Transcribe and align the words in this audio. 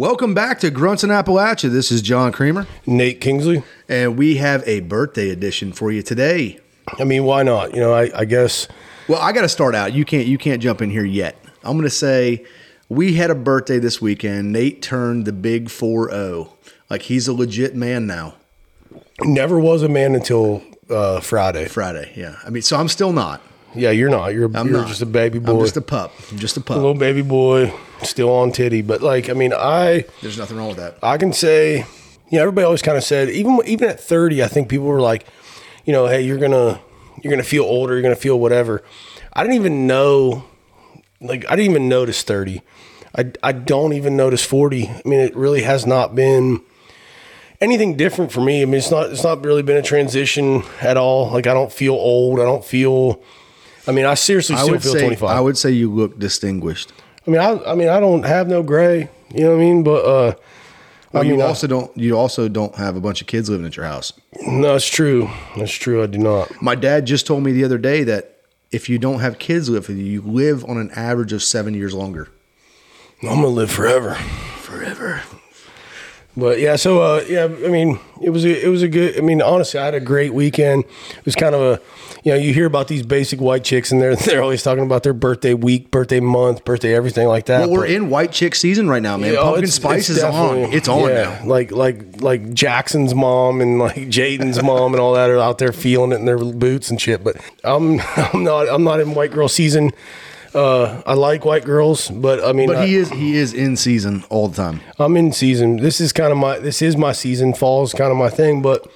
Welcome 0.00 0.32
back 0.32 0.60
to 0.60 0.70
Grunts 0.70 1.04
in 1.04 1.10
Appalachia. 1.10 1.70
This 1.70 1.92
is 1.92 2.00
John 2.00 2.32
Creamer, 2.32 2.66
Nate 2.86 3.20
Kingsley. 3.20 3.62
and 3.86 4.16
we 4.16 4.36
have 4.36 4.66
a 4.66 4.80
birthday 4.80 5.28
edition 5.28 5.74
for 5.74 5.92
you 5.92 6.02
today. 6.02 6.58
I 6.98 7.04
mean, 7.04 7.24
why 7.24 7.42
not? 7.42 7.74
You 7.74 7.80
know, 7.80 7.92
I, 7.92 8.10
I 8.20 8.24
guess 8.24 8.66
Well, 9.08 9.20
I 9.20 9.32
got 9.32 9.42
to 9.42 9.48
start 9.50 9.74
out. 9.74 9.92
You 9.92 10.06
can't 10.06 10.26
you 10.26 10.38
can't 10.38 10.62
jump 10.62 10.80
in 10.80 10.88
here 10.88 11.04
yet. 11.04 11.36
I'm 11.62 11.72
going 11.72 11.82
to 11.82 11.90
say 11.90 12.46
we 12.88 13.16
had 13.16 13.30
a 13.30 13.34
birthday 13.34 13.78
this 13.78 14.00
weekend. 14.00 14.52
Nate 14.52 14.80
turned 14.80 15.26
the 15.26 15.34
big 15.34 15.66
4-0. 15.66 16.50
Like 16.88 17.02
he's 17.02 17.28
a 17.28 17.34
legit 17.34 17.76
man 17.76 18.06
now. 18.06 18.36
never 19.20 19.60
was 19.60 19.82
a 19.82 19.88
man 19.90 20.14
until 20.14 20.62
uh, 20.88 21.20
Friday. 21.20 21.68
Friday, 21.68 22.10
yeah. 22.16 22.36
I 22.42 22.48
mean, 22.48 22.62
so 22.62 22.78
I'm 22.78 22.88
still 22.88 23.12
not. 23.12 23.42
Yeah, 23.74 23.90
you're 23.90 24.08
not. 24.08 24.28
You're 24.28 24.50
I'm 24.56 24.66
you're 24.66 24.78
not. 24.78 24.88
just 24.88 25.02
a 25.02 25.06
baby 25.06 25.40
boy. 25.40 25.52
I'm 25.52 25.60
just 25.60 25.76
a 25.76 25.82
pup. 25.82 26.14
I'm 26.32 26.38
just 26.38 26.56
a 26.56 26.62
pup. 26.62 26.78
a 26.78 26.80
little 26.80 26.94
baby 26.94 27.20
boy, 27.20 27.70
still 28.02 28.32
on 28.32 28.52
titty. 28.52 28.82
But 28.82 29.02
like, 29.02 29.28
I 29.28 29.32
mean, 29.34 29.52
I 29.52 30.04
There's 30.22 30.38
nothing 30.38 30.56
wrong 30.56 30.68
with 30.68 30.78
that. 30.78 30.98
I 31.02 31.16
can 31.16 31.32
say, 31.32 31.78
you 32.30 32.38
know, 32.38 32.40
everybody 32.42 32.64
always 32.64 32.82
kind 32.82 32.96
of 32.96 33.04
said, 33.04 33.28
even 33.30 33.58
even 33.66 33.88
at 33.88 34.00
30, 34.00 34.42
I 34.42 34.48
think 34.48 34.68
people 34.68 34.86
were 34.86 35.00
like, 35.00 35.26
you 35.84 35.92
know, 35.92 36.06
hey, 36.06 36.22
you're 36.22 36.38
gonna 36.38 36.80
you're 37.22 37.30
gonna 37.30 37.42
feel 37.42 37.64
older, 37.64 37.94
you're 37.94 38.02
gonna 38.02 38.16
feel 38.16 38.38
whatever. 38.38 38.82
I 39.32 39.42
didn't 39.42 39.56
even 39.56 39.86
know, 39.86 40.44
like, 41.20 41.44
I 41.48 41.56
didn't 41.56 41.70
even 41.70 41.88
notice 41.88 42.22
30. 42.22 42.62
I 43.16 43.32
I 43.42 43.52
don't 43.52 43.92
even 43.92 44.16
notice 44.16 44.44
40. 44.44 44.88
I 44.88 45.02
mean, 45.04 45.20
it 45.20 45.34
really 45.36 45.62
has 45.62 45.86
not 45.86 46.14
been 46.14 46.60
anything 47.60 47.96
different 47.96 48.32
for 48.32 48.40
me. 48.40 48.62
I 48.62 48.64
mean, 48.64 48.76
it's 48.76 48.90
not 48.90 49.10
it's 49.10 49.24
not 49.24 49.44
really 49.44 49.62
been 49.62 49.76
a 49.76 49.82
transition 49.82 50.62
at 50.80 50.96
all. 50.96 51.30
Like, 51.30 51.46
I 51.46 51.54
don't 51.54 51.72
feel 51.72 51.94
old. 51.94 52.40
I 52.40 52.44
don't 52.44 52.64
feel. 52.64 53.22
I 53.86 53.92
mean, 53.92 54.04
I 54.04 54.14
seriously 54.14 54.56
I 54.56 54.60
still 54.62 54.72
would 54.74 54.82
feel 54.82 54.92
say 54.92 55.00
25. 55.00 55.28
I 55.28 55.40
would 55.40 55.58
say 55.58 55.70
you 55.70 55.92
look 55.92 56.18
distinguished. 56.18 56.92
I 57.26 57.30
mean, 57.30 57.40
I, 57.40 57.62
I 57.64 57.74
mean, 57.74 57.88
I 57.88 58.00
don't 58.00 58.22
have 58.24 58.48
no 58.48 58.62
gray. 58.62 59.08
You 59.34 59.40
know 59.44 59.50
what 59.50 59.56
I 59.56 59.58
mean? 59.60 59.82
But 59.82 60.04
uh, 60.04 60.34
Well, 61.12 61.22
I 61.22 61.26
mean, 61.26 61.34
you 61.38 61.42
I- 61.42 61.46
also 61.48 61.66
don't 61.66 61.96
you 61.96 62.16
also 62.18 62.48
don't 62.48 62.74
have 62.76 62.96
a 62.96 63.00
bunch 63.00 63.20
of 63.20 63.26
kids 63.26 63.48
living 63.50 63.66
at 63.66 63.76
your 63.76 63.86
house. 63.86 64.12
no, 64.46 64.74
it's 64.74 64.86
true. 64.88 65.28
That's 65.56 65.72
true. 65.72 66.02
I 66.02 66.06
do 66.06 66.18
not. 66.18 66.50
My 66.62 66.74
dad 66.74 67.06
just 67.06 67.26
told 67.26 67.42
me 67.42 67.52
the 67.52 67.64
other 67.64 67.78
day 67.78 68.04
that 68.04 68.36
if 68.72 68.88
you 68.88 68.98
don't 68.98 69.20
have 69.20 69.38
kids 69.38 69.68
live 69.68 69.88
with 69.88 69.98
you, 69.98 70.04
you 70.04 70.22
live 70.22 70.64
on 70.64 70.78
an 70.78 70.90
average 70.96 71.32
of 71.32 71.42
seven 71.42 71.74
years 71.74 71.92
longer. 71.94 72.28
I'm 73.22 73.28
gonna 73.36 73.48
live 73.48 73.70
forever. 73.70 74.14
Forever. 74.14 75.20
But 76.36 76.60
yeah, 76.60 76.76
so 76.76 77.02
uh, 77.02 77.24
yeah, 77.28 77.44
I 77.44 77.68
mean, 77.68 77.98
it 78.22 78.30
was 78.30 78.44
a, 78.44 78.64
it 78.64 78.68
was 78.68 78.82
a 78.82 78.88
good. 78.88 79.18
I 79.18 79.20
mean, 79.20 79.42
honestly, 79.42 79.80
I 79.80 79.84
had 79.86 79.94
a 79.94 80.00
great 80.00 80.32
weekend. 80.32 80.84
It 81.18 81.24
was 81.24 81.34
kind 81.34 81.56
of 81.56 81.60
a, 81.60 81.80
you 82.22 82.32
know, 82.32 82.38
you 82.38 82.54
hear 82.54 82.66
about 82.66 82.86
these 82.86 83.02
basic 83.04 83.40
white 83.40 83.64
chicks, 83.64 83.90
and 83.90 84.00
they're 84.00 84.14
they're 84.26 84.40
always 84.42 84.62
talking 84.62 84.84
about 84.84 85.02
their 85.02 85.12
birthday 85.12 85.54
week, 85.54 85.90
birthday 85.90 86.20
month, 86.20 86.64
birthday 86.64 86.94
everything 86.94 87.26
like 87.26 87.46
that. 87.46 87.62
Well, 87.62 87.70
we're 87.72 87.80
But- 87.80 87.90
in 87.90 88.10
white 88.10 88.30
chick 88.30 88.54
season 88.54 88.88
right 88.88 89.02
now, 89.02 89.16
man. 89.16 89.32
Yeah, 89.32 89.40
oh, 89.40 89.44
Pumpkin 89.46 89.64
it's- 89.64 89.74
spice 89.74 90.08
it's 90.08 90.18
is 90.18 90.24
on. 90.24 90.58
It's 90.58 90.88
on 90.88 91.08
yeah, 91.10 91.40
now. 91.40 91.46
Like 91.46 91.72
like 91.72 92.22
like 92.22 92.54
Jackson's 92.54 93.12
mom 93.12 93.60
and 93.60 93.80
like 93.80 93.96
Jaden's 94.08 94.62
mom 94.62 94.94
and 94.94 95.00
all 95.00 95.14
that 95.14 95.30
are 95.30 95.38
out 95.38 95.58
there 95.58 95.72
feeling 95.72 96.12
it 96.12 96.16
in 96.20 96.26
their 96.26 96.38
boots 96.38 96.90
and 96.90 97.00
shit. 97.00 97.24
But 97.24 97.38
I'm 97.64 98.00
I'm 98.16 98.44
not 98.44 98.68
I'm 98.68 98.84
not 98.84 99.00
in 99.00 99.14
white 99.14 99.32
girl 99.32 99.48
season. 99.48 99.90
Uh, 100.54 101.00
I 101.06 101.14
like 101.14 101.44
white 101.44 101.64
girls, 101.64 102.08
but 102.10 102.42
I 102.44 102.52
mean, 102.52 102.66
But 102.66 102.76
I- 102.78 102.86
he 102.86 102.96
is 102.96 103.10
he 103.10 103.36
is 103.36 103.52
in 103.54 103.76
season 103.76 104.24
all 104.30 104.48
the 104.48 104.56
time. 104.56 104.80
I'm 104.98 105.16
in 105.16 105.32
season. 105.32 105.76
This 105.76 106.00
is 106.00 106.12
kind 106.12 106.32
of 106.32 106.38
my 106.38 106.58
this 106.58 106.82
is 106.82 106.96
my 106.96 107.12
season. 107.12 107.54
Fall 107.54 107.82
is 107.84 107.92
kind 107.92 108.10
of 108.10 108.16
my 108.16 108.30
thing, 108.30 108.60
but 108.62 108.86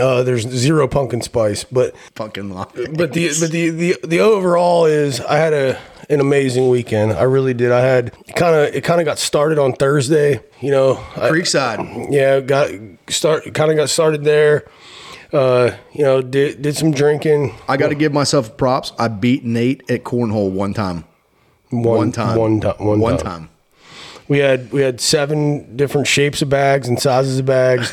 uh, 0.00 0.22
there's 0.22 0.48
zero 0.48 0.88
pumpkin 0.88 1.20
spice. 1.20 1.64
But 1.64 1.94
Fucking 2.14 2.50
lie. 2.50 2.66
but 2.94 3.12
the 3.12 3.30
but 3.40 3.50
the 3.50 3.70
the 3.70 3.96
the 4.04 4.20
overall 4.20 4.86
is 4.86 5.20
I 5.20 5.36
had 5.36 5.52
a 5.52 5.78
an 6.08 6.20
amazing 6.20 6.68
weekend. 6.70 7.12
I 7.12 7.22
really 7.24 7.54
did. 7.54 7.70
I 7.72 7.80
had 7.82 8.12
kind 8.34 8.54
of 8.56 8.74
it 8.74 8.82
kind 8.82 9.00
of 9.00 9.04
got 9.04 9.18
started 9.18 9.58
on 9.58 9.74
Thursday. 9.74 10.40
You 10.60 10.70
know, 10.70 10.92
I, 11.16 11.28
Creekside. 11.30 12.08
yeah, 12.10 12.40
got 12.40 12.70
start 13.08 13.52
kind 13.54 13.70
of 13.70 13.76
got 13.76 13.90
started 13.90 14.24
there. 14.24 14.64
Uh, 15.32 15.70
you 15.92 16.02
know, 16.04 16.20
did 16.22 16.60
did 16.62 16.76
some 16.76 16.90
drinking. 16.90 17.54
I 17.68 17.76
got 17.76 17.88
to 17.88 17.94
give 17.94 18.12
myself 18.12 18.56
props. 18.56 18.92
I 18.98 19.08
beat 19.08 19.44
Nate 19.44 19.88
at 19.90 20.04
cornhole 20.04 20.50
one 20.50 20.74
time. 20.74 21.04
One, 21.70 22.10
time. 22.10 22.36
One 22.36 22.60
time. 22.60 22.74
One, 22.78 22.98
One 23.00 23.16
time. 23.16 23.24
time. 23.24 23.48
We 24.28 24.38
had 24.38 24.72
we 24.72 24.80
had 24.80 25.00
seven 25.00 25.76
different 25.76 26.06
shapes 26.06 26.42
of 26.42 26.48
bags 26.48 26.88
and 26.88 26.98
sizes 27.00 27.38
of 27.38 27.46
bags. 27.46 27.92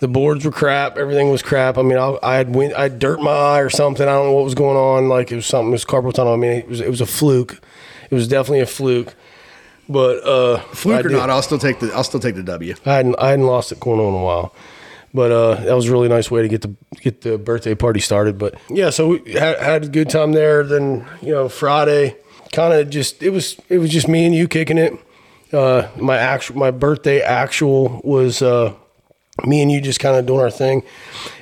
The 0.00 0.08
boards 0.08 0.44
were 0.44 0.50
crap. 0.52 0.96
Everything 0.96 1.30
was 1.30 1.42
crap. 1.42 1.76
I 1.76 1.82
mean, 1.82 1.98
I, 1.98 2.16
I 2.22 2.36
had 2.36 2.54
wind, 2.54 2.72
I 2.74 2.82
had 2.84 2.98
dirt 3.00 3.18
in 3.18 3.24
my 3.24 3.32
eye 3.32 3.60
or 3.60 3.68
something. 3.68 4.06
I 4.06 4.12
don't 4.12 4.26
know 4.26 4.32
what 4.32 4.44
was 4.44 4.54
going 4.54 4.76
on. 4.76 5.08
Like 5.08 5.32
it 5.32 5.36
was 5.36 5.46
something. 5.46 5.68
It 5.68 5.72
was 5.72 5.84
carpal 5.84 6.12
tunnel. 6.14 6.32
I 6.32 6.36
mean, 6.36 6.52
it 6.52 6.68
was 6.68 6.80
it 6.80 6.88
was 6.88 7.00
a 7.00 7.06
fluke. 7.06 7.60
It 8.10 8.14
was 8.14 8.28
definitely 8.28 8.60
a 8.60 8.66
fluke. 8.66 9.14
But 9.90 10.22
uh, 10.24 10.58
Fluke 10.72 10.96
I 10.96 11.00
or 11.00 11.02
did- 11.08 11.12
not, 11.12 11.30
I'll 11.30 11.42
still 11.42 11.58
take 11.58 11.80
the 11.80 11.90
I'll 11.94 12.04
still 12.04 12.20
take 12.20 12.34
the 12.34 12.42
W. 12.42 12.74
I 12.86 12.94
hadn't 12.94 13.16
I 13.18 13.30
hadn't 13.30 13.46
lost 13.46 13.72
at 13.72 13.78
cornhole 13.78 14.08
in 14.10 14.14
a 14.14 14.22
while, 14.22 14.54
but 15.14 15.32
uh, 15.32 15.54
that 15.54 15.74
was 15.74 15.88
a 15.88 15.92
really 15.92 16.08
nice 16.08 16.30
way 16.30 16.42
to 16.42 16.48
get 16.48 16.62
the 16.62 16.74
get 17.00 17.22
the 17.22 17.38
birthday 17.38 17.74
party 17.74 18.00
started. 18.00 18.38
But 18.38 18.56
yeah, 18.68 18.90
so 18.90 19.08
we 19.08 19.32
had, 19.32 19.58
had 19.58 19.84
a 19.84 19.88
good 19.88 20.10
time 20.10 20.32
there. 20.32 20.62
Then 20.62 21.06
you 21.22 21.32
know 21.32 21.48
Friday, 21.48 22.16
kind 22.52 22.72
of 22.72 22.90
just 22.90 23.22
it 23.22 23.30
was 23.30 23.56
it 23.68 23.78
was 23.78 23.90
just 23.90 24.08
me 24.08 24.24
and 24.24 24.34
you 24.34 24.48
kicking 24.48 24.78
it. 24.78 24.94
Uh, 25.52 25.88
my 25.96 26.16
actual 26.16 26.56
my 26.56 26.70
birthday 26.70 27.20
actual 27.20 28.00
was 28.04 28.42
uh, 28.42 28.74
me 29.44 29.62
and 29.62 29.70
you 29.70 29.80
just 29.80 30.00
kind 30.00 30.16
of 30.16 30.26
doing 30.26 30.40
our 30.40 30.50
thing. 30.50 30.82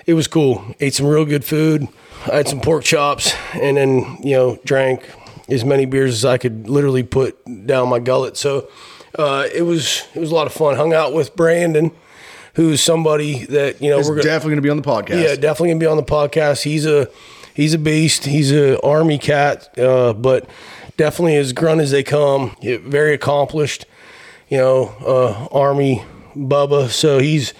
It 0.06 0.14
was 0.14 0.28
cool. 0.28 0.64
Ate 0.80 0.94
some 0.94 1.06
real 1.06 1.24
good 1.24 1.44
food. 1.44 1.88
I 2.30 2.36
had 2.36 2.48
some 2.48 2.60
pork 2.60 2.84
chops, 2.84 3.34
and 3.54 3.76
then 3.76 4.18
you 4.22 4.36
know 4.36 4.58
drank 4.64 5.08
as 5.48 5.64
many 5.64 5.86
beers 5.86 6.14
as 6.14 6.24
I 6.24 6.38
could 6.38 6.68
literally 6.68 7.02
put 7.02 7.38
down 7.66 7.88
my 7.88 7.98
gullet. 7.98 8.36
So 8.36 8.68
uh, 9.18 9.46
it 9.54 9.62
was 9.62 10.04
it 10.14 10.20
was 10.20 10.30
a 10.30 10.34
lot 10.34 10.46
of 10.46 10.52
fun. 10.52 10.76
Hung 10.76 10.92
out 10.92 11.12
with 11.12 11.36
Brandon, 11.36 11.90
who's 12.56 12.80
somebody 12.82 13.44
that 13.46 13.80
you 13.80 13.88
know 13.90 14.00
It's 14.00 14.08
we're 14.08 14.16
gonna, 14.16 14.24
definitely 14.24 14.50
going 14.50 14.56
to 14.56 14.62
be 14.62 14.70
on 14.70 14.76
the 14.78 14.82
podcast. 14.82 15.22
yeah 15.22 15.34
definitely 15.36 15.68
gonna 15.70 15.80
be 15.80 15.86
on 15.86 15.96
the 15.96 16.02
podcast. 16.02 16.62
He's 16.64 16.84
a 16.84 17.08
he's 17.54 17.72
a 17.74 17.78
beast. 17.78 18.24
He's 18.24 18.50
a 18.52 18.78
army 18.82 19.18
cat, 19.18 19.78
uh, 19.78 20.12
but 20.12 20.48
definitely 20.96 21.36
as 21.36 21.52
grunt 21.52 21.80
as 21.80 21.90
they 21.90 22.02
come. 22.02 22.56
Very 22.62 23.14
accomplished, 23.14 23.86
you 24.48 24.58
know, 24.58 24.94
uh, 25.06 25.48
army 25.56 26.02
Bubba. 26.36 26.88
So 26.88 27.18
he's 27.18 27.54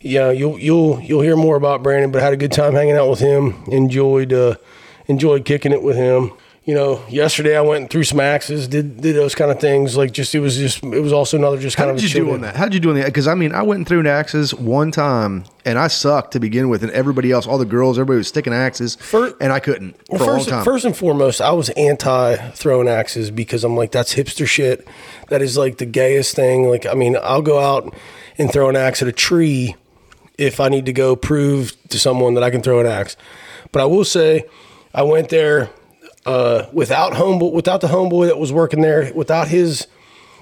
yeah 0.00 0.30
you'll 0.30 0.58
you'll 0.58 1.00
you'll 1.00 1.22
hear 1.22 1.36
more 1.36 1.56
about 1.56 1.82
Brandon. 1.82 2.10
But 2.12 2.20
I 2.22 2.24
had 2.24 2.32
a 2.32 2.36
good 2.36 2.52
time 2.52 2.74
hanging 2.74 2.96
out 2.96 3.08
with 3.08 3.20
him. 3.20 3.62
Enjoyed 3.68 4.32
uh, 4.32 4.56
enjoyed 5.06 5.44
kicking 5.44 5.72
it 5.72 5.82
with 5.82 5.96
him. 5.96 6.32
You 6.64 6.74
know, 6.76 7.02
yesterday 7.08 7.56
I 7.56 7.60
went 7.60 7.80
and 7.80 7.90
threw 7.90 8.04
some 8.04 8.20
axes, 8.20 8.68
did 8.68 9.00
did 9.00 9.16
those 9.16 9.34
kind 9.34 9.50
of 9.50 9.58
things. 9.58 9.96
Like 9.96 10.12
just 10.12 10.32
it 10.32 10.38
was 10.38 10.56
just 10.56 10.80
it 10.84 11.00
was 11.00 11.12
also 11.12 11.36
another 11.36 11.58
just 11.58 11.76
How 11.76 11.86
kind 11.86 11.90
of 11.90 12.00
did 12.00 12.04
a 12.04 12.06
you 12.08 12.12
chill 12.14 12.26
do 12.26 12.34
on 12.34 12.40
that? 12.42 12.54
How 12.54 12.66
did 12.66 12.74
you 12.74 12.78
do 12.78 12.90
on 12.90 12.94
that? 12.96 13.06
Because 13.06 13.26
I 13.26 13.34
mean, 13.34 13.52
I 13.52 13.62
went 13.62 13.78
and 13.78 13.88
threw 13.88 13.98
an 13.98 14.06
axes 14.06 14.54
one 14.54 14.92
time, 14.92 15.42
and 15.64 15.76
I 15.76 15.88
sucked 15.88 16.32
to 16.34 16.40
begin 16.40 16.68
with, 16.68 16.84
and 16.84 16.92
everybody 16.92 17.32
else, 17.32 17.48
all 17.48 17.58
the 17.58 17.64
girls, 17.64 17.98
everybody 17.98 18.18
was 18.18 18.28
sticking 18.28 18.52
axes, 18.52 18.94
First- 18.94 19.34
and 19.40 19.52
I 19.52 19.58
couldn't 19.58 19.96
for 20.06 20.18
Well, 20.18 20.22
a 20.22 20.26
long 20.26 20.36
first, 20.38 20.48
time. 20.50 20.64
first 20.64 20.84
and 20.84 20.96
foremost, 20.96 21.40
I 21.40 21.50
was 21.50 21.68
anti 21.70 22.36
throwing 22.52 22.86
axes 22.86 23.32
because 23.32 23.64
I'm 23.64 23.76
like, 23.76 23.90
that's 23.90 24.14
hipster 24.14 24.46
shit. 24.46 24.86
That 25.30 25.42
is 25.42 25.56
like 25.58 25.78
the 25.78 25.86
gayest 25.86 26.36
thing. 26.36 26.68
Like, 26.68 26.86
I 26.86 26.94
mean, 26.94 27.16
I'll 27.24 27.42
go 27.42 27.58
out 27.58 27.92
and 28.38 28.52
throw 28.52 28.68
an 28.68 28.76
axe 28.76 29.02
at 29.02 29.08
a 29.08 29.12
tree 29.12 29.74
if 30.38 30.60
I 30.60 30.68
need 30.68 30.86
to 30.86 30.92
go 30.92 31.16
prove 31.16 31.74
to 31.88 31.98
someone 31.98 32.34
that 32.34 32.44
I 32.44 32.50
can 32.50 32.62
throw 32.62 32.78
an 32.78 32.86
axe. 32.86 33.16
But 33.72 33.82
I 33.82 33.86
will 33.86 34.04
say, 34.04 34.44
I 34.94 35.02
went 35.02 35.28
there 35.30 35.68
uh, 36.26 36.66
without 36.72 37.12
homeboy, 37.14 37.52
without 37.52 37.80
the 37.80 37.88
homeboy 37.88 38.26
that 38.26 38.38
was 38.38 38.52
working 38.52 38.80
there, 38.80 39.12
without 39.14 39.48
his 39.48 39.86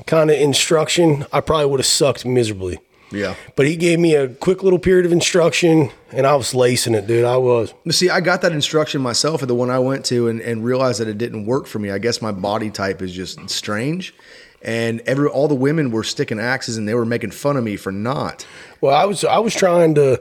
kind 0.06 0.30
of 0.30 0.36
instruction, 0.38 1.26
I 1.32 1.40
probably 1.40 1.66
would 1.66 1.80
have 1.80 1.86
sucked 1.86 2.24
miserably. 2.24 2.78
yeah. 3.10 3.34
But 3.56 3.66
he 3.66 3.76
gave 3.76 3.98
me 3.98 4.14
a 4.14 4.28
quick 4.28 4.62
little 4.62 4.78
period 4.78 5.06
of 5.06 5.12
instruction, 5.12 5.90
and 6.12 6.26
I 6.26 6.34
was 6.36 6.54
lacing 6.54 6.94
it, 6.94 7.06
dude. 7.06 7.24
I 7.24 7.36
was. 7.36 7.74
See, 7.90 8.08
I 8.08 8.20
got 8.20 8.42
that 8.42 8.52
instruction 8.52 9.00
myself 9.00 9.42
at 9.42 9.48
the 9.48 9.54
one 9.54 9.70
I 9.70 9.78
went 9.78 10.04
to, 10.06 10.28
and, 10.28 10.40
and 10.40 10.64
realized 10.64 11.00
that 11.00 11.08
it 11.08 11.18
didn't 11.18 11.44
work 11.46 11.66
for 11.66 11.78
me. 11.78 11.90
I 11.90 11.98
guess 11.98 12.22
my 12.22 12.32
body 12.32 12.70
type 12.70 13.02
is 13.02 13.12
just 13.12 13.50
strange, 13.50 14.14
and 14.62 15.00
every 15.06 15.28
all 15.28 15.48
the 15.48 15.54
women 15.54 15.90
were 15.90 16.04
sticking 16.04 16.38
axes, 16.38 16.76
and 16.76 16.86
they 16.86 16.94
were 16.94 17.06
making 17.06 17.30
fun 17.32 17.56
of 17.56 17.64
me 17.64 17.76
for 17.76 17.90
not. 17.92 18.46
Well, 18.80 18.94
I 18.94 19.04
was 19.06 19.24
I 19.24 19.38
was 19.38 19.54
trying 19.54 19.94
to 19.96 20.20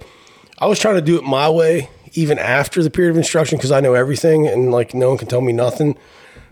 I 0.57 0.65
was 0.65 0.79
trying 0.79 0.95
to 0.95 1.01
do 1.01 1.17
it 1.17 1.23
my 1.23 1.49
way 1.49 1.89
even 2.13 2.39
after 2.39 2.81
the 2.83 2.89
period 2.89 3.11
of 3.11 3.17
instruction 3.17 3.57
because 3.57 3.71
I 3.71 3.79
know 3.79 3.93
everything 3.93 4.47
and 4.47 4.71
like 4.71 4.93
no 4.93 5.09
one 5.09 5.17
can 5.17 5.27
tell 5.27 5.41
me 5.41 5.53
nothing. 5.53 5.97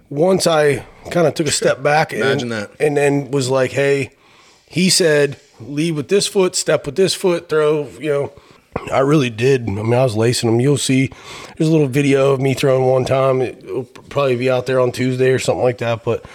Once 0.09 0.47
I 0.47 0.85
kind 1.11 1.27
of 1.27 1.33
took 1.33 1.47
a 1.47 1.51
step 1.51 1.83
back 1.83 2.13
and, 2.13 2.51
that. 2.51 2.71
and 2.79 2.95
then 2.95 3.29
was 3.29 3.49
like, 3.49 3.71
"Hey, 3.71 4.11
he 4.67 4.89
said 4.89 5.39
lead 5.59 5.95
with 5.95 6.07
this 6.07 6.27
foot, 6.27 6.55
step 6.55 6.85
with 6.85 6.95
this 6.95 7.13
foot, 7.13 7.49
throw, 7.49 7.87
you 7.99 8.09
know, 8.09 8.33
I 8.91 8.99
really 8.99 9.29
did. 9.29 9.63
I 9.67 9.71
mean, 9.71 9.93
I 9.93 10.03
was 10.03 10.15
lacing 10.15 10.49
them. 10.49 10.59
You'll 10.59 10.77
see. 10.77 11.11
There's 11.57 11.67
a 11.67 11.71
little 11.71 11.87
video 11.87 12.33
of 12.33 12.41
me 12.41 12.53
throwing 12.53 12.85
one 12.85 13.05
time. 13.05 13.41
It'll 13.41 13.85
probably 13.85 14.35
be 14.35 14.51
out 14.51 14.65
there 14.65 14.79
on 14.79 14.91
Tuesday 14.91 15.31
or 15.31 15.39
something 15.39 15.63
like 15.63 15.79
that. 15.79 16.03
But 16.03 16.25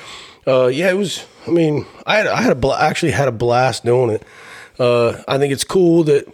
uh, 0.46 0.66
yeah, 0.66 0.90
it 0.90 0.96
was. 0.96 1.24
I 1.46 1.50
mean, 1.50 1.86
I 2.04 2.16
had 2.16 2.26
I 2.26 2.42
had 2.42 2.52
a 2.52 2.56
bla- 2.56 2.80
actually 2.80 3.12
had 3.12 3.28
a 3.28 3.32
blast 3.32 3.84
doing 3.84 4.10
it. 4.10 4.24
Uh, 4.78 5.22
I 5.28 5.38
think 5.38 5.52
it's 5.52 5.64
cool 5.64 6.04
that 6.04 6.26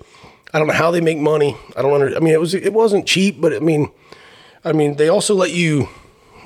I 0.53 0.59
don't 0.59 0.69
know 0.69 0.75
how 0.75 0.91
they 0.91 1.01
make 1.01 1.19
money. 1.19 1.57
I 1.77 1.83
don't 1.83 1.93
under. 1.93 2.17
I 2.17 2.21
mean, 2.21 2.33
it 2.33 2.41
was 2.41 2.55
it 2.55 2.73
wasn't 2.73 3.07
cheap, 3.07 3.41
but 3.41 3.53
I 3.53 3.59
mean, 3.59 3.91
I 4.65 4.73
mean 4.73 4.97
they 4.97 5.09
also 5.09 5.35
let 5.35 5.53
you 5.53 5.89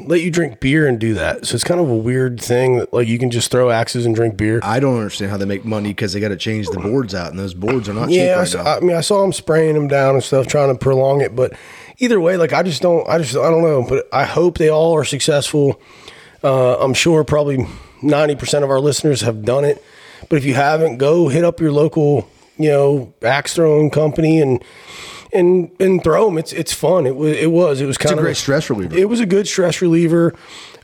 let 0.01 0.21
you 0.23 0.31
drink 0.31 0.59
beer 0.61 0.87
and 0.89 0.99
do 0.99 1.15
that. 1.15 1.47
So 1.47 1.55
it's 1.55 1.65
kind 1.65 1.81
of 1.81 1.89
a 1.89 1.97
weird 1.97 2.41
thing 2.41 2.79
that 2.79 2.93
like 2.93 3.07
you 3.09 3.19
can 3.19 3.31
just 3.31 3.51
throw 3.51 3.71
axes 3.71 4.07
and 4.07 4.15
drink 4.15 4.37
beer. 4.37 4.61
I 4.63 4.81
don't 4.81 4.97
understand 4.97 5.31
how 5.31 5.37
they 5.37 5.45
make 5.45 5.65
money 5.65 5.91
because 5.91 6.13
they 6.13 6.21
got 6.21 6.29
to 6.29 6.37
change 6.37 6.69
the 6.69 6.81
boards 6.81 7.15
out, 7.15 7.31
and 7.31 7.39
those 7.39 7.55
boards 7.55 7.89
are 7.89 7.95
not 7.95 8.11
Yeah, 8.11 8.45
cheap 8.45 8.57
I, 8.57 8.61
right 8.61 8.65
now. 8.67 8.77
I 8.77 8.81
mean, 8.81 8.97
I 8.97 9.01
saw 9.03 9.21
them 9.23 9.33
spraying 9.33 9.75
them 9.75 9.89
down 9.89 10.15
and 10.15 10.25
stuff, 10.25 10.47
trying 10.47 10.73
to 10.73 10.79
prolong 10.79 11.21
it. 11.21 11.37
But 11.37 11.53
either 11.99 12.21
way, 12.21 12.37
like 12.37 12.53
I 12.53 12.63
just 12.63 12.83
don't, 12.83 13.09
I 13.09 13.19
just, 13.19 13.37
I 13.37 13.51
don't 13.51 13.63
know. 13.63 13.85
But 13.89 14.09
I 14.13 14.25
hope 14.25 14.59
they 14.59 14.69
all 14.69 14.95
are 14.95 15.05
successful. 15.05 15.81
Uh, 16.43 16.77
I'm 16.83 16.95
sure 16.95 17.23
probably 17.23 17.59
90% 18.03 18.65
of 18.65 18.71
our 18.71 18.81
listeners 18.81 19.21
have 19.21 19.45
done 19.45 19.65
it. 19.65 19.83
But 20.29 20.37
if 20.37 20.45
you 20.45 20.55
haven't, 20.55 20.99
go 20.99 21.29
hit 21.29 21.45
up 21.45 21.61
your 21.61 21.73
local, 21.73 22.29
you 22.59 22.71
know, 22.71 23.15
axe 23.23 23.55
throwing 23.55 23.91
company 23.91 24.41
and 24.41 24.63
and 25.33 25.71
and 25.81 26.03
throw 26.05 26.27
them. 26.27 26.39
It's 26.39 26.53
it's 26.53 26.73
fun. 26.73 27.07
It 27.07 27.17
was 27.17 27.37
it 27.37 27.51
was 27.51 27.81
it 27.81 27.87
was 27.87 27.99
kind 27.99 28.15
a 28.15 28.19
of 28.19 28.23
great 28.25 28.37
stress 28.37 28.69
reliever. 28.71 28.97
It 28.97 29.09
was 29.09 29.21
a 29.21 29.27
good 29.27 29.47
stress 29.49 29.81
reliever. 29.81 30.35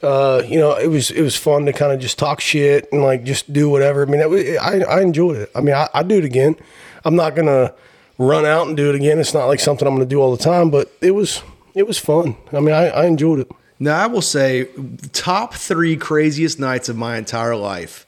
Uh, 0.03 0.43
you 0.47 0.59
know, 0.59 0.77
it 0.77 0.87
was 0.89 1.11
it 1.11 1.23
was 1.23 1.37
fun 1.37 1.67
to 1.67 1.73
kind 1.73 1.93
of 1.93 2.01
just 2.01 2.19
talk 2.19 2.41
shit 2.41 2.89
and 2.93 3.03
like 3.03 3.25
just 3.25 3.53
do 3.53 3.69
whatever. 3.69 4.03
I 4.03 4.07
mean, 4.07 4.29
was- 4.31 4.57
I 4.57 4.81
I 4.81 5.01
enjoyed 5.03 5.37
it. 5.37 5.51
I 5.55 5.61
mean, 5.61 5.75
I 5.75 5.89
I 5.93 6.03
do 6.03 6.17
it 6.19 6.25
again. 6.25 6.57
I'm 7.05 7.17
not 7.17 7.35
gonna 7.35 7.75
run 8.17 8.45
out 8.47 8.67
and 8.69 8.77
do 8.77 8.89
it 8.89 8.95
again. 8.95 9.19
It's 9.19 9.35
not 9.35 9.47
like 9.47 9.61
something 9.61 9.87
I'm 9.87 9.95
gonna 9.95 10.07
do 10.07 10.21
all 10.21 10.35
the 10.35 10.43
time, 10.43 10.71
but 10.71 10.91
it 11.01 11.13
was 11.13 11.43
it 11.75 11.87
was 11.87 11.99
fun. 11.99 12.37
I 12.53 12.61
mean, 12.61 12.75
I, 12.75 12.89
I 12.89 13.07
enjoyed 13.07 13.41
it. 13.41 13.51
Now 13.81 14.03
I 14.03 14.07
will 14.07 14.23
say, 14.23 14.67
top 15.13 15.55
three 15.55 15.97
craziest 15.97 16.59
nights 16.59 16.89
of 16.89 16.97
my 16.97 17.17
entire 17.17 17.55
life 17.55 18.07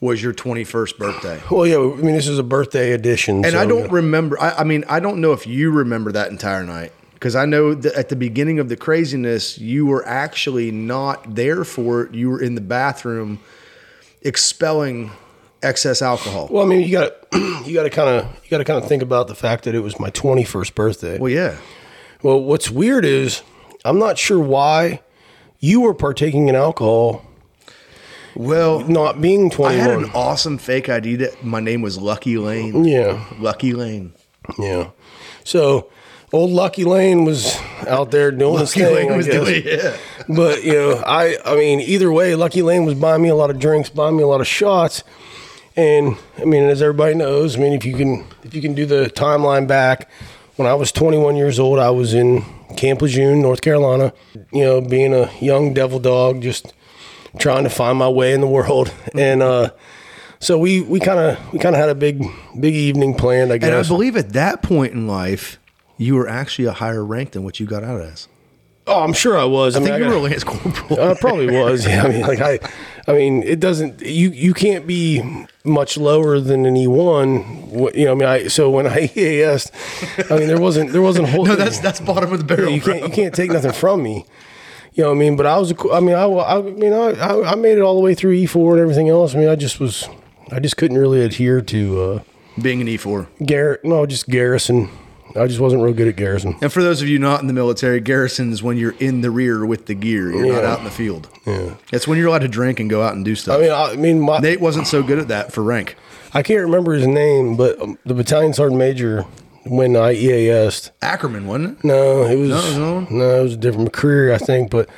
was 0.00 0.22
your 0.22 0.32
21st 0.32 0.98
birthday. 0.98 1.40
Well, 1.50 1.66
yeah. 1.66 1.76
I 1.78 2.02
mean, 2.02 2.14
this 2.14 2.28
is 2.28 2.38
a 2.38 2.42
birthday 2.42 2.92
edition, 2.92 3.44
And 3.44 3.52
so, 3.52 3.60
I 3.60 3.66
don't 3.66 3.86
yeah. 3.86 3.92
remember. 3.92 4.40
I, 4.40 4.50
I 4.50 4.64
mean, 4.64 4.84
I 4.88 5.00
don't 5.00 5.20
know 5.20 5.32
if 5.32 5.46
you 5.46 5.70
remember 5.70 6.12
that 6.12 6.30
entire 6.30 6.64
night 6.64 6.92
because 7.14 7.36
I 7.36 7.46
know 7.46 7.74
that 7.74 7.94
at 7.94 8.08
the 8.10 8.16
beginning 8.16 8.58
of 8.58 8.68
the 8.68 8.76
craziness, 8.76 9.58
you 9.58 9.86
were 9.86 10.06
actually 10.06 10.70
not 10.70 11.34
there 11.34 11.64
for 11.64 12.02
it. 12.02 12.14
You 12.14 12.30
were 12.30 12.42
in 12.42 12.54
the 12.54 12.60
bathroom 12.60 13.40
expelling 14.22 15.10
excess 15.62 16.02
alcohol. 16.02 16.48
Well, 16.50 16.64
I 16.64 16.66
mean, 16.66 16.82
you 16.82 16.92
got 16.92 17.12
you 17.66 17.74
got 17.74 17.84
to 17.84 17.90
kind 17.90 18.08
of 18.08 18.24
you 18.44 18.50
got 18.50 18.58
to 18.58 18.64
kind 18.64 18.82
of 18.82 18.88
think 18.88 19.02
about 19.02 19.28
the 19.28 19.34
fact 19.34 19.64
that 19.64 19.74
it 19.74 19.80
was 19.80 19.98
my 19.98 20.10
21st 20.10 20.74
birthday. 20.74 21.18
Well, 21.18 21.30
yeah. 21.30 21.56
Well, 22.22 22.40
what's 22.42 22.70
weird 22.70 23.04
is 23.04 23.42
I'm 23.84 23.98
not 23.98 24.18
sure 24.18 24.38
why 24.38 25.00
you 25.60 25.80
were 25.80 25.94
partaking 25.94 26.48
in 26.48 26.54
alcohol, 26.56 27.24
Well, 28.36 28.80
not 28.80 29.20
being 29.20 29.50
21. 29.50 29.80
I 29.80 29.82
had 29.82 29.98
an 29.98 30.10
awesome 30.14 30.58
fake 30.58 30.88
ID 30.88 31.16
that 31.16 31.44
my 31.44 31.60
name 31.60 31.82
was 31.82 31.98
Lucky 31.98 32.36
Lane. 32.38 32.84
yeah, 32.84 33.24
Lucky 33.38 33.72
Lane. 33.72 34.12
yeah. 34.58 34.90
So 35.44 35.90
old 36.32 36.50
Lucky 36.50 36.84
Lane 36.84 37.24
was 37.24 37.56
out 37.86 38.10
there 38.10 38.30
doing 38.32 38.58
his 38.58 38.76
Lucky 38.76 38.86
thing. 38.86 39.08
Lane 39.08 39.12
I 39.12 39.16
was 39.16 39.26
doing 39.26 39.62
yeah. 39.64 39.96
But 40.28 40.64
you 40.64 40.72
know, 40.72 41.02
I 41.06 41.36
I 41.44 41.54
mean, 41.54 41.80
either 41.80 42.10
way, 42.12 42.34
Lucky 42.34 42.62
Lane 42.62 42.84
was 42.84 42.94
buying 42.94 43.22
me 43.22 43.28
a 43.28 43.34
lot 43.34 43.50
of 43.50 43.58
drinks, 43.58 43.88
buying 43.88 44.16
me 44.16 44.22
a 44.22 44.26
lot 44.26 44.40
of 44.40 44.46
shots, 44.46 45.04
and 45.76 46.16
I 46.38 46.44
mean, 46.44 46.64
as 46.64 46.82
everybody 46.82 47.14
knows, 47.14 47.56
I 47.56 47.60
mean, 47.60 47.72
if 47.72 47.84
you 47.84 47.94
can 47.96 48.26
if 48.42 48.54
you 48.54 48.60
can 48.60 48.74
do 48.74 48.86
the 48.86 49.10
timeline 49.14 49.68
back, 49.68 50.10
when 50.56 50.66
I 50.68 50.74
was 50.74 50.92
21 50.92 51.36
years 51.36 51.58
old, 51.58 51.78
I 51.78 51.90
was 51.90 52.14
in 52.14 52.44
Camp 52.76 53.02
Lejeune, 53.02 53.40
North 53.42 53.60
Carolina. 53.60 54.12
You 54.52 54.64
know, 54.64 54.80
being 54.80 55.14
a 55.14 55.30
young 55.40 55.74
devil 55.74 55.98
dog, 55.98 56.42
just 56.42 56.72
trying 57.38 57.64
to 57.64 57.70
find 57.70 57.98
my 57.98 58.08
way 58.08 58.32
in 58.32 58.40
the 58.40 58.46
world, 58.48 58.92
and 59.14 59.42
uh, 59.42 59.70
so 60.40 60.58
we 60.58 60.80
we 60.80 61.00
kind 61.00 61.18
of 61.18 61.52
we 61.52 61.58
kind 61.58 61.74
of 61.74 61.80
had 61.80 61.88
a 61.90 61.94
big 61.94 62.22
big 62.58 62.74
evening 62.74 63.14
planned, 63.14 63.52
I 63.52 63.58
guess. 63.58 63.68
And 63.68 63.76
I 63.76 63.88
believe 63.88 64.16
at 64.16 64.32
that 64.34 64.62
point 64.62 64.92
in 64.92 65.06
life, 65.06 65.58
you 65.96 66.14
were 66.14 66.28
actually 66.28 66.66
a 66.66 66.72
higher 66.72 67.04
rank 67.04 67.32
than 67.32 67.44
what 67.44 67.60
you 67.60 67.66
got 67.66 67.82
out 67.84 68.00
of 68.00 68.06
as. 68.12 68.28
oh, 68.86 69.02
I'm 69.02 69.12
sure 69.14 69.38
I 69.38 69.44
was. 69.44 69.74
I, 69.76 69.78
I 69.78 69.80
mean, 69.80 69.86
think 69.88 69.94
I 69.94 69.98
you 69.98 70.04
got- 70.04 70.10
were 70.10 70.16
a 70.26 70.30
Lance 70.30 70.44
Corporal. 70.52 71.00
I 71.00 71.14
probably 71.14 71.50
was. 71.50 71.86
Yeah, 71.86 72.02
I 72.04 72.08
mean, 72.08 72.20
like 72.22 72.40
I, 72.40 72.58
I 73.08 73.12
mean, 73.12 73.42
it 73.42 73.58
doesn't. 73.60 74.02
You 74.02 74.30
you 74.30 74.52
can't 74.54 74.86
be 74.86 75.22
much 75.64 75.96
lower 75.96 76.38
than 76.40 76.66
an 76.66 76.76
E 76.76 76.86
one. 76.86 77.70
You 77.94 78.04
know, 78.06 78.12
I 78.12 78.14
mean, 78.14 78.28
I 78.28 78.46
so 78.48 78.68
when 78.70 78.86
I 78.86 79.10
EAS, 79.16 79.72
I 80.30 80.36
mean, 80.38 80.48
there 80.48 80.60
wasn't 80.60 80.92
there 80.92 81.00
wasn't 81.02 81.28
a 81.28 81.30
whole. 81.30 81.46
no, 81.46 81.56
that's 81.56 81.78
that's 81.80 82.00
bottom 82.00 82.32
of 82.32 82.38
the 82.38 82.44
barrel. 82.44 82.68
you 82.70 82.80
bro. 82.82 82.92
can't 82.92 83.08
you 83.08 83.14
can't 83.14 83.34
take 83.34 83.50
nothing 83.50 83.72
from 83.72 84.02
me. 84.02 84.26
You 84.94 85.02
know 85.02 85.10
what 85.10 85.16
I 85.16 85.18
mean? 85.18 85.36
But 85.36 85.46
I 85.46 85.58
was, 85.58 85.72
I 85.92 86.00
mean, 86.00 86.14
I, 86.14 86.24
I 86.24 86.62
mean, 86.62 86.92
I, 86.92 87.40
I 87.42 87.54
made 87.56 87.78
it 87.78 87.80
all 87.80 87.96
the 87.96 88.00
way 88.00 88.14
through 88.14 88.32
E 88.32 88.46
four 88.46 88.72
and 88.74 88.80
everything 88.80 89.08
else. 89.08 89.34
I 89.34 89.38
mean, 89.38 89.48
I 89.48 89.56
just 89.56 89.80
was, 89.80 90.08
I 90.52 90.60
just 90.60 90.76
couldn't 90.76 90.96
really 90.98 91.20
adhere 91.22 91.60
to 91.60 92.02
uh, 92.02 92.22
Being 92.62 92.80
an 92.80 92.86
E4. 92.86 93.26
Garrett. 93.44 93.84
No, 93.84 94.06
just 94.06 94.28
Garrison. 94.28 94.88
I 95.36 95.48
just 95.48 95.58
wasn't 95.58 95.82
real 95.82 95.94
good 95.94 96.06
at 96.06 96.14
Garrison. 96.14 96.54
And 96.62 96.72
for 96.72 96.80
those 96.80 97.02
of 97.02 97.08
you 97.08 97.18
not 97.18 97.40
in 97.40 97.48
the 97.48 97.52
military, 97.52 97.98
garrison 97.98 98.52
is 98.52 98.62
when 98.62 98.76
you're 98.76 98.94
in 99.00 99.20
the 99.20 99.32
rear 99.32 99.66
with 99.66 99.86
the 99.86 99.94
gear. 99.94 100.30
You're 100.32 100.54
not 100.54 100.64
out 100.64 100.78
in 100.78 100.84
the 100.84 100.92
field. 100.92 101.28
Yeah. 101.44 101.74
That's 101.90 102.06
when 102.06 102.18
you're 102.18 102.28
allowed 102.28 102.42
to 102.42 102.48
drink 102.48 102.78
and 102.78 102.88
go 102.88 103.02
out 103.02 103.14
and 103.14 103.24
do 103.24 103.34
stuff. 103.34 103.58
I 103.58 103.62
mean, 103.62 103.72
I, 103.72 103.92
I 103.92 103.96
mean, 103.96 104.20
my, 104.20 104.38
Nate 104.38 104.60
wasn't 104.60 104.86
so 104.86 105.02
good 105.02 105.18
at 105.18 105.26
that 105.28 105.52
for 105.52 105.64
rank. 105.64 105.96
I 106.32 106.42
can't 106.44 106.62
remember 106.62 106.92
his 106.92 107.06
name, 107.08 107.56
but 107.56 107.80
um, 107.82 107.98
the 108.06 108.14
battalion 108.14 108.52
sergeant 108.52 108.78
major 108.78 109.24
when 109.66 109.96
I 109.96 110.14
EAS'd, 110.14 110.90
Ackerman, 111.02 111.46
wasn't 111.46 111.78
it? 111.78 111.84
No, 111.84 112.24
it 112.24 112.36
was 112.36 112.48
No, 112.50 113.00
no, 113.00 113.06
no. 113.10 113.40
it 113.40 113.42
was 113.42 113.54
a 113.54 113.58
different 113.58 113.92
career, 113.92 114.32
I 114.32 114.38
think. 114.38 114.70
But 114.70 114.88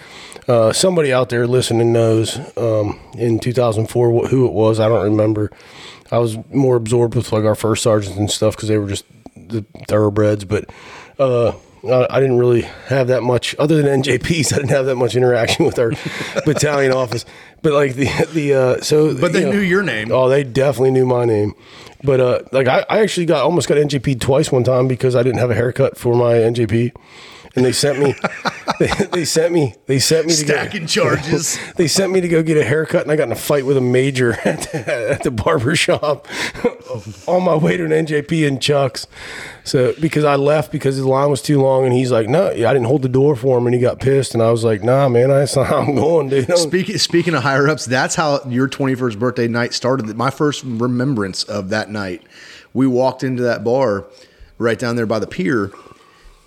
uh, 0.48 0.72
somebody 0.72 1.12
out 1.12 1.28
there 1.28 1.46
listening 1.46 1.92
knows. 1.92 2.38
Um, 2.56 2.98
in 3.16 3.38
2004, 3.38 4.10
wh- 4.26 4.28
who 4.30 4.46
it 4.46 4.52
was, 4.52 4.78
I 4.80 4.88
don't 4.88 5.04
remember. 5.04 5.50
I 6.12 6.18
was 6.18 6.36
more 6.52 6.76
absorbed 6.76 7.14
with 7.16 7.32
like 7.32 7.44
our 7.44 7.54
first 7.56 7.82
sergeants 7.82 8.16
and 8.18 8.30
stuff 8.30 8.54
because 8.56 8.68
they 8.68 8.78
were 8.78 8.88
just 8.88 9.04
the 9.36 9.64
thoroughbreds. 9.88 10.44
But 10.44 10.70
uh, 11.18 11.52
I, 11.90 12.06
I 12.16 12.20
didn't 12.20 12.38
really 12.38 12.62
have 12.88 13.08
that 13.08 13.22
much, 13.22 13.54
other 13.58 13.80
than 13.82 14.02
NJPs. 14.02 14.52
I 14.52 14.56
didn't 14.56 14.70
have 14.70 14.86
that 14.86 14.96
much 14.96 15.14
interaction 15.16 15.64
with 15.66 15.78
our 15.78 15.90
battalion 16.44 16.92
office. 16.92 17.24
But 17.62 17.72
like 17.72 17.94
the 17.94 18.06
the 18.32 18.54
uh, 18.54 18.80
so, 18.82 19.18
But 19.18 19.32
they 19.32 19.40
you 19.40 19.46
know- 19.46 19.52
knew 19.52 19.58
your 19.60 19.82
name. 19.82 20.10
Oh, 20.12 20.28
they 20.28 20.44
definitely 20.44 20.90
knew 20.92 21.06
my 21.06 21.24
name. 21.24 21.54
But 22.04 22.20
uh, 22.20 22.42
like 22.52 22.68
I, 22.68 22.84
I 22.88 23.00
actually 23.00 23.26
got 23.26 23.42
almost 23.42 23.68
got 23.68 23.78
NJP 23.78 24.20
twice 24.20 24.52
one 24.52 24.62
time 24.64 24.86
because 24.86 25.16
I 25.16 25.22
didn't 25.22 25.38
have 25.38 25.50
a 25.50 25.54
haircut 25.54 25.96
for 25.96 26.14
my 26.14 26.34
NJP, 26.34 26.92
and 27.56 27.64
they 27.64 27.72
sent 27.72 27.98
me, 27.98 28.14
they, 28.80 28.86
they 29.12 29.24
sent 29.24 29.52
me, 29.52 29.74
they 29.86 29.98
sent 29.98 30.26
me 30.26 30.32
to 30.32 30.38
Stacking 30.38 30.82
go, 30.82 30.86
charges. 30.86 31.58
They 31.76 31.88
sent 31.88 32.12
me 32.12 32.20
to 32.20 32.28
go 32.28 32.42
get 32.42 32.56
a 32.56 32.64
haircut, 32.64 33.02
and 33.02 33.12
I 33.12 33.16
got 33.16 33.24
in 33.24 33.32
a 33.32 33.36
fight 33.36 33.66
with 33.66 33.76
a 33.76 33.80
major 33.80 34.32
at 34.44 34.62
the, 34.62 35.10
at 35.10 35.22
the 35.22 35.30
barber 35.30 35.76
shop 35.76 36.26
on 37.26 37.42
my 37.42 37.54
way 37.54 37.76
to 37.76 37.84
an 37.84 37.90
NJP 37.90 38.46
in 38.46 38.58
Chucks. 38.58 39.06
So 39.64 39.94
because 40.00 40.24
I 40.24 40.36
left 40.36 40.72
because 40.72 40.96
the 40.96 41.08
line 41.08 41.30
was 41.30 41.42
too 41.42 41.60
long, 41.60 41.84
and 41.84 41.92
he's 41.92 42.10
like, 42.12 42.28
"No, 42.28 42.48
I 42.48 42.54
didn't 42.54 42.84
hold 42.84 43.02
the 43.02 43.08
door 43.08 43.34
for 43.34 43.58
him," 43.58 43.66
and 43.66 43.74
he 43.74 43.80
got 43.80 43.98
pissed, 44.00 44.32
and 44.34 44.42
I 44.42 44.50
was 44.50 44.64
like, 44.64 44.82
"Nah, 44.82 45.08
man, 45.08 45.28
that's 45.28 45.56
not 45.56 45.66
how 45.66 45.78
I'm 45.78 45.94
going, 45.96 46.28
dude." 46.28 46.56
Speaking 46.56 46.98
speaking 46.98 47.34
of 47.34 47.42
higher 47.42 47.68
ups, 47.68 47.84
that's 47.84 48.14
how 48.14 48.40
your 48.48 48.68
21st 48.68 49.18
birthday 49.18 49.48
night 49.48 49.74
started. 49.74 50.06
My 50.16 50.30
first 50.30 50.62
remembrance 50.64 51.42
of 51.44 51.70
that 51.70 51.90
night, 51.90 52.22
we 52.74 52.86
walked 52.86 53.24
into 53.24 53.42
that 53.42 53.64
bar 53.64 54.06
right 54.58 54.78
down 54.78 54.96
there 54.96 55.06
by 55.06 55.18
the 55.18 55.26
pier, 55.26 55.72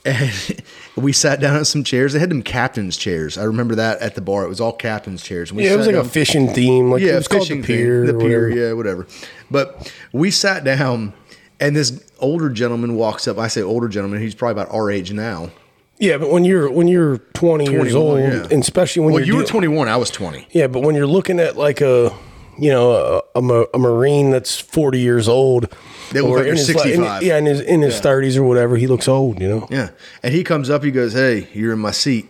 and 0.05 0.61
we 0.95 1.11
sat 1.13 1.39
down 1.39 1.55
on 1.57 1.65
some 1.65 1.83
chairs. 1.83 2.13
They 2.13 2.19
had 2.19 2.29
them 2.29 2.41
captain's 2.43 2.97
chairs. 2.97 3.37
I 3.37 3.43
remember 3.43 3.75
that 3.75 3.99
at 4.01 4.15
the 4.15 4.21
bar. 4.21 4.43
It 4.45 4.49
was 4.49 4.61
all 4.61 4.73
captain's 4.73 5.23
chairs. 5.23 5.49
And 5.51 5.57
we 5.57 5.65
Yeah, 5.65 5.73
it 5.73 5.77
was 5.77 5.87
like 5.87 5.95
a 5.95 6.03
fishing 6.03 6.47
theme, 6.53 6.91
like 6.91 7.01
yeah, 7.01 7.13
it 7.13 7.15
was 7.15 7.27
called 7.27 7.47
the 7.47 7.61
pier, 7.61 8.05
the 8.05 8.13
pier, 8.13 8.47
whatever. 8.49 8.49
yeah, 8.49 8.73
whatever. 8.73 9.07
But 9.51 9.93
we 10.13 10.31
sat 10.31 10.63
down, 10.63 11.13
and 11.59 11.75
this 11.75 12.03
older 12.19 12.49
gentleman 12.49 12.95
walks 12.95 13.27
up. 13.27 13.37
I 13.37 13.47
say 13.47 13.61
older 13.61 13.87
gentleman. 13.87 14.21
He's 14.21 14.35
probably 14.35 14.61
about 14.61 14.73
our 14.73 14.89
age 14.91 15.11
now. 15.11 15.49
Yeah, 15.97 16.17
but 16.17 16.31
when 16.31 16.45
you're 16.45 16.71
when 16.71 16.87
you're 16.87 17.17
20 17.17 17.69
years 17.69 17.93
old, 17.93 18.19
yeah. 18.19 18.43
and 18.49 18.63
especially 18.63 19.03
when 19.03 19.13
Well, 19.15 19.19
you're 19.21 19.33
you 19.33 19.35
were 19.35 19.41
deal- 19.43 19.49
21. 19.49 19.89
I 19.89 19.97
was 19.97 20.09
20. 20.09 20.47
yeah, 20.51 20.67
but 20.67 20.81
when 20.81 20.95
you're 20.95 21.05
looking 21.07 21.41
at 21.41 21.57
like 21.57 21.81
a 21.81 22.13
you 22.57 22.69
know 22.69 23.23
a, 23.35 23.39
a, 23.41 23.65
a 23.73 23.77
marine 23.77 24.31
that's 24.31 24.57
40 24.57 24.97
years 24.99 25.27
old, 25.27 25.67
They 26.11 26.21
look 26.21 26.31
like 26.37 26.43
they're 26.45 26.53
his, 26.55 26.73
li- 26.75 26.93
in- 26.93 27.03
yeah, 27.03 27.37
in 27.37 27.45
his 27.45 27.61
in 27.61 27.81
his 27.81 28.01
30s 28.01 28.35
or 28.37 28.43
whatever, 28.43 28.77
he 28.77 28.87
looks 28.87 29.07
old, 29.07 29.39
you 29.41 29.47
know. 29.47 29.67
Yeah. 29.69 29.89
And 30.23 30.33
he 30.33 30.43
comes 30.43 30.69
up, 30.69 30.83
he 30.83 30.91
goes, 30.91 31.13
Hey, 31.13 31.47
you're 31.53 31.73
in 31.73 31.79
my 31.79 31.91
seat. 31.91 32.27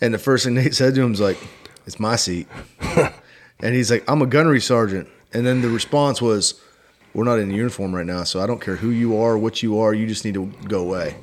And 0.00 0.14
the 0.14 0.18
first 0.18 0.44
thing 0.44 0.54
Nate 0.56 0.74
said 0.74 0.94
to 0.94 1.02
him 1.02 1.12
is 1.12 1.20
like, 1.20 1.38
It's 1.86 2.00
my 2.00 2.16
seat. 2.16 2.48
and 3.60 3.74
he's 3.74 3.90
like, 3.90 4.04
I'm 4.08 4.22
a 4.22 4.26
gunnery 4.26 4.60
sergeant. 4.60 5.08
And 5.32 5.46
then 5.46 5.60
the 5.62 5.68
response 5.68 6.20
was, 6.22 6.60
We're 7.14 7.24
not 7.24 7.38
in 7.38 7.50
uniform 7.50 7.94
right 7.94 8.06
now, 8.06 8.24
so 8.24 8.40
I 8.40 8.46
don't 8.46 8.60
care 8.60 8.76
who 8.76 8.90
you 8.90 9.18
are, 9.20 9.36
what 9.38 9.62
you 9.62 9.78
are, 9.80 9.92
you 9.94 10.06
just 10.06 10.24
need 10.24 10.34
to 10.34 10.46
go 10.66 10.80
away. 10.80 11.16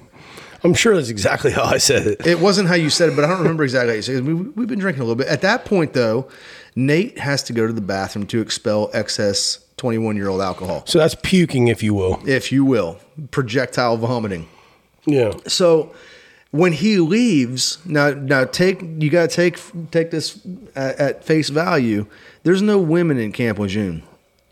I'm 0.64 0.74
sure 0.74 0.96
that's 0.96 1.10
exactly 1.10 1.52
how 1.54 1.64
I 1.64 1.78
said 1.78 2.08
it. 2.08 2.26
It 2.26 2.40
wasn't 2.40 2.68
how 2.68 2.76
you 2.76 2.90
said 2.90 3.10
it, 3.10 3.16
but 3.16 3.26
I 3.26 3.28
don't 3.30 3.40
remember 3.40 3.64
exactly 3.64 3.90
how 3.90 3.96
you 3.96 4.02
said 4.02 4.16
it. 4.16 4.24
We, 4.24 4.34
we've 4.34 4.68
been 4.68 4.80
drinking 4.80 5.02
a 5.02 5.06
little 5.06 5.16
bit. 5.16 5.28
At 5.28 5.42
that 5.42 5.66
point, 5.66 5.94
though, 5.94 6.30
Nate 6.78 7.18
has 7.18 7.42
to 7.44 7.54
go 7.54 7.66
to 7.66 7.74
the 7.74 7.82
bathroom 7.82 8.28
to 8.28 8.40
expel 8.40 8.92
excess 8.94 9.66
21 9.78 10.16
year 10.16 10.28
old 10.30 10.42
alcohol, 10.42 10.84
So 10.86 11.00
that's 11.00 11.16
puking, 11.16 11.68
if 11.70 11.82
you 11.82 11.94
will. 11.96 12.22
if 12.28 12.52
you 12.52 12.64
will, 12.64 13.00
projectile 13.32 13.98
vomiting. 13.98 14.48
Yeah. 15.06 15.32
So 15.48 15.92
when 16.52 16.74
he 16.74 17.00
leaves, 17.00 17.80
now 17.84 18.12
now 18.12 18.46
take 18.46 18.82
you 18.82 19.10
got 19.10 19.30
to 19.30 19.36
take 19.36 19.58
take 19.92 20.12
this 20.12 20.40
at, 20.76 21.00
at 21.00 21.24
face 21.26 21.50
value. 21.50 22.06
There's 22.44 22.62
no 22.62 22.78
women 22.78 23.18
in 23.18 23.32
Camp 23.32 23.58
Lejeune. 23.58 24.04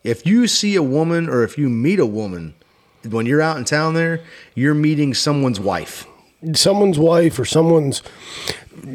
If 0.03 0.25
you 0.25 0.48
see 0.48 0.75
a 0.75 0.84
woman 0.84 1.29
or 1.29 1.44
if 1.44 1.58
you 1.60 1.70
meet 1.70 2.00
a 2.00 2.05
woman 2.08 2.55
when 3.08 3.27
you're 3.27 3.41
out 3.41 3.58
in 3.58 3.65
town 3.65 3.94
there, 3.94 4.22
you're 4.55 4.74
meeting 4.74 5.13
someone's 5.13 5.60
wife. 5.60 6.05
someone's 6.53 6.98
wife 6.98 7.38
or 7.39 7.46
someone's 7.46 8.01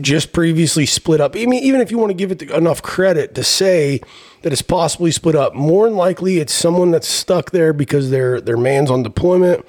just 0.00 0.32
previously 0.32 0.86
split 0.86 1.20
up. 1.20 1.34
I 1.36 1.46
mean, 1.46 1.62
even 1.62 1.80
if 1.80 1.90
you 1.90 1.98
want 1.98 2.10
to 2.10 2.14
give 2.14 2.30
it 2.30 2.42
enough 2.42 2.82
credit 2.82 3.34
to 3.34 3.44
say 3.44 4.00
that 4.42 4.52
it's 4.52 4.62
possibly 4.62 5.10
split 5.10 5.34
up, 5.34 5.54
more 5.54 5.86
than 5.86 5.96
likely 5.96 6.38
it's 6.38 6.52
someone 6.52 6.90
that's 6.90 7.08
stuck 7.08 7.50
there 7.50 7.72
because 7.72 8.10
their 8.10 8.40
their 8.40 8.56
man's 8.56 8.90
on 8.90 9.02
deployment 9.02 9.64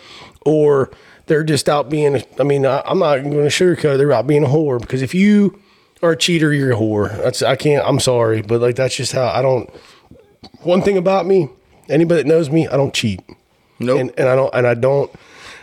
or 0.46 0.92
they're 1.28 1.44
just 1.44 1.70
out 1.70 1.90
being. 1.90 2.24
I 2.40 2.44
mean, 2.44 2.66
I, 2.66 2.82
I'm 2.86 3.00
not 3.00 3.18
going 3.18 3.32
to 3.34 3.42
sugarcoat. 3.48 3.98
They're 3.98 4.12
out 4.12 4.28
being 4.28 4.44
a 4.44 4.48
whore 4.48 4.80
because 4.80 5.02
if 5.02 5.14
you 5.14 5.60
are 6.02 6.12
a 6.12 6.18
cheater, 6.18 6.54
you're 6.54 6.72
a 6.72 6.76
whore. 6.76 7.16
That's 7.24 7.42
I 7.42 7.56
can't. 7.56 7.86
I'm 7.88 8.00
sorry, 8.00 8.42
but 8.42 8.62
like 8.62 8.76
that's 8.76 8.96
just 8.96 9.14
how 9.14 9.28
I 9.28 9.42
don't. 9.42 9.70
One 10.64 10.82
thing 10.82 10.98
about 10.98 11.26
me, 11.26 11.50
anybody 11.90 12.24
that 12.24 12.28
knows 12.28 12.50
me, 12.50 12.68
I 12.68 12.78
don't 12.78 12.94
cheat. 12.94 13.22
Nope. 13.80 14.00
And, 14.00 14.12
and 14.18 14.30
I 14.30 14.36
don't 14.36 14.54
and 14.54 14.68
I 14.68 14.74
don't 14.74 15.12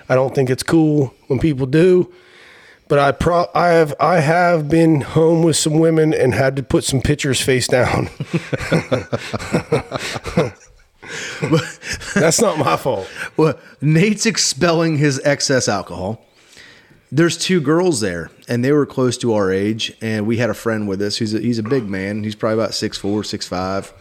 I 0.08 0.14
don't 0.14 0.34
think 0.34 0.50
it's 0.50 0.62
cool 0.62 1.14
when 1.26 1.38
people 1.38 1.66
do. 1.66 2.12
But 2.88 2.98
I 2.98 3.12
pro 3.12 3.46
I 3.54 3.68
have 3.68 3.94
I 4.00 4.20
have 4.20 4.68
been 4.68 5.02
home 5.02 5.42
with 5.42 5.56
some 5.56 5.78
women 5.78 6.14
and 6.14 6.34
had 6.34 6.56
to 6.56 6.62
put 6.62 6.84
some 6.84 7.00
pictures 7.02 7.40
face 7.40 7.68
down. 7.68 8.08
That's 12.14 12.40
not 12.40 12.58
my 12.58 12.76
fault. 12.76 13.08
Well, 13.36 13.58
Nate's 13.80 14.26
expelling 14.26 14.98
his 14.98 15.20
excess 15.24 15.68
alcohol. 15.68 16.24
There's 17.10 17.38
two 17.38 17.60
girls 17.60 18.00
there, 18.00 18.30
and 18.48 18.62
they 18.62 18.72
were 18.72 18.84
close 18.84 19.16
to 19.18 19.32
our 19.34 19.50
age. 19.50 19.96
And 20.02 20.26
we 20.26 20.36
had 20.36 20.50
a 20.50 20.54
friend 20.54 20.86
with 20.88 21.00
us. 21.00 21.16
He's 21.16 21.32
a, 21.34 21.40
he's 21.40 21.58
a 21.58 21.62
big 21.62 21.88
man. 21.88 22.22
He's 22.24 22.34
probably 22.34 22.62
about 22.62 22.74
six 22.74 22.98
four, 22.98 23.24
six 23.24 23.46
five, 23.46 23.92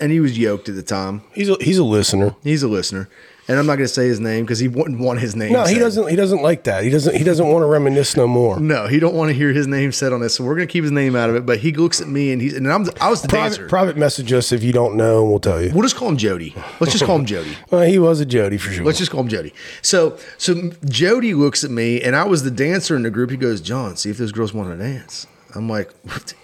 and 0.00 0.12
he 0.12 0.20
was 0.20 0.38
yoked 0.38 0.68
at 0.68 0.74
the 0.74 0.82
time. 0.82 1.22
He's 1.34 1.48
a, 1.48 1.56
he's 1.60 1.78
a 1.78 1.84
listener. 1.84 2.34
He's 2.42 2.62
a 2.62 2.68
listener, 2.68 3.08
and 3.50 3.58
I'm 3.58 3.66
not 3.66 3.74
going 3.74 3.88
to 3.88 3.92
say 3.92 4.06
his 4.06 4.20
name 4.20 4.44
because 4.44 4.60
he 4.60 4.68
wouldn't 4.68 5.00
want 5.00 5.18
his 5.18 5.34
name. 5.34 5.52
No, 5.52 5.64
he 5.64 5.76
doesn't. 5.76 6.08
He 6.08 6.14
doesn't 6.14 6.40
like 6.40 6.62
that. 6.64 6.84
He 6.84 6.90
doesn't. 6.90 7.16
He 7.16 7.24
doesn't 7.24 7.48
want 7.48 7.64
to 7.64 7.66
reminisce 7.66 8.16
no 8.16 8.28
more. 8.28 8.60
No, 8.60 8.86
he 8.86 9.00
don't 9.00 9.16
want 9.16 9.30
to 9.30 9.34
hear 9.34 9.52
his 9.52 9.66
name 9.66 9.90
said 9.90 10.12
on 10.12 10.20
this, 10.20 10.36
so 10.36 10.44
we're 10.44 10.54
going 10.54 10.68
to 10.68 10.72
keep 10.72 10.84
his 10.84 10.92
name 10.92 11.16
out 11.16 11.28
of 11.28 11.34
it. 11.34 11.44
But 11.44 11.58
he 11.58 11.72
looks 11.72 12.00
at 12.00 12.06
me, 12.06 12.30
and 12.30 12.40
he's 12.40 12.56
and 12.56 12.72
I'm 12.72 12.86
I 13.00 13.10
was 13.10 13.22
the 13.22 13.28
dancer. 13.28 13.62
Private, 13.62 13.68
private 13.68 13.96
message 13.96 14.32
us 14.32 14.52
if 14.52 14.62
you 14.62 14.72
don't 14.72 14.94
know, 14.94 15.22
and 15.22 15.30
we'll 15.30 15.40
tell 15.40 15.60
you. 15.60 15.72
We'll 15.74 15.82
just 15.82 15.96
call 15.96 16.10
him 16.10 16.16
Jody. 16.16 16.54
Let's 16.78 16.92
just 16.92 17.04
call 17.04 17.16
him 17.16 17.26
Jody. 17.26 17.50
Well, 17.72 17.82
he 17.82 17.98
was 17.98 18.20
a 18.20 18.26
Jody 18.26 18.56
for 18.56 18.70
sure. 18.70 18.84
Let's 18.84 18.98
just 18.98 19.10
call 19.10 19.20
him 19.20 19.28
Jody. 19.28 19.52
So, 19.82 20.16
so 20.38 20.70
Jody 20.86 21.34
looks 21.34 21.64
at 21.64 21.70
me, 21.70 22.00
and 22.02 22.14
I 22.14 22.24
was 22.24 22.44
the 22.44 22.50
dancer 22.50 22.94
in 22.94 23.02
the 23.02 23.10
group. 23.10 23.30
He 23.30 23.36
goes, 23.36 23.60
"John, 23.60 23.96
see 23.96 24.10
if 24.10 24.18
those 24.18 24.32
girls 24.32 24.54
want 24.54 24.70
to 24.70 24.76
dance." 24.76 25.26
I'm 25.56 25.68
like, 25.68 25.90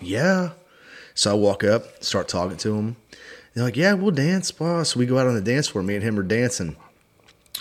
"Yeah." 0.00 0.50
So 1.14 1.30
I 1.30 1.34
walk 1.34 1.62
up, 1.62 2.02
start 2.02 2.26
talking 2.26 2.56
to 2.58 2.70
them. 2.70 2.96
They're 3.54 3.64
like, 3.64 3.76
"Yeah, 3.76 3.92
we'll 3.94 4.10
dance, 4.10 4.50
boss." 4.50 4.90
So 4.90 4.98
we 4.98 5.06
go 5.06 5.18
out 5.18 5.28
on 5.28 5.34
the 5.34 5.40
dance 5.40 5.68
floor. 5.68 5.84
Me 5.84 5.94
and 5.94 6.02
him 6.04 6.18
are 6.18 6.24
dancing. 6.24 6.76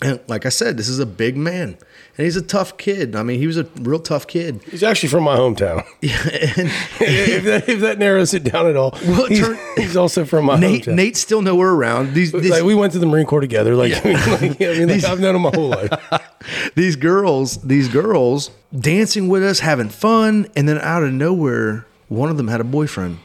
And 0.02 0.20
like 0.28 0.46
I 0.46 0.50
said, 0.50 0.76
this 0.78 0.90
is 0.90 1.00
a 1.00 1.06
big 1.06 1.38
man, 1.38 1.78
and 2.18 2.26
he's 2.26 2.36
a 2.36 2.42
tough 2.42 2.78
kid. 2.78 3.16
I 3.16 3.24
mean, 3.24 3.40
he 3.40 3.48
was 3.48 3.58
a 3.58 3.64
real 3.80 4.00
tough 4.00 4.28
kid. 4.28 4.62
He's 4.70 4.84
actually 4.84 5.08
from 5.08 5.24
my 5.24 5.38
hometown. 5.38 5.86
and 6.58 6.70
if, 7.00 7.44
that, 7.46 7.70
if 7.70 7.80
that 7.80 7.98
narrows 7.98 8.34
it 8.34 8.44
down 8.44 8.68
at 8.68 8.76
all, 8.76 8.92
Well, 9.06 9.28
he's, 9.28 9.40
turn- 9.40 9.58
he's 9.78 9.96
also 9.96 10.26
from 10.26 10.46
my 10.46 10.60
Nate, 10.60 10.84
hometown. 10.84 10.96
Nate's 10.96 11.20
still 11.22 11.42
nowhere 11.42 11.70
around. 11.72 12.14
These, 12.14 12.34
these 12.34 12.50
like 12.52 12.64
we 12.64 12.76
went 12.76 12.92
to 12.94 13.00
the 13.00 13.06
Marine 13.06 13.26
Corps 13.26 13.40
together. 13.40 13.74
Like, 13.76 13.94
I 13.94 14.04
mean, 14.08 14.14
like, 14.32 14.62
I 14.62 14.74
mean, 14.80 14.90
like, 14.90 15.04
I've 15.06 15.20
known 15.22 15.36
him 15.38 15.44
my 15.44 15.52
whole 15.54 15.70
life. 15.70 15.90
these 16.76 16.98
girls, 16.98 17.62
these 17.62 17.88
girls 17.88 18.52
dancing 18.78 19.30
with 19.30 19.44
us, 19.46 19.60
having 19.60 19.88
fun, 19.90 20.48
and 20.58 20.68
then 20.68 20.78
out 20.80 21.04
of 21.04 21.14
nowhere, 21.14 21.86
one 22.10 22.30
of 22.30 22.36
them 22.36 22.50
had 22.50 22.60
a 22.60 22.66
boyfriend, 22.66 23.20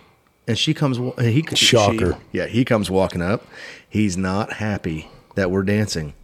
and 0.47 0.57
she 0.57 0.73
comes. 0.73 0.99
He 1.21 1.43
Shocker. 1.55 2.13
she- 2.13 2.39
yeah, 2.39 2.47
he 2.47 2.65
comes 2.65 2.91
walking 2.91 3.23
up. 3.23 3.45
He's 3.89 4.17
not 4.17 4.53
happy 4.55 5.09
that 5.35 5.51
we're 5.51 5.63
dancing, 5.65 6.15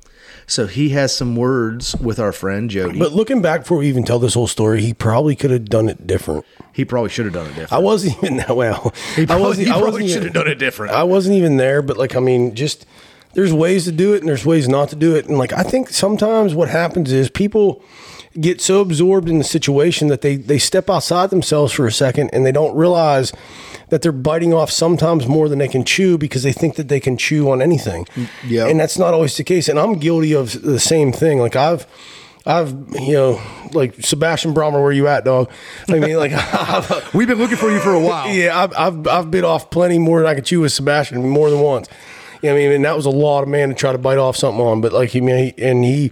so 0.46 0.66
he 0.66 0.90
has 0.90 1.14
some 1.14 1.34
words 1.36 1.96
with 1.96 2.18
our 2.18 2.32
friend 2.32 2.70
Jody. 2.70 2.98
But 2.98 3.12
looking 3.12 3.42
back 3.42 3.62
before 3.62 3.78
we 3.78 3.88
even 3.88 4.04
tell 4.04 4.18
this 4.18 4.34
whole 4.34 4.46
story, 4.46 4.80
he 4.82 4.94
probably 4.94 5.34
could 5.34 5.50
have 5.50 5.66
done 5.66 5.88
it 5.88 6.06
different. 6.06 6.44
he 6.72 6.84
probably 6.84 7.10
should 7.10 7.24
have 7.24 7.34
done 7.34 7.46
it 7.46 7.54
different. 7.54 7.72
I 7.72 7.78
wasn't 7.78 8.16
even 8.22 8.36
that 8.38 8.56
well. 8.56 8.94
He 9.14 9.22
I 9.22 9.26
probably, 9.26 9.44
wasn't. 9.46 9.66
he 9.68 9.72
I 9.72 9.78
wasn't 9.78 10.04
should 10.08 10.10
even, 10.10 10.22
have 10.24 10.32
done 10.34 10.48
it 10.48 10.54
different. 10.56 10.92
I 10.94 11.02
wasn't 11.02 11.36
even 11.36 11.56
there, 11.56 11.82
but 11.82 11.96
like 11.96 12.14
I 12.16 12.20
mean, 12.20 12.54
just 12.54 12.86
there's 13.34 13.52
ways 13.52 13.84
to 13.84 13.92
do 13.92 14.14
it 14.14 14.20
and 14.20 14.28
there's 14.28 14.46
ways 14.46 14.68
not 14.68 14.88
to 14.90 14.96
do 14.96 15.14
it. 15.16 15.26
And 15.26 15.36
like 15.36 15.52
I 15.52 15.62
think 15.62 15.88
sometimes 15.90 16.54
what 16.54 16.68
happens 16.68 17.12
is 17.12 17.28
people 17.28 17.82
get 18.40 18.60
so 18.60 18.80
absorbed 18.80 19.28
in 19.28 19.38
the 19.38 19.44
situation 19.44 20.08
that 20.08 20.20
they 20.20 20.36
they 20.36 20.58
step 20.58 20.88
outside 20.90 21.30
themselves 21.30 21.72
for 21.72 21.86
a 21.86 21.92
second 21.92 22.30
and 22.32 22.44
they 22.44 22.52
don't 22.52 22.76
realize 22.76 23.32
that 23.88 24.02
they're 24.02 24.12
biting 24.12 24.52
off 24.52 24.70
sometimes 24.70 25.26
more 25.26 25.48
than 25.48 25.58
they 25.58 25.68
can 25.68 25.84
chew 25.84 26.18
because 26.18 26.42
they 26.42 26.52
think 26.52 26.74
that 26.76 26.88
they 26.88 26.98
can 27.00 27.16
chew 27.16 27.50
on 27.50 27.62
anything. 27.62 28.04
Mm, 28.16 28.28
yeah. 28.46 28.66
And 28.66 28.80
that's 28.80 28.98
not 28.98 29.14
always 29.14 29.36
the 29.36 29.44
case. 29.44 29.68
And 29.68 29.78
I'm 29.78 29.94
guilty 29.94 30.34
of 30.34 30.60
the 30.62 30.80
same 30.80 31.12
thing. 31.12 31.38
Like 31.38 31.56
I've 31.56 31.86
I've 32.44 32.70
you 33.00 33.14
know 33.14 33.40
like 33.72 33.94
Sebastian 33.96 34.54
Brommer, 34.54 34.82
where 34.82 34.92
you 34.92 35.08
at, 35.08 35.24
dog? 35.24 35.50
I 35.88 35.98
mean, 35.98 36.16
like 36.16 36.32
I've, 36.34 37.14
We've 37.14 37.28
been 37.28 37.38
looking 37.38 37.56
for 37.56 37.70
you 37.70 37.80
for 37.80 37.92
a 37.92 38.00
while. 38.00 38.28
yeah, 38.28 38.58
I've, 38.58 38.72
I've 38.76 39.06
I've 39.08 39.30
bit 39.30 39.44
off 39.44 39.70
plenty 39.70 39.98
more 39.98 40.20
than 40.20 40.28
I 40.28 40.34
could 40.34 40.44
chew 40.44 40.60
with 40.60 40.72
Sebastian 40.72 41.28
more 41.28 41.50
than 41.50 41.60
once. 41.60 41.88
You 42.42 42.50
know 42.50 42.56
I 42.56 42.58
mean, 42.58 42.72
and 42.72 42.84
that 42.84 42.96
was 42.96 43.06
a 43.06 43.10
lot 43.10 43.42
of 43.42 43.48
man 43.48 43.70
to 43.70 43.74
try 43.74 43.92
to 43.92 43.98
bite 43.98 44.18
off 44.18 44.36
something 44.36 44.60
on. 44.60 44.80
But 44.80 44.92
like 44.92 45.10
he, 45.10 45.18
and 45.18 45.84
he, 45.84 46.10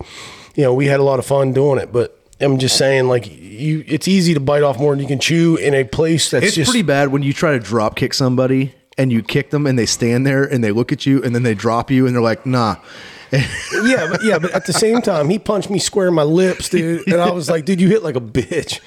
you 0.54 0.64
know, 0.64 0.74
we 0.74 0.86
had 0.86 1.00
a 1.00 1.02
lot 1.02 1.18
of 1.18 1.26
fun 1.26 1.52
doing 1.52 1.78
it. 1.78 1.92
But 1.92 2.13
I'm 2.40 2.58
just 2.58 2.76
saying, 2.76 3.06
like 3.08 3.26
you, 3.30 3.84
it's 3.86 4.08
easy 4.08 4.34
to 4.34 4.40
bite 4.40 4.62
off 4.62 4.78
more 4.78 4.92
than 4.92 5.00
you 5.00 5.06
can 5.06 5.20
chew 5.20 5.56
in 5.56 5.74
a 5.74 5.84
place 5.84 6.30
that's 6.30 6.46
It's 6.46 6.56
just 6.56 6.70
pretty 6.70 6.82
bad 6.82 7.08
when 7.08 7.22
you 7.22 7.32
try 7.32 7.52
to 7.52 7.60
drop 7.60 7.96
kick 7.96 8.12
somebody 8.14 8.74
and 8.98 9.12
you 9.12 9.22
kick 9.22 9.50
them 9.50 9.66
and 9.66 9.78
they 9.78 9.86
stand 9.86 10.26
there 10.26 10.44
and 10.44 10.62
they 10.62 10.72
look 10.72 10.92
at 10.92 11.06
you 11.06 11.22
and 11.22 11.34
then 11.34 11.42
they 11.42 11.54
drop 11.54 11.90
you 11.90 12.06
and 12.06 12.14
they're 12.14 12.22
like, 12.22 12.44
nah. 12.44 12.76
yeah, 13.32 14.08
but 14.08 14.22
yeah, 14.22 14.38
but 14.38 14.52
at 14.52 14.66
the 14.66 14.72
same 14.72 15.00
time, 15.02 15.28
he 15.28 15.38
punched 15.40 15.68
me 15.68 15.78
square 15.78 16.08
in 16.08 16.14
my 16.14 16.22
lips, 16.22 16.68
dude, 16.68 17.08
and 17.08 17.20
I 17.20 17.32
was 17.32 17.50
like, 17.50 17.64
dude, 17.64 17.80
you 17.80 17.88
hit 17.88 18.04
like 18.04 18.14
a 18.14 18.20
bitch. 18.20 18.80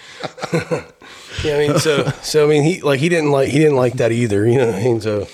yeah, 1.44 1.56
I 1.56 1.68
mean, 1.68 1.80
so 1.80 2.06
so 2.22 2.46
I 2.46 2.50
mean, 2.50 2.64
he 2.64 2.82
like 2.82 3.02
he 3.02 3.10
didn't 3.10 3.32
like 3.32 3.50
he 3.50 3.58
didn't 3.60 3.76
like 3.76 3.94
that 3.94 4.14
either, 4.14 4.48
you 4.48 4.58
know. 4.58 4.68
what 4.68 4.76
I 4.76 4.84
mean, 4.84 5.02
so 5.02 5.28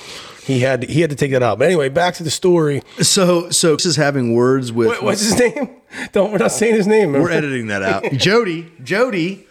he 0.46 0.60
had 0.60 0.89
he 0.89 1.01
had 1.01 1.10
to 1.10 1.15
take 1.15 1.32
that 1.32 1.43
out. 1.43 1.60
But 1.60 1.65
anyway, 1.65 1.89
back 1.89 2.15
to 2.15 2.24
the 2.24 2.32
story. 2.32 2.82
So, 3.01 3.50
so 3.50 3.75
this 3.75 3.86
is 3.86 3.96
having 3.96 4.34
words 4.34 4.72
with. 4.72 4.88
What, 4.88 5.03
what's 5.03 5.22
his 5.22 5.38
name? 5.38 5.70
Don't 6.12 6.31
we're 6.31 6.38
not 6.38 6.51
saying 6.51 6.75
his 6.75 6.88
name. 6.88 7.13
We're 7.13 7.31
editing 7.31 7.67
that 7.67 7.83
out. 7.83 8.03
Jody, 8.13 8.71
Jody 8.83 9.45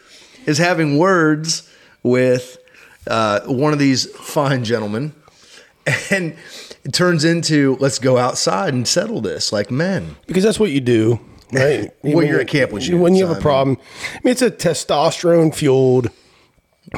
is 0.47 0.59
having 0.59 0.99
words 0.99 1.69
with 2.03 2.59
uh, 3.07 3.41
one 3.43 3.73
of 3.73 3.79
these 3.79 4.11
fine 4.17 4.65
gentlemen, 4.65 5.13
and 6.11 6.37
it 6.85 6.93
turns 6.93 7.25
into 7.25 7.77
let's 7.81 7.99
go 7.99 8.19
outside 8.19 8.75
and 8.75 8.87
settle 8.87 9.21
this 9.21 9.53
like 9.53 9.71
men. 9.71 10.17
because 10.27 10.43
that's 10.45 10.59
what 10.59 10.71
you 10.71 10.81
do, 10.81 11.21
right? 11.53 11.91
Well, 12.03 12.27
you're 12.27 12.41
at 12.41 12.49
camp 12.49 12.73
with 12.73 12.89
you, 12.89 12.99
when 12.99 13.15
you 13.15 13.27
have 13.27 13.37
a 13.37 13.41
problem. 13.41 13.79
I 14.15 14.21
mean, 14.25 14.33
it's 14.33 14.43
a 14.43 14.51
testosterone 14.51 15.55
fueled, 15.55 16.11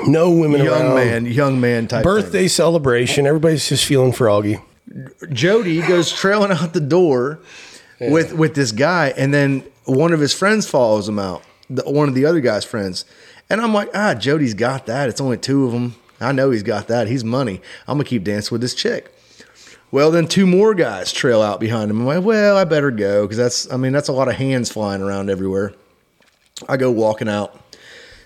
no 0.06 0.30
women 0.30 0.64
Young 0.64 0.82
around 0.82 0.94
man, 0.94 1.26
young 1.26 1.60
man 1.60 1.88
type 1.88 2.04
birthday 2.04 2.48
celebration. 2.48 3.26
Everybody's 3.26 3.68
just 3.68 3.84
feeling 3.84 4.12
froggy. 4.12 4.58
Jody 5.30 5.80
goes 5.80 6.12
trailing 6.12 6.52
out 6.52 6.72
the 6.72 6.80
door 6.80 7.40
with 8.12 8.32
with 8.32 8.54
this 8.54 8.72
guy, 8.72 9.12
and 9.16 9.32
then 9.32 9.64
one 9.84 10.12
of 10.12 10.20
his 10.20 10.32
friends 10.34 10.68
follows 10.68 11.08
him 11.08 11.18
out. 11.18 11.42
The, 11.70 11.82
one 11.84 12.08
of 12.08 12.14
the 12.14 12.26
other 12.26 12.40
guy's 12.40 12.64
friends, 12.64 13.04
and 13.48 13.60
I'm 13.60 13.72
like, 13.74 13.88
ah, 13.94 14.14
Jody's 14.14 14.54
got 14.54 14.86
that. 14.86 15.08
It's 15.08 15.20
only 15.20 15.38
two 15.38 15.64
of 15.66 15.72
them. 15.72 15.94
I 16.20 16.32
know 16.32 16.50
he's 16.50 16.62
got 16.62 16.88
that. 16.88 17.08
He's 17.08 17.24
money. 17.24 17.60
I'm 17.88 17.98
gonna 17.98 18.04
keep 18.08 18.24
dancing 18.24 18.54
with 18.54 18.60
this 18.60 18.74
chick. 18.74 19.10
Well, 19.90 20.10
then 20.10 20.26
two 20.26 20.46
more 20.46 20.74
guys 20.74 21.12
trail 21.12 21.40
out 21.40 21.60
behind 21.60 21.90
him. 21.90 22.00
I'm 22.00 22.06
like, 22.06 22.24
well, 22.24 22.56
I 22.56 22.64
better 22.64 22.90
go 22.90 23.22
because 23.22 23.36
that's, 23.36 23.70
I 23.72 23.76
mean, 23.76 23.92
that's 23.92 24.08
a 24.08 24.12
lot 24.12 24.26
of 24.26 24.34
hands 24.34 24.68
flying 24.70 25.00
around 25.00 25.30
everywhere. 25.30 25.72
I 26.68 26.76
go 26.76 26.90
walking 26.90 27.28
out, 27.28 27.60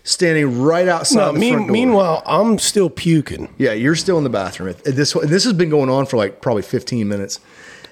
standing 0.03 0.61
right 0.63 0.89
outside 0.89 1.19
No, 1.19 1.33
the 1.33 1.39
mean, 1.39 1.53
front 1.55 1.67
door. 1.69 1.73
meanwhile, 1.73 2.23
I'm 2.25 2.59
still 2.59 2.89
puking. 2.89 3.53
yeah, 3.59 3.73
you're 3.73 3.97
still 3.97 4.17
in 4.19 4.25
the 4.25 4.31
bathroom. 4.31 4.75
This 4.85 5.13
this 5.13 5.45
has 5.45 5.53
been 5.53 5.69
going 5.71 5.91
on 5.91 6.07
for 6.07 6.17
like 6.17 6.41
probably 6.41 6.63
15 6.63 7.07
minutes. 7.07 7.41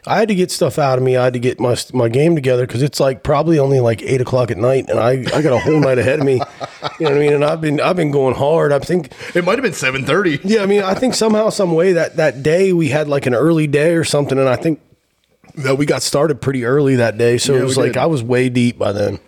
I 0.06 0.18
had 0.18 0.28
to 0.28 0.34
get 0.34 0.50
stuff 0.50 0.78
out 0.78 0.98
of 0.98 1.04
me. 1.04 1.16
I 1.16 1.24
had 1.24 1.32
to 1.32 1.38
get 1.38 1.58
my 1.58 1.76
my 1.92 2.08
game 2.08 2.34
together 2.34 2.66
because 2.66 2.82
it's 2.82 3.00
like 3.00 3.22
probably 3.22 3.58
only 3.58 3.80
like 3.80 4.02
eight 4.02 4.20
o'clock 4.20 4.50
at 4.50 4.56
night, 4.56 4.88
and 4.88 5.00
I, 5.00 5.24
I 5.34 5.42
got 5.42 5.52
a 5.52 5.58
whole 5.58 5.80
night 5.80 5.98
ahead 5.98 6.20
of 6.20 6.26
me. 6.26 6.34
You 6.34 7.06
know 7.06 7.10
what 7.10 7.16
I 7.16 7.18
mean? 7.18 7.32
And 7.32 7.44
I've 7.44 7.60
been 7.60 7.80
I've 7.80 7.96
been 7.96 8.10
going 8.10 8.34
hard. 8.34 8.72
I 8.72 8.78
think 8.78 9.12
It 9.34 9.44
might 9.44 9.58
have 9.58 9.62
been 9.62 9.72
7:30. 9.72 10.40
Yeah, 10.44 10.62
I 10.62 10.66
mean, 10.66 10.82
I 10.82 10.94
think 10.94 11.14
somehow, 11.14 11.50
some 11.50 11.72
way 11.72 11.92
that 11.94 12.16
that 12.16 12.42
day 12.42 12.72
we 12.72 12.88
had 12.88 13.08
like 13.08 13.26
an 13.26 13.34
early 13.34 13.66
day 13.66 13.94
or 13.94 14.04
something, 14.04 14.38
and 14.38 14.48
I 14.48 14.56
think 14.56 14.80
that 15.56 15.76
we 15.76 15.86
got 15.86 16.02
started 16.02 16.40
pretty 16.40 16.64
early 16.64 16.96
that 16.96 17.18
day. 17.18 17.38
So 17.38 17.54
Yeah, 17.54 17.60
it 17.60 17.64
was 17.64 17.76
like 17.76 17.92
did. 17.94 17.98
I 17.98 18.06
was 18.06 18.22
way 18.22 18.48
deep 18.48 18.78
by 18.78 18.92
then. 18.92 19.18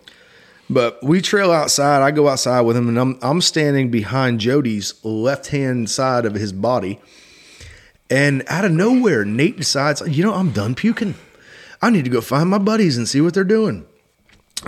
But 0.71 1.03
we 1.03 1.23
trail 1.23 1.51
outside. 1.51 2.03
I 2.03 2.11
go 2.11 2.29
outside 2.29 2.61
with 2.61 2.77
him, 2.77 2.89
and 2.89 2.99
I'm 2.99 3.19
I'm 3.23 3.41
standing 3.41 3.91
behind 3.91 4.41
Jody's 4.41 4.95
left 5.03 5.49
hand 5.49 5.89
side 5.91 6.27
of 6.27 6.35
his 6.35 6.53
body. 6.53 7.01
And 8.11 8.43
out 8.49 8.65
of 8.65 8.73
nowhere, 8.73 9.25
Nate 9.25 9.57
decides, 9.57 10.01
you 10.07 10.25
know, 10.25 10.35
I'm 10.35 10.51
done 10.51 10.75
puking. 10.75 11.15
I 11.83 11.91
need 11.91 12.05
to 12.05 12.11
go 12.11 12.21
find 12.21 12.49
my 12.49 12.59
buddies 12.59 12.97
and 12.97 13.09
see 13.09 13.21
what 13.21 13.35
they're 13.35 13.45
doing. 13.45 13.87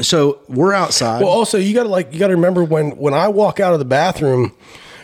So 0.01 0.41
we're 0.49 0.73
outside. 0.73 1.21
Well, 1.23 1.31
also 1.31 1.59
you 1.59 1.75
got 1.75 1.83
to 1.83 1.89
like 1.89 2.13
you 2.13 2.19
got 2.21 2.29
to 2.29 2.37
remember 2.37 2.63
when 2.63 2.93
when 2.93 3.13
I 3.13 3.29
walk 3.29 3.59
out 3.59 3.73
of 3.73 3.79
the 3.79 3.85
bathroom. 3.85 4.53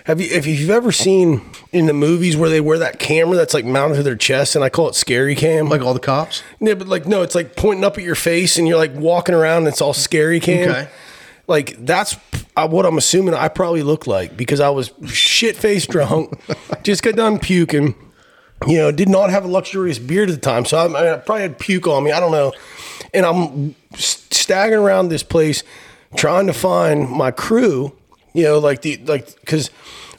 Have 0.04 0.20
you 0.20 0.28
if 0.30 0.46
you've 0.46 0.70
ever 0.70 0.92
seen 0.92 1.42
in 1.72 1.86
the 1.86 1.92
movies 1.92 2.36
where 2.36 2.48
they 2.48 2.60
wear 2.60 2.78
that 2.78 3.00
camera 3.00 3.36
that's 3.36 3.52
like 3.52 3.64
mounted 3.64 3.96
to 3.96 4.02
their 4.04 4.14
chest, 4.14 4.54
and 4.54 4.64
I 4.64 4.68
call 4.68 4.88
it 4.88 4.94
scary 4.94 5.34
cam. 5.34 5.68
like 5.68 5.80
all 5.80 5.94
the 5.94 5.98
cops. 5.98 6.44
Yeah, 6.60 6.74
but 6.74 6.86
like 6.86 7.06
no, 7.06 7.22
it's 7.22 7.34
like 7.34 7.56
pointing 7.56 7.84
up 7.84 7.98
at 7.98 8.04
your 8.04 8.14
face, 8.14 8.56
and 8.56 8.68
you're 8.68 8.78
like 8.78 8.94
walking 8.94 9.34
around. 9.34 9.58
And 9.58 9.68
it's 9.68 9.80
all 9.80 9.92
scary 9.92 10.38
cam. 10.38 10.70
Okay. 10.70 10.88
Like 11.48 11.84
that's 11.84 12.16
uh, 12.56 12.68
what 12.68 12.86
I'm 12.86 12.98
assuming 12.98 13.34
I 13.34 13.48
probably 13.48 13.82
look 13.82 14.06
like 14.06 14.36
because 14.36 14.60
I 14.60 14.70
was 14.70 14.92
shit 15.08 15.56
faced 15.56 15.90
drunk, 15.90 16.40
just 16.84 17.02
got 17.02 17.16
done 17.16 17.40
puking. 17.40 17.96
You 18.66 18.78
know, 18.78 18.90
did 18.90 19.08
not 19.08 19.30
have 19.30 19.44
a 19.44 19.48
luxurious 19.48 19.98
beard 19.98 20.30
at 20.30 20.34
the 20.34 20.40
time, 20.40 20.64
so 20.64 20.78
I, 20.78 21.14
I 21.14 21.16
probably 21.18 21.42
had 21.42 21.58
puke 21.58 21.86
on 21.86 22.02
me. 22.04 22.10
I 22.12 22.20
don't 22.20 22.32
know, 22.32 22.52
and 23.12 23.26
I'm 23.26 23.74
staggering 23.94 24.80
around 24.82 25.08
this 25.08 25.22
place 25.22 25.62
trying 26.16 26.46
to 26.46 26.54
find 26.54 27.10
my 27.10 27.30
crew. 27.30 27.92
You 28.32 28.44
know, 28.44 28.58
like 28.58 28.80
the 28.82 28.96
like 29.04 29.38
because 29.40 29.68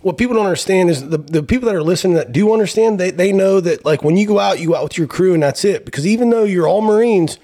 what 0.02 0.18
people 0.18 0.36
don't 0.36 0.46
understand 0.46 0.90
is 0.92 1.10
the, 1.10 1.18
the 1.18 1.42
people 1.44 1.66
that 1.68 1.76
are 1.76 1.84
listening 1.84 2.14
that 2.16 2.32
do 2.32 2.54
understand 2.54 3.00
they, 3.00 3.12
they 3.12 3.32
know 3.32 3.60
that 3.60 3.84
like 3.86 4.04
when 4.04 4.16
you 4.18 4.28
go 4.28 4.40
out 4.40 4.60
you 4.60 4.68
go 4.70 4.76
out 4.76 4.84
with 4.84 4.98
your 4.98 5.08
crew 5.08 5.34
and 5.34 5.42
that's 5.44 5.66
it 5.66 5.84
because 5.86 6.06
even 6.06 6.30
though 6.30 6.44
you're 6.44 6.68
all 6.68 6.82
marines 6.82 7.38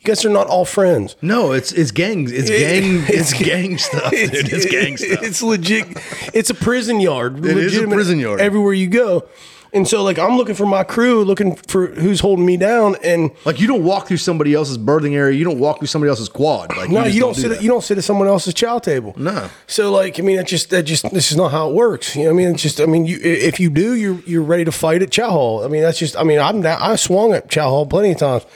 you 0.00 0.04
guys 0.04 0.24
are 0.24 0.30
not 0.30 0.46
all 0.46 0.64
friends 0.64 1.16
No, 1.20 1.52
it's 1.52 1.72
it's 1.72 1.90
gang 1.90 2.28
it's 2.30 2.48
gang 2.48 3.04
it's, 3.08 3.32
gang 3.32 3.76
stuff. 3.78 4.10
dude. 4.12 4.30
It's, 4.32 4.64
gang 4.66 4.96
stuff. 4.96 5.22
it's 5.22 5.42
legit 5.42 5.86
it's 6.32 6.50
a 6.50 6.54
prison 6.54 7.00
yard 7.00 7.44
is 7.44 7.76
a 7.76 7.86
prison 7.88 8.18
yard. 8.18 8.40
everywhere 8.40 8.72
you 8.72 8.86
go 8.86 9.28
and 9.72 9.86
so 9.86 10.02
like 10.02 10.18
i'm 10.18 10.36
looking 10.36 10.54
for 10.54 10.66
my 10.66 10.82
crew 10.82 11.24
looking 11.24 11.54
for 11.56 11.88
who's 11.88 12.20
holding 12.20 12.46
me 12.46 12.56
down 12.56 12.96
and 13.04 13.30
like 13.44 13.60
you 13.60 13.66
don't 13.66 13.84
walk 13.84 14.06
through 14.06 14.16
somebody 14.16 14.54
else's 14.54 14.78
berthing 14.78 15.14
area. 15.14 15.36
You 15.36 15.44
don't 15.44 15.58
walk 15.58 15.78
through 15.78 15.88
somebody 15.88 16.08
else's 16.08 16.28
quad. 16.28 16.76
Like 16.76 16.90
no, 16.90 17.04
just 17.04 17.14
you 17.14 17.20
don't 17.20 17.34
do 17.34 17.40
sit. 17.42 17.52
At, 17.52 17.62
you 17.62 17.68
don't 17.68 17.82
sit 17.82 17.98
at 17.98 18.04
someone 18.04 18.28
else's 18.28 18.54
chow 18.54 18.78
table. 18.78 19.14
No. 19.16 19.48
So 19.66 19.90
like, 19.92 20.18
I 20.18 20.22
mean, 20.22 20.36
that 20.36 20.46
just 20.46 20.70
that 20.70 20.82
just 20.84 21.10
this 21.10 21.30
is 21.30 21.36
not 21.36 21.50
how 21.50 21.68
it 21.70 21.74
works. 21.74 22.16
You 22.16 22.24
know, 22.24 22.30
what 22.30 22.34
I 22.34 22.44
mean, 22.44 22.54
it's 22.54 22.62
just. 22.62 22.80
I 22.80 22.86
mean, 22.86 23.06
you 23.06 23.18
if 23.22 23.60
you 23.60 23.70
do, 23.70 23.94
you're 23.94 24.20
you're 24.26 24.42
ready 24.42 24.64
to 24.64 24.72
fight 24.72 25.02
at 25.02 25.10
chow 25.10 25.30
hall. 25.30 25.64
I 25.64 25.68
mean, 25.68 25.82
that's 25.82 25.98
just. 25.98 26.16
I 26.16 26.22
mean, 26.24 26.38
I'm 26.38 26.62
down, 26.62 26.80
I 26.80 26.96
swung 26.96 27.32
at 27.32 27.48
chow 27.48 27.68
hall 27.68 27.86
plenty 27.86 28.12
of 28.12 28.18
times. 28.18 28.46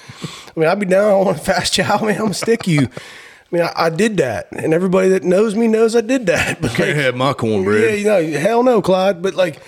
I 0.56 0.60
mean, 0.60 0.68
I'd 0.68 0.80
be 0.80 0.86
down. 0.86 1.10
I 1.10 1.16
want 1.16 1.36
a 1.36 1.40
fast 1.40 1.72
chow, 1.74 1.98
man. 2.00 2.16
I'm 2.16 2.22
gonna 2.22 2.34
stick 2.34 2.66
you. 2.66 2.82
I 2.82 2.88
mean, 3.56 3.62
I, 3.62 3.72
I 3.76 3.90
did 3.90 4.16
that, 4.18 4.48
and 4.52 4.72
everybody 4.72 5.08
that 5.10 5.24
knows 5.24 5.54
me 5.54 5.68
knows 5.68 5.94
I 5.94 6.00
did 6.00 6.26
that. 6.26 6.60
But 6.62 6.72
Can't 6.72 6.96
have 6.96 7.14
my 7.14 7.32
cornbread. 7.34 8.00
yeah, 8.00 8.18
you 8.18 8.32
know, 8.32 8.38
hell 8.40 8.62
no, 8.62 8.80
Clyde. 8.80 9.20
But 9.22 9.34
like, 9.34 9.60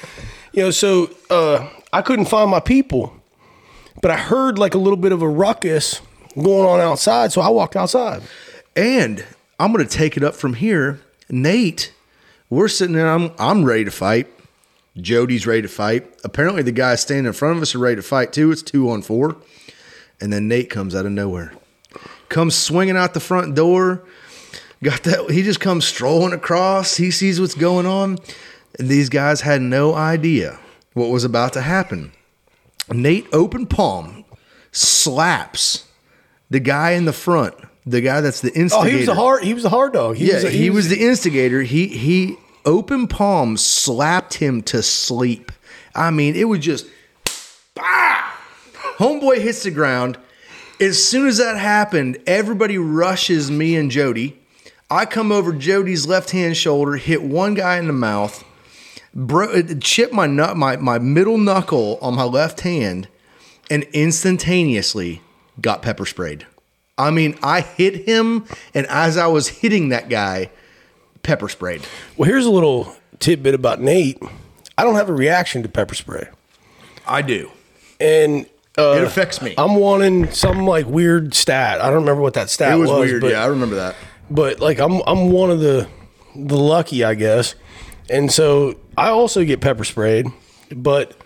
you 0.55 0.63
know, 0.63 0.71
so 0.71 1.11
uh, 1.31 1.69
I 1.93 2.01
couldn't 2.01 2.27
find 2.27 2.49
my 2.49 2.61
people, 2.61 3.13
but 4.01 4.11
I 4.11 4.17
heard 4.17 4.57
like 4.57 4.75
a 4.75 4.79
little 4.79 4.97
bit 4.97 5.11
of 5.11 5.21
a 5.21 5.29
ruckus 5.29 6.01
going 6.37 6.69
on 6.69 6.81
outside, 6.81 7.33
so 7.33 7.41
I 7.41 7.49
walked 7.49 7.75
outside. 7.75 8.23
And 8.77 9.25
I'm 9.59 9.73
going 9.73 9.87
to 9.87 9.91
take 9.91 10.17
it 10.17 10.23
up 10.23 10.35
from 10.35 10.55
here. 10.55 11.01
Nate, 11.29 11.93
we're 12.51 12.69
sitting 12.69 12.95
there. 12.95 13.09
I'm 13.09 13.33
I'm 13.39 13.65
ready 13.65 13.85
to 13.85 13.91
fight. 13.91 14.29
Jody's 14.97 15.45
ready 15.45 15.63
to 15.63 15.69
fight. 15.69 16.07
Apparently, 16.23 16.63
the 16.63 16.71
guys 16.71 17.01
standing 17.01 17.27
in 17.27 17.33
front 17.33 17.57
of 17.57 17.63
us 17.63 17.75
are 17.75 17.81
ready 17.81 17.97
to 17.97 18.03
fight 18.03 18.33
too. 18.33 18.53
It's 18.53 18.63
two 18.63 18.91
on 18.91 19.03
four, 19.03 19.37
and 20.21 20.33
then 20.33 20.47
Nate 20.47 20.71
comes 20.71 20.95
out 20.95 21.05
of 21.05 21.13
nowhere, 21.13 21.53
comes 22.29 22.55
swinging 22.55 22.97
out 22.97 23.13
the 23.15 23.21
front 23.21 23.57
door. 23.57 24.05
Got 24.85 25.03
that? 25.05 25.31
He 25.31 25.43
just 25.43 25.61
comes 25.61 25.85
strolling 25.87 26.33
across. 26.33 26.97
He 26.97 27.11
sees 27.11 27.41
what's 27.41 27.55
going 27.55 27.87
on, 27.87 28.19
these 28.79 29.09
guys 29.09 29.41
had 29.43 29.61
no 29.63 29.95
idea 29.95 30.59
what 30.95 31.11
was 31.11 31.25
about 31.25 31.53
to 31.55 31.61
happen. 31.61 32.13
Nate 32.93 33.27
open 33.33 33.67
palm 33.67 34.25
slaps 34.73 35.87
the 36.51 36.61
guy 36.61 36.91
in 36.93 37.05
the 37.05 37.13
front, 37.13 37.55
the 37.87 38.01
guy 38.01 38.21
that's 38.21 38.41
the 38.41 38.53
instigator. 38.53 38.89
Oh, 38.89 38.91
he 38.91 38.97
was 39.01 39.09
a 39.09 39.15
hard. 39.15 39.43
He 39.45 39.55
was 39.55 39.65
a 39.65 39.69
hard 39.71 39.93
dog. 39.93 40.17
He 40.17 40.29
Yeah, 40.29 40.35
was 40.37 40.45
a- 40.45 40.51
he, 40.51 40.71
was, 40.71 40.89
the 40.89 41.05
instigator. 41.07 41.63
He 41.63 41.87
he 41.89 42.37
open 42.65 43.07
palm 43.09 43.57
slapped 43.57 44.35
him 44.35 44.63
to 44.63 44.83
sleep. 44.83 45.53
I 45.95 46.11
mean, 46.11 46.35
it 46.35 46.45
was 46.45 46.61
just 46.61 46.87
bah! 47.75 48.31
Homeboy 48.99 49.41
hits 49.41 49.63
the 49.63 49.71
ground. 49.71 50.19
As 50.81 51.03
soon 51.03 51.27
as 51.29 51.39
that 51.39 51.57
happened, 51.57 52.19
everybody 52.27 52.79
rushes 52.79 53.51
me 53.51 53.77
and 53.77 53.91
Jody. 53.91 54.39
I 54.91 55.07
come 55.07 55.31
over 55.33 55.53
Jody's 55.53 56.07
left 56.07 56.31
hand 56.31 56.57
shoulder, 56.57 56.97
hit 56.97 57.23
one 57.23 57.55
guy 57.55 57.79
in 57.79 57.87
the 57.87 57.93
mouth, 57.93 58.45
bro, 59.15 59.49
it 59.51 59.81
chipped 59.81 60.13
my 60.13 60.27
nut, 60.27 60.57
my 60.57 60.77
my 60.77 60.99
middle 60.99 61.39
knuckle 61.39 61.99
on 62.03 62.15
my 62.15 62.25
left 62.25 62.61
hand, 62.63 63.09
and 63.71 63.85
instantaneously 63.93 65.23
got 65.61 65.83
pepper 65.83 66.07
sprayed. 66.07 66.47
I 66.97 67.11
mean, 67.11 67.37
I 67.43 67.61
hit 67.61 68.07
him, 68.07 68.45
and 68.73 68.87
as 68.87 69.17
I 69.17 69.27
was 69.27 69.49
hitting 69.49 69.89
that 69.89 70.09
guy, 70.09 70.51
pepper 71.23 71.49
sprayed. 71.49 71.83
Well, 72.17 72.29
here's 72.29 72.47
a 72.47 72.51
little 72.51 72.95
tidbit 73.19 73.55
about 73.55 73.81
Nate. 73.81 74.23
I 74.79 74.85
don't 74.85 74.95
have 74.95 75.09
a 75.09 75.13
reaction 75.15 75.63
to 75.63 75.69
pepper 75.69 75.95
spray, 75.95 76.29
I 77.07 77.23
do. 77.23 77.51
and 78.01 78.47
uh, 78.79 78.95
It 78.99 79.05
affects 79.05 79.41
me. 79.43 79.55
I'm 79.59 79.77
wanting 79.77 80.31
some 80.33 80.67
like 80.67 80.87
weird 80.87 81.35
stat. 81.35 81.81
I 81.81 81.87
don't 81.87 82.01
remember 82.01 82.23
what 82.23 82.35
that 82.35 82.51
stat 82.51 82.73
It 82.73 82.77
was, 82.77 82.91
was. 82.91 83.09
weird. 83.11 83.21
but, 83.21 83.31
yeah, 83.31 83.43
I 83.45 83.47
remember 83.47 83.77
that. 83.77 83.95
but 84.31 84.59
like 84.61 84.79
I'm 84.81 85.01
I'm 85.07 85.31
one 85.31 85.51
of 85.51 85.61
the 85.61 85.89
the 86.37 86.57
lucky, 86.57 87.05
I 87.05 87.15
guess. 87.15 87.55
And 88.11 88.31
so 88.31 88.79
I 88.97 89.09
also 89.09 89.45
get 89.45 89.61
pepper 89.61 89.85
sprayed, 89.85 90.27
but 90.75 91.17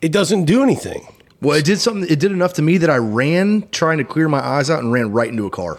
it 0.00 0.12
doesn't 0.12 0.44
do 0.44 0.62
anything. 0.62 1.06
Well, 1.40 1.58
it 1.58 1.64
did 1.64 1.78
something. 1.78 2.08
It 2.10 2.20
did 2.20 2.32
enough 2.32 2.54
to 2.54 2.62
me 2.62 2.78
that 2.78 2.88
I 2.88 2.96
ran 2.96 3.68
trying 3.70 3.98
to 3.98 4.04
clear 4.04 4.28
my 4.28 4.44
eyes 4.44 4.70
out 4.70 4.80
and 4.82 4.92
ran 4.92 5.12
right 5.12 5.28
into 5.28 5.46
a 5.46 5.50
car. 5.50 5.78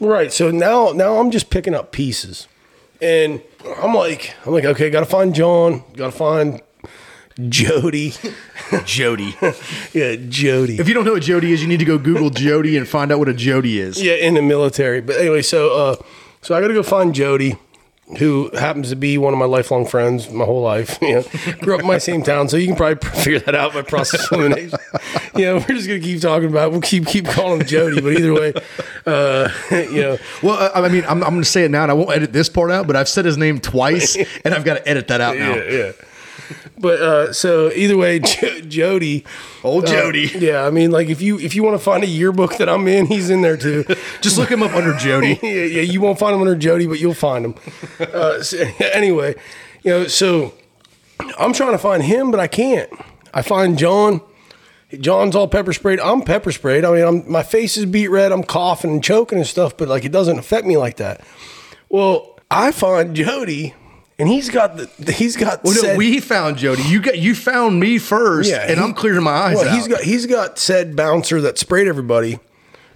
Right. 0.00 0.32
So 0.32 0.50
now 0.50 0.90
now 0.92 1.18
I'm 1.18 1.30
just 1.30 1.50
picking 1.50 1.74
up 1.74 1.92
pieces. 1.92 2.48
And 3.00 3.42
I'm 3.80 3.94
like 3.94 4.34
I'm 4.44 4.52
like, 4.52 4.64
okay, 4.64 4.90
gotta 4.90 5.06
find 5.06 5.34
John, 5.34 5.84
gotta 5.96 6.12
find 6.12 6.62
Jody. 7.48 8.14
Jody. 8.84 9.36
yeah, 9.92 10.16
Jody. 10.28 10.78
if 10.78 10.88
you 10.88 10.94
don't 10.94 11.04
know 11.04 11.12
what 11.12 11.22
Jody 11.22 11.52
is, 11.52 11.62
you 11.62 11.68
need 11.68 11.78
to 11.78 11.84
go 11.84 11.96
Google 11.98 12.30
Jody 12.30 12.76
and 12.76 12.88
find 12.88 13.12
out 13.12 13.18
what 13.20 13.28
a 13.28 13.34
Jody 13.34 13.78
is. 13.78 14.02
Yeah, 14.02 14.14
in 14.14 14.34
the 14.34 14.42
military. 14.42 15.00
But 15.00 15.16
anyway, 15.16 15.42
so 15.42 15.70
uh 15.76 15.96
so 16.40 16.56
I 16.56 16.60
gotta 16.60 16.74
go 16.74 16.82
find 16.82 17.14
Jody, 17.14 17.56
who 18.16 18.50
happens 18.54 18.88
to 18.88 18.96
be 18.96 19.18
one 19.18 19.34
of 19.34 19.38
my 19.38 19.44
lifelong 19.44 19.84
friends 19.86 20.30
my 20.30 20.44
whole 20.44 20.62
life. 20.62 20.98
You 21.08 21.16
know, 21.16 21.24
grew 21.60 21.74
up 21.74 21.80
in 21.80 21.86
my 21.86 21.98
same 21.98 22.22
town, 22.22 22.48
so 22.48 22.56
you 22.56 22.66
can 22.66 22.76
probably 22.76 23.08
figure 23.22 23.40
that 23.40 23.54
out 23.54 23.74
by 23.74 23.82
process 23.82 24.30
of 24.30 24.38
elimination. 24.38 24.78
you 25.36 25.44
know, 25.44 25.54
we're 25.56 25.74
just 25.74 25.86
gonna 25.86 26.00
keep 26.00 26.20
talking 26.20 26.48
about. 26.48 26.70
We'll 26.72 26.80
keep 26.80 27.06
keep 27.06 27.26
calling 27.26 27.60
him 27.60 27.66
Jody, 27.66 28.00
but 28.00 28.12
either 28.12 28.34
way, 28.34 28.52
uh, 29.06 29.48
you 29.70 30.00
know, 30.02 30.18
Well, 30.42 30.70
I 30.74 30.80
I 30.80 30.88
mean, 30.88 31.04
I'm, 31.04 31.22
I'm 31.22 31.30
going 31.30 31.42
to 31.42 31.48
say 31.48 31.64
it 31.64 31.70
now, 31.70 31.82
and 31.82 31.90
I 31.90 31.94
won't 31.94 32.10
edit 32.10 32.32
this 32.32 32.48
part 32.48 32.70
out. 32.70 32.86
But 32.86 32.96
I've 32.96 33.08
said 33.08 33.24
his 33.24 33.36
name 33.36 33.58
twice, 33.60 34.16
and 34.44 34.54
I've 34.54 34.64
got 34.64 34.74
to 34.74 34.88
edit 34.88 35.08
that 35.08 35.20
out 35.20 35.36
now. 35.36 35.54
yeah, 35.54 35.70
yeah. 35.70 35.92
But 36.80 37.00
uh, 37.00 37.32
so 37.32 37.70
either 37.72 37.96
way, 37.96 38.18
J- 38.24 38.62
Jody, 38.62 39.24
Old 39.64 39.84
uh, 39.84 39.88
Jody. 39.88 40.30
yeah. 40.38 40.64
I 40.64 40.70
mean, 40.70 40.90
like 40.90 41.08
if 41.08 41.20
you 41.20 41.38
if 41.38 41.54
you 41.54 41.62
want 41.62 41.74
to 41.74 41.82
find 41.82 42.04
a 42.04 42.06
yearbook 42.06 42.56
that 42.58 42.68
I'm 42.68 42.86
in, 42.88 43.06
he's 43.06 43.30
in 43.30 43.42
there 43.42 43.56
too. 43.56 43.84
Just 44.20 44.38
look 44.38 44.50
him 44.50 44.62
up 44.62 44.74
under 44.74 44.94
Jody. 44.94 45.38
yeah, 45.42 45.50
yeah, 45.50 45.82
you 45.82 46.00
won't 46.00 46.18
find 46.18 46.34
him 46.34 46.40
under 46.40 46.56
Jody, 46.56 46.86
but 46.86 47.00
you'll 47.00 47.14
find 47.14 47.44
him. 47.44 47.54
Uh, 48.00 48.42
so, 48.42 48.58
anyway, 48.92 49.34
you 49.82 49.90
know, 49.90 50.06
so 50.06 50.54
I'm 51.38 51.52
trying 51.52 51.72
to 51.72 51.78
find 51.78 52.02
him, 52.02 52.30
but 52.30 52.40
I 52.40 52.46
can't. 52.46 52.90
I 53.34 53.42
find 53.42 53.78
John. 53.78 54.20
John's 55.00 55.36
all 55.36 55.48
pepper 55.48 55.74
sprayed. 55.74 56.00
I'm 56.00 56.22
pepper 56.22 56.50
sprayed. 56.50 56.82
I 56.84 56.92
mean, 56.92 57.04
I'm, 57.04 57.30
my 57.30 57.42
face 57.42 57.76
is 57.76 57.84
beat 57.84 58.08
red. 58.08 58.32
I'm 58.32 58.42
coughing 58.42 58.90
and 58.90 59.04
choking 59.04 59.36
and 59.36 59.46
stuff, 59.46 59.76
but 59.76 59.86
like 59.86 60.04
it 60.04 60.12
doesn't 60.12 60.38
affect 60.38 60.66
me 60.66 60.78
like 60.78 60.96
that. 60.96 61.20
Well, 61.90 62.38
I 62.50 62.72
find 62.72 63.14
Jody, 63.14 63.74
and 64.18 64.28
he's 64.28 64.48
got 64.48 64.76
the 64.76 65.12
he's 65.12 65.36
got. 65.36 65.62
Well, 65.64 65.74
no, 65.82 65.96
we 65.96 66.20
found 66.20 66.56
Jody. 66.58 66.82
You 66.82 67.00
got 67.00 67.18
you 67.18 67.34
found 67.34 67.78
me 67.80 67.98
first, 67.98 68.50
Yeah, 68.50 68.62
and 68.62 68.78
he- 68.78 68.84
I'm 68.84 68.94
clearing 68.94 69.22
my 69.22 69.30
eyes 69.32 69.56
well, 69.56 69.68
out. 69.68 69.74
he's 69.74 69.88
got 69.88 70.00
he's 70.02 70.26
got 70.26 70.58
said 70.58 70.96
bouncer 70.96 71.40
that 71.42 71.58
sprayed 71.58 71.88
everybody 71.88 72.38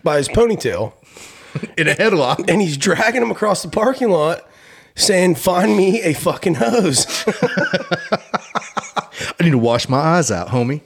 by 0.03 0.19
his 0.19 0.29
ponytail. 0.29 0.93
in 1.77 1.87
a 1.89 1.95
headlock. 1.95 2.49
and 2.49 2.63
he's 2.63 2.77
dragging 2.79 3.21
him 3.23 3.31
across 3.31 3.63
the 3.63 3.69
parking 3.69 4.09
lot 4.11 4.49
saying, 4.95 5.35
Find 5.35 5.77
me 5.77 6.01
a 6.03 6.15
fucking 6.15 6.55
hose. 6.55 7.07
I 9.39 9.45
need 9.45 9.51
to 9.51 9.59
wash 9.59 9.89
my 9.89 9.99
eyes 9.99 10.31
out, 10.31 10.49
homie. 10.49 10.81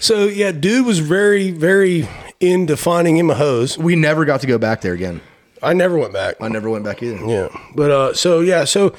so, 0.00 0.24
yeah, 0.26 0.52
dude 0.52 0.86
was 0.86 0.98
very, 0.98 1.50
very 1.50 2.08
into 2.40 2.76
finding 2.76 3.16
him 3.16 3.30
a 3.30 3.34
hose. 3.34 3.78
We 3.78 3.96
never 3.96 4.24
got 4.24 4.40
to 4.42 4.46
go 4.46 4.58
back 4.58 4.80
there 4.80 4.92
again. 4.94 5.20
I 5.62 5.74
never 5.74 5.96
went 5.96 6.12
back. 6.12 6.36
I 6.40 6.48
never 6.48 6.68
went 6.68 6.84
back 6.84 7.02
either. 7.02 7.24
Yeah. 7.24 7.48
But, 7.74 7.90
uh, 7.90 8.14
so, 8.14 8.40
yeah, 8.40 8.64
so 8.64 8.94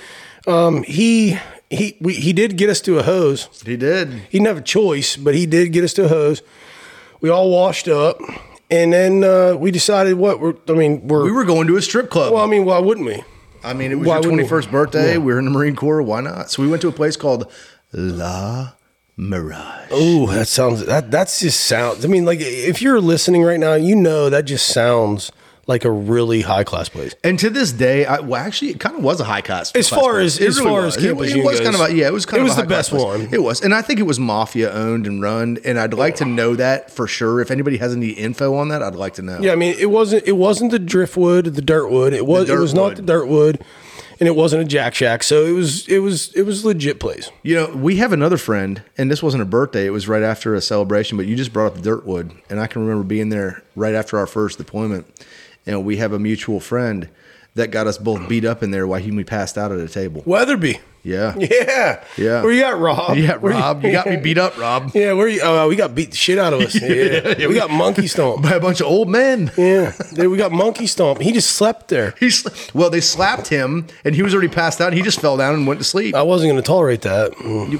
um, 0.47 0.83
he. 0.83 1.37
He, 1.71 1.97
we, 1.99 2.13
he 2.13 2.33
did 2.33 2.55
get 2.55 2.69
us 2.69 2.81
to 2.81 2.99
a 2.99 3.03
hose. 3.03 3.49
He 3.65 3.75
did. 3.77 4.09
He 4.13 4.37
didn't 4.37 4.45
have 4.45 4.57
a 4.57 4.61
choice, 4.61 5.17
but 5.17 5.33
he 5.33 5.47
did 5.47 5.73
get 5.73 5.83
us 5.83 5.91
to 5.93 6.05
a 6.05 6.07
hose. 6.07 6.43
We 7.19 7.29
all 7.31 7.49
washed 7.49 7.87
up, 7.87 8.19
and 8.69 8.93
then 8.93 9.23
uh, 9.23 9.55
we 9.57 9.71
decided 9.71 10.13
what 10.13 10.39
we're. 10.39 10.53
I 10.67 10.73
mean, 10.73 11.07
we're. 11.07 11.23
We 11.23 11.31
were 11.31 11.45
going 11.45 11.65
to 11.67 11.77
a 11.77 11.81
strip 11.81 12.11
club. 12.11 12.31
well, 12.31 12.43
I 12.43 12.47
mean, 12.47 12.65
why 12.65 12.77
wouldn't 12.77 13.07
we? 13.07 13.23
I 13.63 13.73
mean, 13.73 13.91
it 13.91 13.95
was 13.95 14.07
Why 14.07 14.19
your 14.19 14.31
we? 14.33 14.43
21st 14.43 14.69
birthday. 14.71 15.17
We 15.17 15.33
were 15.33 15.39
in 15.39 15.45
the 15.45 15.51
Marine 15.51 15.75
Corps. 15.75 16.03
Why 16.03 16.21
not? 16.21 16.51
So 16.51 16.61
we 16.61 16.67
went 16.67 16.81
to 16.83 16.89
a 16.89 16.91
place 16.91 17.15
called 17.15 17.51
La 17.91 18.73
Mirage. 19.17 19.87
Oh, 19.89 20.27
that 20.27 20.47
sounds 20.47 20.85
that 20.85 21.09
that's 21.09 21.39
just 21.39 21.61
sounds. 21.61 22.05
I 22.05 22.07
mean, 22.07 22.25
like 22.25 22.39
if 22.41 22.83
you're 22.83 23.01
listening 23.01 23.41
right 23.41 23.59
now, 23.59 23.73
you 23.73 23.95
know 23.95 24.29
that 24.29 24.45
just 24.45 24.67
sounds 24.67 25.31
like 25.65 25.85
a 25.85 25.91
really 25.91 26.41
high 26.41 26.63
class 26.65 26.89
place. 26.89 27.15
And 27.23 27.39
to 27.39 27.49
this 27.49 27.71
day, 27.71 28.05
I, 28.05 28.19
well, 28.19 28.41
actually, 28.41 28.71
it 28.71 28.79
kind 28.81 28.97
of 28.97 29.03
was 29.03 29.19
a 29.21 29.23
high 29.23 29.41
class. 29.41 29.71
As 29.75 29.87
class 29.87 30.01
far 30.01 30.13
place. 30.15 30.39
as- 30.41 30.57
as 30.57 30.59
far 30.59 30.79
as 30.85 30.95
was. 30.97 31.05
Camp 31.05 31.21
it, 31.21 31.37
it 31.37 31.43
was 31.45 31.59
kind 31.61 31.75
of 31.75 31.81
a, 31.81 31.93
yeah, 31.95 32.07
it 32.07 32.13
was 32.13 32.25
kind 32.25 32.39
it 32.39 32.41
of 32.41 32.47
was 32.49 32.55
the 32.57 32.63
best 32.67 32.89
high-class 32.91 33.05
place. 33.17 33.25
one. 33.25 33.33
It 33.33 33.41
was, 33.43 33.61
and 33.61 33.73
I 33.73 33.81
think 33.81 33.99
it 33.99 34.03
was 34.03 34.19
mafia 34.19 34.71
owned 34.73 35.07
and 35.07 35.21
run. 35.21 35.57
And 35.63 35.79
I'd 35.79 35.93
like 35.93 36.17
to 36.17 36.25
know 36.25 36.55
that 36.55 36.91
for 36.91 37.07
sure. 37.07 37.39
If 37.39 37.49
anybody 37.49 37.77
has 37.77 37.93
any 37.93 38.09
info 38.09 38.55
on 38.55 38.67
that, 38.69 38.83
I'd 38.83 38.95
like 38.95 39.13
to 39.13 39.21
know. 39.21 39.39
Yeah, 39.39 39.53
I 39.53 39.55
mean, 39.55 39.75
it 39.79 39.89
wasn't 39.89 40.27
it 40.27 40.33
wasn't 40.33 40.71
the 40.71 40.79
driftwood, 40.79 41.45
the 41.45 41.61
dirtwood. 41.61 42.11
It 42.13 42.25
was 42.25 42.49
it 42.49 42.57
was 42.59 42.73
not 42.73 42.95
the 42.97 43.01
dirtwood. 43.01 43.61
and 44.19 44.27
it 44.27 44.35
wasn't 44.35 44.61
a 44.61 44.65
Jack 44.65 44.93
Shack, 44.93 45.23
so 45.23 45.43
it 45.45 45.51
was 45.53 45.87
it 45.87 45.99
was 45.99 46.33
it 46.33 46.43
was 46.43 46.63
legit 46.65 46.99
place. 46.99 47.31
You 47.41 47.55
know, 47.55 47.67
we 47.75 47.95
have 47.97 48.11
another 48.13 48.37
friend, 48.37 48.81
and 48.97 49.09
this 49.09 49.23
wasn't 49.23 49.41
a 49.43 49.45
birthday. 49.45 49.85
It 49.85 49.89
was 49.91 50.07
right 50.09 50.23
after 50.23 50.53
a 50.55 50.61
celebration, 50.61 51.17
but 51.17 51.25
you 51.25 51.35
just 51.35 51.51
brought 51.53 51.67
up 51.67 51.81
the 51.81 51.89
Dirtwood. 51.89 52.31
And 52.49 52.59
I 52.59 52.67
can 52.67 52.81
remember 52.85 53.03
being 53.05 53.29
there 53.29 53.63
right 53.75 53.95
after 53.95 54.17
our 54.19 54.27
first 54.27 54.57
deployment. 54.57 55.07
And 55.65 55.85
we 55.85 55.97
have 55.97 56.13
a 56.13 56.19
mutual 56.19 56.59
friend 56.59 57.09
that 57.55 57.67
got 57.71 57.87
us 57.87 57.97
both 57.97 58.27
beat 58.27 58.45
up 58.45 58.63
in 58.63 58.71
there 58.71 58.87
while 58.87 58.99
he 58.99 59.11
we 59.11 59.23
passed 59.23 59.57
out 59.57 59.71
at 59.71 59.79
a 59.79 59.87
table. 59.87 60.23
Weatherby. 60.25 60.79
Yeah. 61.03 61.35
Yeah. 61.37 62.03
Yeah. 62.17 62.41
Where 62.41 62.51
you 62.51 62.63
at, 62.63 62.77
Rob? 62.77 63.17
Yeah, 63.17 63.37
Rob, 63.39 63.83
you 63.83 63.91
got 63.91 64.07
me 64.07 64.15
beat 64.17 64.37
up, 64.37 64.57
Rob. 64.57 64.91
Yeah, 64.95 65.13
where 65.13 65.27
you? 65.27 65.41
Oh, 65.43 65.67
we 65.67 65.75
got 65.75 65.93
beat 65.93 66.11
the 66.11 66.17
shit 66.17 66.39
out 66.39 66.53
of 66.53 66.61
us. 66.61 66.75
Yeah, 66.81 67.47
we 67.47 67.53
got 67.55 67.69
monkey 67.69 68.07
stomp. 68.07 68.41
By 68.41 68.53
a 68.53 68.59
bunch 68.59 68.79
of 68.79 68.87
old 68.87 69.09
men. 69.09 69.51
Yeah, 69.57 69.91
we 70.15 70.37
got 70.37 70.51
monkey 70.51 70.87
stomp. 70.87 71.19
He 71.21 71.31
just 71.33 71.51
slept 71.51 71.89
there. 71.89 72.15
He 72.19 72.29
sl- 72.29 72.49
well, 72.73 72.89
they 72.89 73.01
slapped 73.01 73.47
him, 73.49 73.87
and 74.05 74.15
he 74.15 74.23
was 74.23 74.33
already 74.33 74.47
passed 74.47 74.79
out. 74.81 74.87
And 74.89 74.97
he 74.97 75.03
just 75.03 75.19
fell 75.19 75.35
down 75.37 75.53
and 75.53 75.67
went 75.67 75.79
to 75.79 75.83
sleep. 75.83 76.15
I 76.15 76.21
wasn't 76.23 76.51
going 76.51 76.61
to 76.63 76.65
tolerate 76.65 77.01
that. 77.01 77.33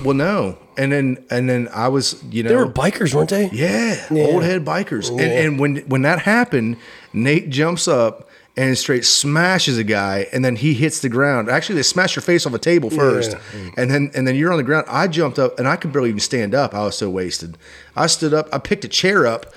Well, 0.04 0.14
no, 0.14 0.58
and 0.78 0.92
then 0.92 1.26
and 1.30 1.50
then 1.50 1.70
I 1.74 1.88
was, 1.88 2.24
you 2.30 2.44
know, 2.44 2.50
They 2.50 2.56
were 2.56 2.68
bikers, 2.68 3.14
weren't 3.14 3.30
they? 3.30 3.50
yeah, 3.52 4.08
old 4.12 4.44
head 4.44 4.66
bikers. 4.66 5.10
And, 5.10 5.22
and 5.22 5.60
when 5.60 5.78
when 5.88 6.02
that 6.04 6.20
happened, 6.20 6.78
Nate 7.14 7.50
jumps 7.50 7.88
up 7.88 8.30
and 8.56 8.78
straight 8.78 9.04
smashes 9.04 9.80
a 9.80 9.84
guy, 9.84 10.28
and 10.32 10.46
then 10.46 10.56
he 10.56 10.74
hits 10.74 11.02
the 11.02 11.10
ground. 11.10 11.50
Actually, 11.50 11.76
they 11.76 11.84
smash 11.84 12.16
your 12.16 12.22
face 12.22 12.46
off 12.46 12.54
a 12.54 12.60
table 12.60 12.90
first, 12.90 13.32
mm. 13.32 13.74
and 13.78 13.90
then 13.90 14.12
and 14.14 14.28
then 14.28 14.36
you're 14.36 14.52
on 14.52 14.58
the 14.58 14.64
ground. 14.64 14.86
I 14.88 15.08
jumped 15.08 15.40
up, 15.40 15.58
and 15.58 15.68
I 15.68 15.76
could 15.76 15.92
barely 15.92 16.10
even 16.10 16.20
stand 16.20 16.54
up. 16.54 16.74
I 16.74 16.84
was 16.84 16.98
so 16.98 17.10
wasted. 17.10 17.58
I 17.96 18.08
stood 18.08 18.34
up. 18.34 18.50
I 18.54 18.60
picked 18.60 18.86
a 18.86 18.90
chair 18.90 19.26
up. 19.26 19.54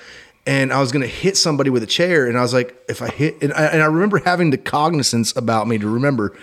And 0.49 0.71
I 0.71 0.79
was 0.79 0.93
gonna 0.93 1.07
hit 1.07 1.35
somebody 1.35 1.69
with 1.69 1.83
a 1.83 1.87
chair, 1.87 2.25
and 2.25 2.37
I 2.37 2.41
was 2.41 2.53
like, 2.53 2.73
if 2.87 3.01
I 3.01 3.09
hit, 3.09 3.35
and 3.41 3.51
I, 3.51 3.65
and 3.65 3.81
I 3.81 3.85
remember 3.85 4.19
having 4.19 4.51
the 4.51 4.57
cognizance 4.57 5.35
about 5.35 5.67
me 5.67 5.77
to 5.77 5.89
remember, 5.89 6.37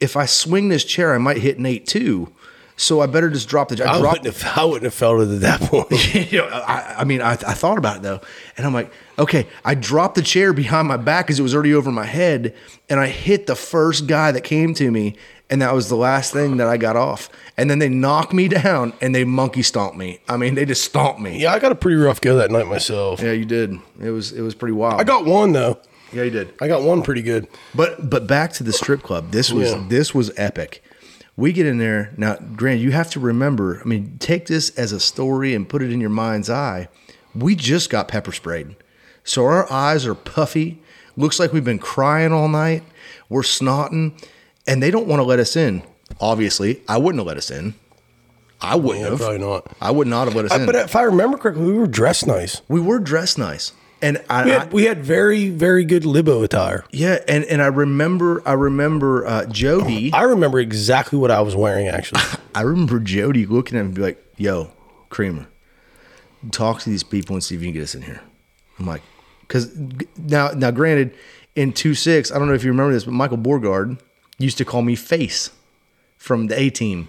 if 0.00 0.16
I 0.16 0.24
swing 0.24 0.70
this 0.70 0.82
chair, 0.82 1.14
I 1.14 1.18
might 1.18 1.36
hit 1.36 1.58
Nate 1.58 1.86
too. 1.86 2.32
So 2.76 3.00
I 3.00 3.06
better 3.06 3.30
just 3.30 3.48
drop 3.48 3.68
the. 3.68 3.84
I 3.84 3.94
I 3.94 4.00
dropped 4.00 4.18
wouldn't 4.24 4.36
have. 4.42 4.58
I 4.58 4.64
wouldn't 4.64 4.82
have 4.84 4.94
felt 4.94 5.20
it 5.22 5.32
at 5.34 5.40
that 5.42 5.60
point. 5.70 6.32
you 6.32 6.38
know, 6.38 6.48
I, 6.48 6.96
I 6.98 7.04
mean, 7.04 7.22
I, 7.22 7.32
I 7.32 7.54
thought 7.54 7.78
about 7.78 7.98
it 7.98 8.02
though, 8.02 8.20
and 8.56 8.66
I'm 8.66 8.74
like, 8.74 8.90
okay, 9.18 9.46
I 9.64 9.74
dropped 9.76 10.16
the 10.16 10.22
chair 10.22 10.52
behind 10.52 10.88
my 10.88 10.96
back 10.96 11.26
because 11.26 11.38
it 11.38 11.42
was 11.44 11.54
already 11.54 11.72
over 11.72 11.92
my 11.92 12.04
head, 12.04 12.52
and 12.88 12.98
I 12.98 13.06
hit 13.06 13.46
the 13.46 13.54
first 13.54 14.08
guy 14.08 14.32
that 14.32 14.40
came 14.42 14.74
to 14.74 14.90
me, 14.90 15.14
and 15.48 15.62
that 15.62 15.72
was 15.72 15.88
the 15.88 15.96
last 15.96 16.32
thing 16.32 16.56
that 16.56 16.66
I 16.66 16.76
got 16.76 16.96
off. 16.96 17.28
And 17.56 17.70
then 17.70 17.78
they 17.78 17.88
knocked 17.88 18.32
me 18.32 18.48
down 18.48 18.92
and 19.00 19.14
they 19.14 19.22
monkey 19.22 19.62
stomped 19.62 19.96
me. 19.96 20.18
I 20.28 20.36
mean, 20.36 20.56
they 20.56 20.64
just 20.64 20.82
stomped 20.82 21.20
me. 21.20 21.40
yeah, 21.40 21.52
I 21.52 21.60
got 21.60 21.70
a 21.70 21.76
pretty 21.76 21.94
rough 21.96 22.20
go 22.20 22.34
that 22.38 22.50
night 22.50 22.66
myself. 22.66 23.20
Yeah, 23.22 23.30
you 23.30 23.44
did. 23.44 23.78
It 24.02 24.10
was 24.10 24.32
it 24.32 24.42
was 24.42 24.56
pretty 24.56 24.72
wild. 24.72 25.00
I 25.00 25.04
got 25.04 25.24
one 25.24 25.52
though. 25.52 25.78
yeah, 26.12 26.24
you 26.24 26.30
did. 26.30 26.52
I 26.60 26.66
got 26.66 26.82
one 26.82 27.02
pretty 27.02 27.22
good. 27.22 27.46
But 27.72 28.10
but 28.10 28.26
back 28.26 28.52
to 28.54 28.64
the 28.64 28.72
strip 28.72 29.04
club. 29.04 29.30
This 29.30 29.52
was 29.52 29.70
Yeah. 29.70 29.84
this 29.88 30.12
was 30.12 30.32
epic. 30.36 30.82
We 31.36 31.52
get 31.52 31.66
in 31.66 31.78
there 31.78 32.12
now. 32.16 32.36
Grant, 32.36 32.80
you 32.80 32.92
have 32.92 33.10
to 33.10 33.20
remember. 33.20 33.80
I 33.80 33.88
mean, 33.88 34.16
take 34.20 34.46
this 34.46 34.70
as 34.78 34.92
a 34.92 35.00
story 35.00 35.54
and 35.54 35.68
put 35.68 35.82
it 35.82 35.90
in 35.92 36.00
your 36.00 36.10
mind's 36.10 36.48
eye. 36.48 36.88
We 37.34 37.56
just 37.56 37.90
got 37.90 38.06
pepper 38.06 38.30
sprayed, 38.30 38.76
so 39.24 39.44
our 39.44 39.70
eyes 39.72 40.06
are 40.06 40.14
puffy. 40.14 40.80
Looks 41.16 41.40
like 41.40 41.52
we've 41.52 41.64
been 41.64 41.80
crying 41.80 42.32
all 42.32 42.48
night. 42.48 42.84
We're 43.28 43.42
snotting, 43.42 44.12
and 44.66 44.80
they 44.82 44.92
don't 44.92 45.08
want 45.08 45.18
to 45.20 45.24
let 45.24 45.40
us 45.40 45.56
in. 45.56 45.82
Obviously, 46.20 46.82
I 46.88 46.98
wouldn't 46.98 47.18
have 47.18 47.26
let 47.26 47.36
us 47.36 47.50
in. 47.50 47.74
I 48.60 48.76
wouldn't 48.76 49.02
Yeah, 49.04 49.10
have. 49.10 49.18
probably 49.18 49.38
not. 49.38 49.66
I 49.80 49.90
would 49.90 50.06
not 50.06 50.28
have 50.28 50.36
let 50.36 50.44
us 50.44 50.52
Uh, 50.52 50.60
in. 50.60 50.66
but 50.66 50.76
if 50.76 50.94
I 50.94 51.02
remember 51.02 51.36
correctly, 51.36 51.64
we 51.66 51.72
were 51.72 51.88
dressed 51.88 52.26
nice. 52.28 52.62
we 52.68 52.80
were 52.80 53.00
dressed 53.00 53.36
nice, 53.38 53.72
and 54.04 54.22
I, 54.30 54.44
We 54.44 54.50
had, 54.50 54.72
we 54.72 54.84
had 54.84 55.04
very 55.04 55.48
very 55.50 55.84
good 55.84 56.04
libo 56.04 56.42
attire. 56.42 56.84
yeah, 56.92 57.18
and 57.26 57.44
and 57.44 57.60
I 57.62 57.66
remember 57.66 58.42
I 58.46 58.52
remember 58.52 59.26
uh, 59.26 59.46
Jody. 59.46 60.12
I 60.12 60.22
remember 60.22 60.60
exactly 60.60 61.18
what 61.18 61.30
I 61.30 61.40
was 61.40 61.56
wearing 61.56 61.88
actually. 61.88 62.20
I 62.54 62.60
remember 62.62 63.00
Jody 63.00 63.46
looking 63.46 63.76
at 63.78 63.82
me 63.82 63.86
and 63.86 63.94
be 63.94 64.02
like, 64.02 64.22
"Yo, 64.36 64.70
Creamer, 65.10 65.46
talk 66.52 66.80
to 66.82 66.90
these 66.90 67.02
people 67.02 67.34
and 67.34 67.42
see 67.42 67.54
if 67.54 67.60
you 67.62 67.68
can 67.68 67.74
get 67.74 67.82
us 67.82 67.94
in 67.94 68.02
here." 68.02 68.20
I'm 68.78 68.86
like, 68.86 69.02
because 69.40 69.74
now, 70.16 70.48
now, 70.50 70.70
granted, 70.70 71.14
in 71.56 71.72
two 71.72 71.94
six, 71.94 72.30
I 72.32 72.38
don't 72.38 72.48
know 72.48 72.54
if 72.54 72.64
you 72.64 72.70
remember 72.70 72.92
this, 72.92 73.04
but 73.04 73.12
Michael 73.12 73.38
Bogard 73.38 73.98
used 74.38 74.58
to 74.58 74.64
call 74.64 74.82
me 74.82 74.96
Face 74.96 75.50
from 76.18 76.48
the 76.48 76.58
A 76.58 76.70
Team 76.70 77.08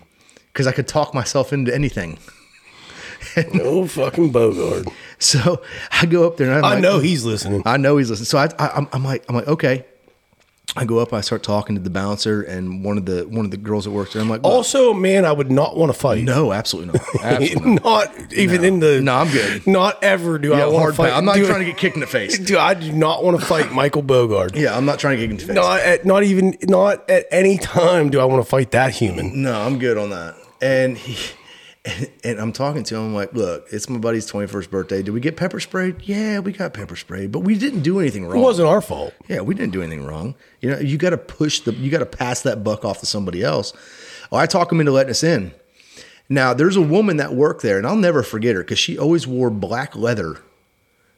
because 0.53 0.67
I 0.67 0.71
could 0.71 0.87
talk 0.87 1.13
myself 1.13 1.51
into 1.51 1.73
anything. 1.73 2.17
no 3.53 3.87
fucking 3.87 4.31
Bogard. 4.33 4.91
So 5.19 5.61
I 5.91 6.05
go 6.05 6.27
up 6.27 6.37
there 6.37 6.47
and 6.47 6.57
I'm 6.57 6.65
I 6.65 6.73
like, 6.75 6.81
know 6.81 6.99
he's 6.99 7.25
listening. 7.25 7.63
I 7.65 7.77
know 7.77 7.97
he's 7.97 8.09
listening. 8.09 8.25
So 8.25 8.37
I, 8.37 8.49
I 8.59 8.69
I'm, 8.75 8.87
I'm 8.93 9.03
like, 9.03 9.25
I'm 9.29 9.35
like, 9.35 9.47
okay. 9.47 9.85
I 10.77 10.83
go 10.83 10.99
up, 10.99 11.13
I 11.13 11.21
start 11.21 11.41
talking 11.41 11.75
to 11.77 11.81
the 11.81 11.89
bouncer 11.91 12.41
and 12.41 12.83
one 12.83 12.97
of 12.97 13.05
the 13.05 13.21
one 13.27 13.45
of 13.45 13.51
the 13.51 13.55
girls 13.55 13.85
that 13.85 13.91
works 13.91 14.11
there. 14.11 14.21
I'm 14.21 14.29
like, 14.29 14.41
Also, 14.43 14.93
man, 14.93 15.23
I 15.23 15.31
would 15.31 15.49
not 15.49 15.77
want 15.77 15.93
to 15.93 15.97
fight. 15.97 16.23
no, 16.23 16.51
absolutely 16.51 16.91
not, 16.99 17.07
absolutely 17.23 17.71
not. 17.75 17.83
not 18.19 18.33
even 18.33 18.65
in 18.65 18.79
the. 18.81 18.99
No, 18.99 19.15
I'm 19.15 19.29
good. 19.31 19.65
Not 19.65 20.03
ever 20.03 20.37
do 20.37 20.53
I 20.53 20.65
want 20.65 20.77
hard 20.79 20.93
to 20.95 20.97
fight. 20.97 21.13
I'm 21.13 21.23
not 21.23 21.37
trying 21.37 21.59
to 21.59 21.65
get 21.65 21.77
kicked 21.77 21.95
in 21.95 22.01
the 22.01 22.07
face. 22.07 22.37
Dude, 22.45 22.57
I 22.57 22.73
do 22.73 22.91
not 22.91 23.23
want 23.23 23.39
to 23.39 23.45
fight 23.45 23.71
Michael 23.71 24.03
Bogard. 24.03 24.55
Yeah, 24.55 24.75
I'm 24.75 24.85
not 24.85 24.99
trying 24.99 25.17
to 25.17 25.25
get 25.27 25.29
kicked 25.37 25.49
in 25.49 25.55
the 25.55 25.61
face. 25.61 25.63
Not 25.63 25.79
at 25.79 26.05
not 26.05 26.23
even 26.23 26.57
not 26.63 27.09
at 27.09 27.25
any 27.31 27.57
time 27.57 28.09
do 28.09 28.19
I 28.19 28.25
want 28.25 28.43
to 28.43 28.49
fight 28.49 28.71
that 28.71 28.91
human. 28.91 29.43
No, 29.43 29.53
I'm 29.53 29.79
good 29.79 29.97
on 29.97 30.09
that. 30.09 30.35
And 30.61 30.97
he, 30.97 31.15
and, 31.85 32.11
and 32.23 32.39
I'm 32.39 32.51
talking 32.51 32.83
to 32.83 32.95
him. 32.95 33.13
Like, 33.13 33.33
look, 33.33 33.67
it's 33.71 33.89
my 33.89 33.99
buddy's 33.99 34.29
21st 34.29 34.69
birthday. 34.69 35.01
Did 35.01 35.11
we 35.11 35.19
get 35.19 35.37
pepper 35.37 35.59
sprayed? 35.59 36.01
Yeah, 36.01 36.39
we 36.39 36.51
got 36.51 36.73
pepper 36.73 36.95
sprayed, 36.95 37.31
but 37.31 37.39
we 37.39 37.57
didn't 37.57 37.81
do 37.81 37.99
anything 37.99 38.25
wrong. 38.25 38.37
It 38.37 38.43
wasn't 38.43 38.67
our 38.67 38.81
fault. 38.81 39.13
Yeah, 39.27 39.41
we 39.41 39.53
didn't 39.55 39.73
do 39.73 39.81
anything 39.81 40.05
wrong. 40.05 40.35
You 40.61 40.71
know, 40.71 40.79
you 40.79 40.97
got 40.97 41.11
to 41.11 41.17
push 41.17 41.61
the, 41.61 41.73
you 41.73 41.91
got 41.91 41.99
to 41.99 42.05
pass 42.05 42.41
that 42.41 42.63
buck 42.63 42.83
off 42.83 42.99
to 42.99 43.05
somebody 43.05 43.43
else. 43.43 43.73
Oh, 44.31 44.37
I 44.37 44.45
talk 44.45 44.71
him 44.71 44.79
into 44.79 44.91
letting 44.91 45.11
us 45.11 45.23
in. 45.23 45.53
Now, 46.27 46.53
there's 46.53 46.75
a 46.75 46.81
woman 46.81 47.17
that 47.17 47.35
worked 47.35 47.61
there, 47.61 47.77
and 47.77 47.85
I'll 47.85 47.95
never 47.95 48.23
forget 48.23 48.55
her 48.55 48.63
because 48.63 48.79
she 48.79 48.97
always 48.97 49.27
wore 49.27 49.51
black 49.51 49.95
leather. 49.95 50.41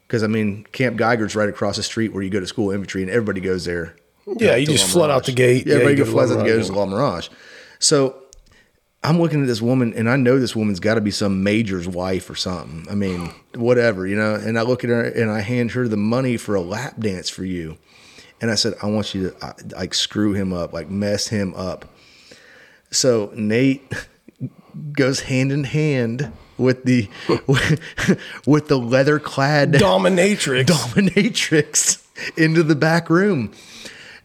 Because 0.06 0.22
I 0.22 0.26
mean, 0.26 0.64
Camp 0.72 0.96
Geiger's 0.96 1.34
right 1.34 1.48
across 1.48 1.76
the 1.76 1.82
street 1.82 2.12
where 2.12 2.22
you 2.22 2.30
go 2.30 2.40
to 2.40 2.46
school 2.46 2.70
infantry, 2.70 3.02
and 3.02 3.10
everybody 3.10 3.40
goes 3.40 3.64
there. 3.64 3.96
Yeah, 4.26 4.56
you 4.56 4.66
to 4.66 4.72
just 4.72 4.90
flood 4.90 5.10
out 5.10 5.24
the 5.24 5.32
gate. 5.32 5.66
Yeah, 5.66 5.74
Yeah, 5.74 5.80
everybody 5.80 5.96
you 5.98 6.04
go 6.04 6.10
go 6.10 6.12
floods 6.12 6.30
out 6.32 6.38
the 6.38 6.44
gate 6.44 6.64
to 6.64 6.72
La 6.72 6.84
Mirage. 6.84 7.28
So 7.78 8.22
I'm 9.02 9.20
looking 9.20 9.42
at 9.42 9.46
this 9.46 9.62
woman, 9.62 9.94
and 9.94 10.10
I 10.10 10.16
know 10.16 10.38
this 10.38 10.56
woman's 10.56 10.80
got 10.80 10.94
to 10.94 11.00
be 11.00 11.12
some 11.12 11.42
major's 11.42 11.86
wife 11.86 12.28
or 12.28 12.34
something. 12.34 12.86
I 12.90 12.94
mean, 12.94 13.32
whatever, 13.54 14.06
you 14.06 14.16
know. 14.16 14.34
And 14.34 14.58
I 14.58 14.62
look 14.62 14.84
at 14.84 14.90
her, 14.90 15.04
and 15.04 15.30
I 15.30 15.40
hand 15.40 15.72
her 15.72 15.86
the 15.86 15.96
money 15.96 16.36
for 16.36 16.54
a 16.54 16.60
lap 16.60 16.94
dance 16.98 17.30
for 17.30 17.44
you. 17.44 17.78
And 18.40 18.50
I 18.50 18.54
said, 18.54 18.74
I 18.82 18.86
want 18.86 19.14
you 19.14 19.30
to 19.30 19.54
like 19.76 19.94
screw 19.94 20.32
him 20.32 20.52
up, 20.52 20.72
like 20.72 20.88
mess 20.88 21.28
him 21.28 21.54
up. 21.54 21.86
So 22.90 23.32
Nate 23.34 23.92
goes 24.92 25.20
hand 25.20 25.52
in 25.52 25.64
hand 25.64 26.32
with 26.56 26.84
the 26.84 27.08
with 28.46 28.68
the 28.68 28.78
leather 28.78 29.18
clad 29.18 29.72
Dominatrix. 29.72 30.66
dominatrix 30.66 32.04
into 32.36 32.62
the 32.62 32.76
back 32.76 33.10
room. 33.10 33.52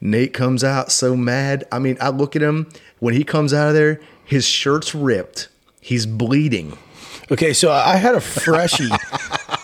Nate 0.02 0.34
comes 0.34 0.64
out 0.64 0.92
so 0.92 1.16
mad. 1.16 1.64
I 1.72 1.80
mean, 1.80 1.98
I 2.02 2.10
look 2.10 2.36
at 2.36 2.42
him 2.42 2.70
when 3.00 3.14
he 3.14 3.24
comes 3.24 3.54
out 3.54 3.70
of 3.70 3.74
there, 3.74 4.02
his 4.26 4.46
shirt's 4.46 4.94
ripped. 4.96 5.50
He's 5.82 6.06
bleeding. 6.06 6.78
Okay, 7.32 7.54
so 7.54 7.72
I 7.72 7.96
had 7.96 8.16
a 8.16 8.22
freshie. 8.22 8.90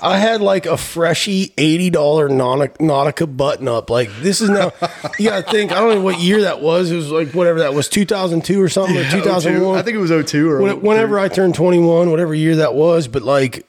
I 0.01 0.17
had 0.17 0.41
like 0.41 0.65
a 0.65 0.77
freshie 0.77 1.53
eighty 1.57 1.89
dollar 1.89 2.29
Nautica, 2.29 3.35
button 3.35 3.67
up. 3.67 3.89
Like 3.89 4.09
this 4.21 4.39
is 4.41 4.49
now. 4.49 4.71
You 5.17 5.29
gotta 5.29 5.49
think. 5.49 5.71
I 5.71 5.75
don't 5.79 5.95
know 5.95 6.01
what 6.01 6.19
year 6.19 6.41
that 6.41 6.61
was. 6.61 6.89
It 6.91 6.95
was 6.95 7.11
like 7.11 7.31
whatever 7.33 7.59
that 7.59 7.73
was, 7.73 7.89
two 7.89 8.05
thousand 8.05 8.45
two 8.45 8.61
or 8.61 8.69
something, 8.69 8.95
or 8.97 9.01
oh 9.01 9.09
two 9.11 9.21
thousand 9.21 9.61
one. 9.61 9.77
I 9.77 9.81
think 9.81 9.95
it 9.95 9.99
was 9.99 10.09
02 10.11 10.49
or 10.49 10.61
When- 10.61 10.81
whenever 10.81 11.19
I 11.19 11.27
turned 11.27 11.53
21, 11.55 12.09
whatever 12.09 12.33
year 12.33 12.55
that 12.57 12.75
was, 12.75 13.07
but 13.09 13.23
like 13.23 13.65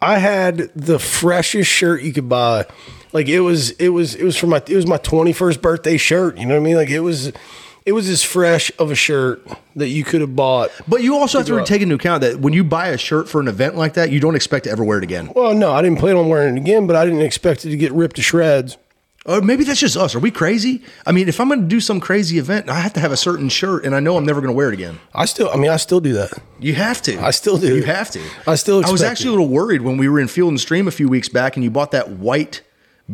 I 0.00 0.18
had 0.18 0.70
the 0.74 0.98
freshest 0.98 1.70
shirt 1.70 2.02
you 2.02 2.12
could 2.12 2.28
buy. 2.28 2.66
Like 3.12 3.28
it 3.28 3.40
was, 3.40 3.70
it 3.72 3.90
was, 3.90 4.14
it 4.14 4.24
was 4.24 4.36
for 4.36 4.46
my, 4.48 4.56
it 4.66 4.74
was 4.74 4.86
my 4.86 4.98
21st 4.98 5.60
birthday 5.62 5.96
shirt. 5.96 6.36
You 6.36 6.46
know 6.46 6.54
what 6.54 6.60
I 6.60 6.64
mean? 6.64 6.76
Like 6.76 6.90
it 6.90 7.00
was, 7.00 7.30
it 7.86 7.92
was 7.92 8.08
as 8.08 8.22
fresh 8.22 8.70
of 8.78 8.90
a 8.90 8.94
shirt 8.94 9.46
that 9.76 9.88
you 9.88 10.04
could 10.04 10.22
have 10.22 10.34
bought. 10.34 10.70
But 10.88 11.02
you 11.02 11.16
also 11.16 11.38
have 11.38 11.46
to 11.48 11.60
up. 11.60 11.66
take 11.66 11.82
into 11.82 11.94
account 11.94 12.22
that 12.22 12.40
when 12.40 12.52
you 12.52 12.64
buy 12.64 12.88
a 12.88 12.98
shirt 12.98 13.28
for 13.28 13.40
an 13.40 13.48
event 13.48 13.76
like 13.76 13.94
that, 13.94 14.10
you 14.10 14.20
don't 14.20 14.34
expect 14.34 14.64
to 14.64 14.70
ever 14.70 14.82
wear 14.82 14.98
it 14.98 15.04
again. 15.04 15.30
Well, 15.34 15.54
no, 15.54 15.72
I 15.72 15.82
didn't 15.82 15.98
plan 15.98 16.16
on 16.16 16.28
wearing 16.28 16.56
it 16.56 16.60
again, 16.60 16.86
but 16.86 16.96
I 16.96 17.04
didn't 17.04 17.20
expect 17.20 17.64
it 17.64 17.70
to 17.70 17.76
get 17.76 17.92
ripped 17.92 18.16
to 18.16 18.22
shreds. 18.22 18.78
Or 19.26 19.40
maybe 19.40 19.64
that's 19.64 19.80
just 19.80 19.96
us. 19.96 20.14
Are 20.14 20.18
we 20.18 20.30
crazy? 20.30 20.82
I 21.06 21.12
mean, 21.12 21.28
if 21.28 21.40
I'm 21.40 21.48
going 21.48 21.62
to 21.62 21.66
do 21.66 21.80
some 21.80 21.98
crazy 21.98 22.38
event, 22.38 22.68
I 22.68 22.80
have 22.80 22.92
to 22.94 23.00
have 23.00 23.10
a 23.10 23.16
certain 23.16 23.48
shirt, 23.48 23.86
and 23.86 23.94
I 23.94 24.00
know 24.00 24.18
I'm 24.18 24.26
never 24.26 24.40
going 24.42 24.52
to 24.52 24.56
wear 24.56 24.68
it 24.68 24.74
again. 24.74 24.98
I 25.14 25.24
still, 25.24 25.48
I 25.50 25.56
mean, 25.56 25.70
I 25.70 25.78
still 25.78 26.00
do 26.00 26.12
that. 26.14 26.32
You 26.60 26.74
have 26.74 27.00
to. 27.02 27.18
I 27.20 27.30
still 27.30 27.56
do. 27.56 27.74
You 27.74 27.84
have 27.84 28.10
to. 28.10 28.22
I 28.46 28.54
still 28.56 28.84
I 28.84 28.90
was 28.90 29.02
actually 29.02 29.28
it. 29.28 29.30
a 29.30 29.32
little 29.32 29.48
worried 29.48 29.80
when 29.80 29.96
we 29.96 30.08
were 30.08 30.20
in 30.20 30.28
Field 30.28 30.50
and 30.50 30.60
Stream 30.60 30.86
a 30.88 30.90
few 30.90 31.08
weeks 31.08 31.30
back, 31.30 31.56
and 31.56 31.64
you 31.64 31.70
bought 31.70 31.90
that 31.92 32.10
white 32.10 32.60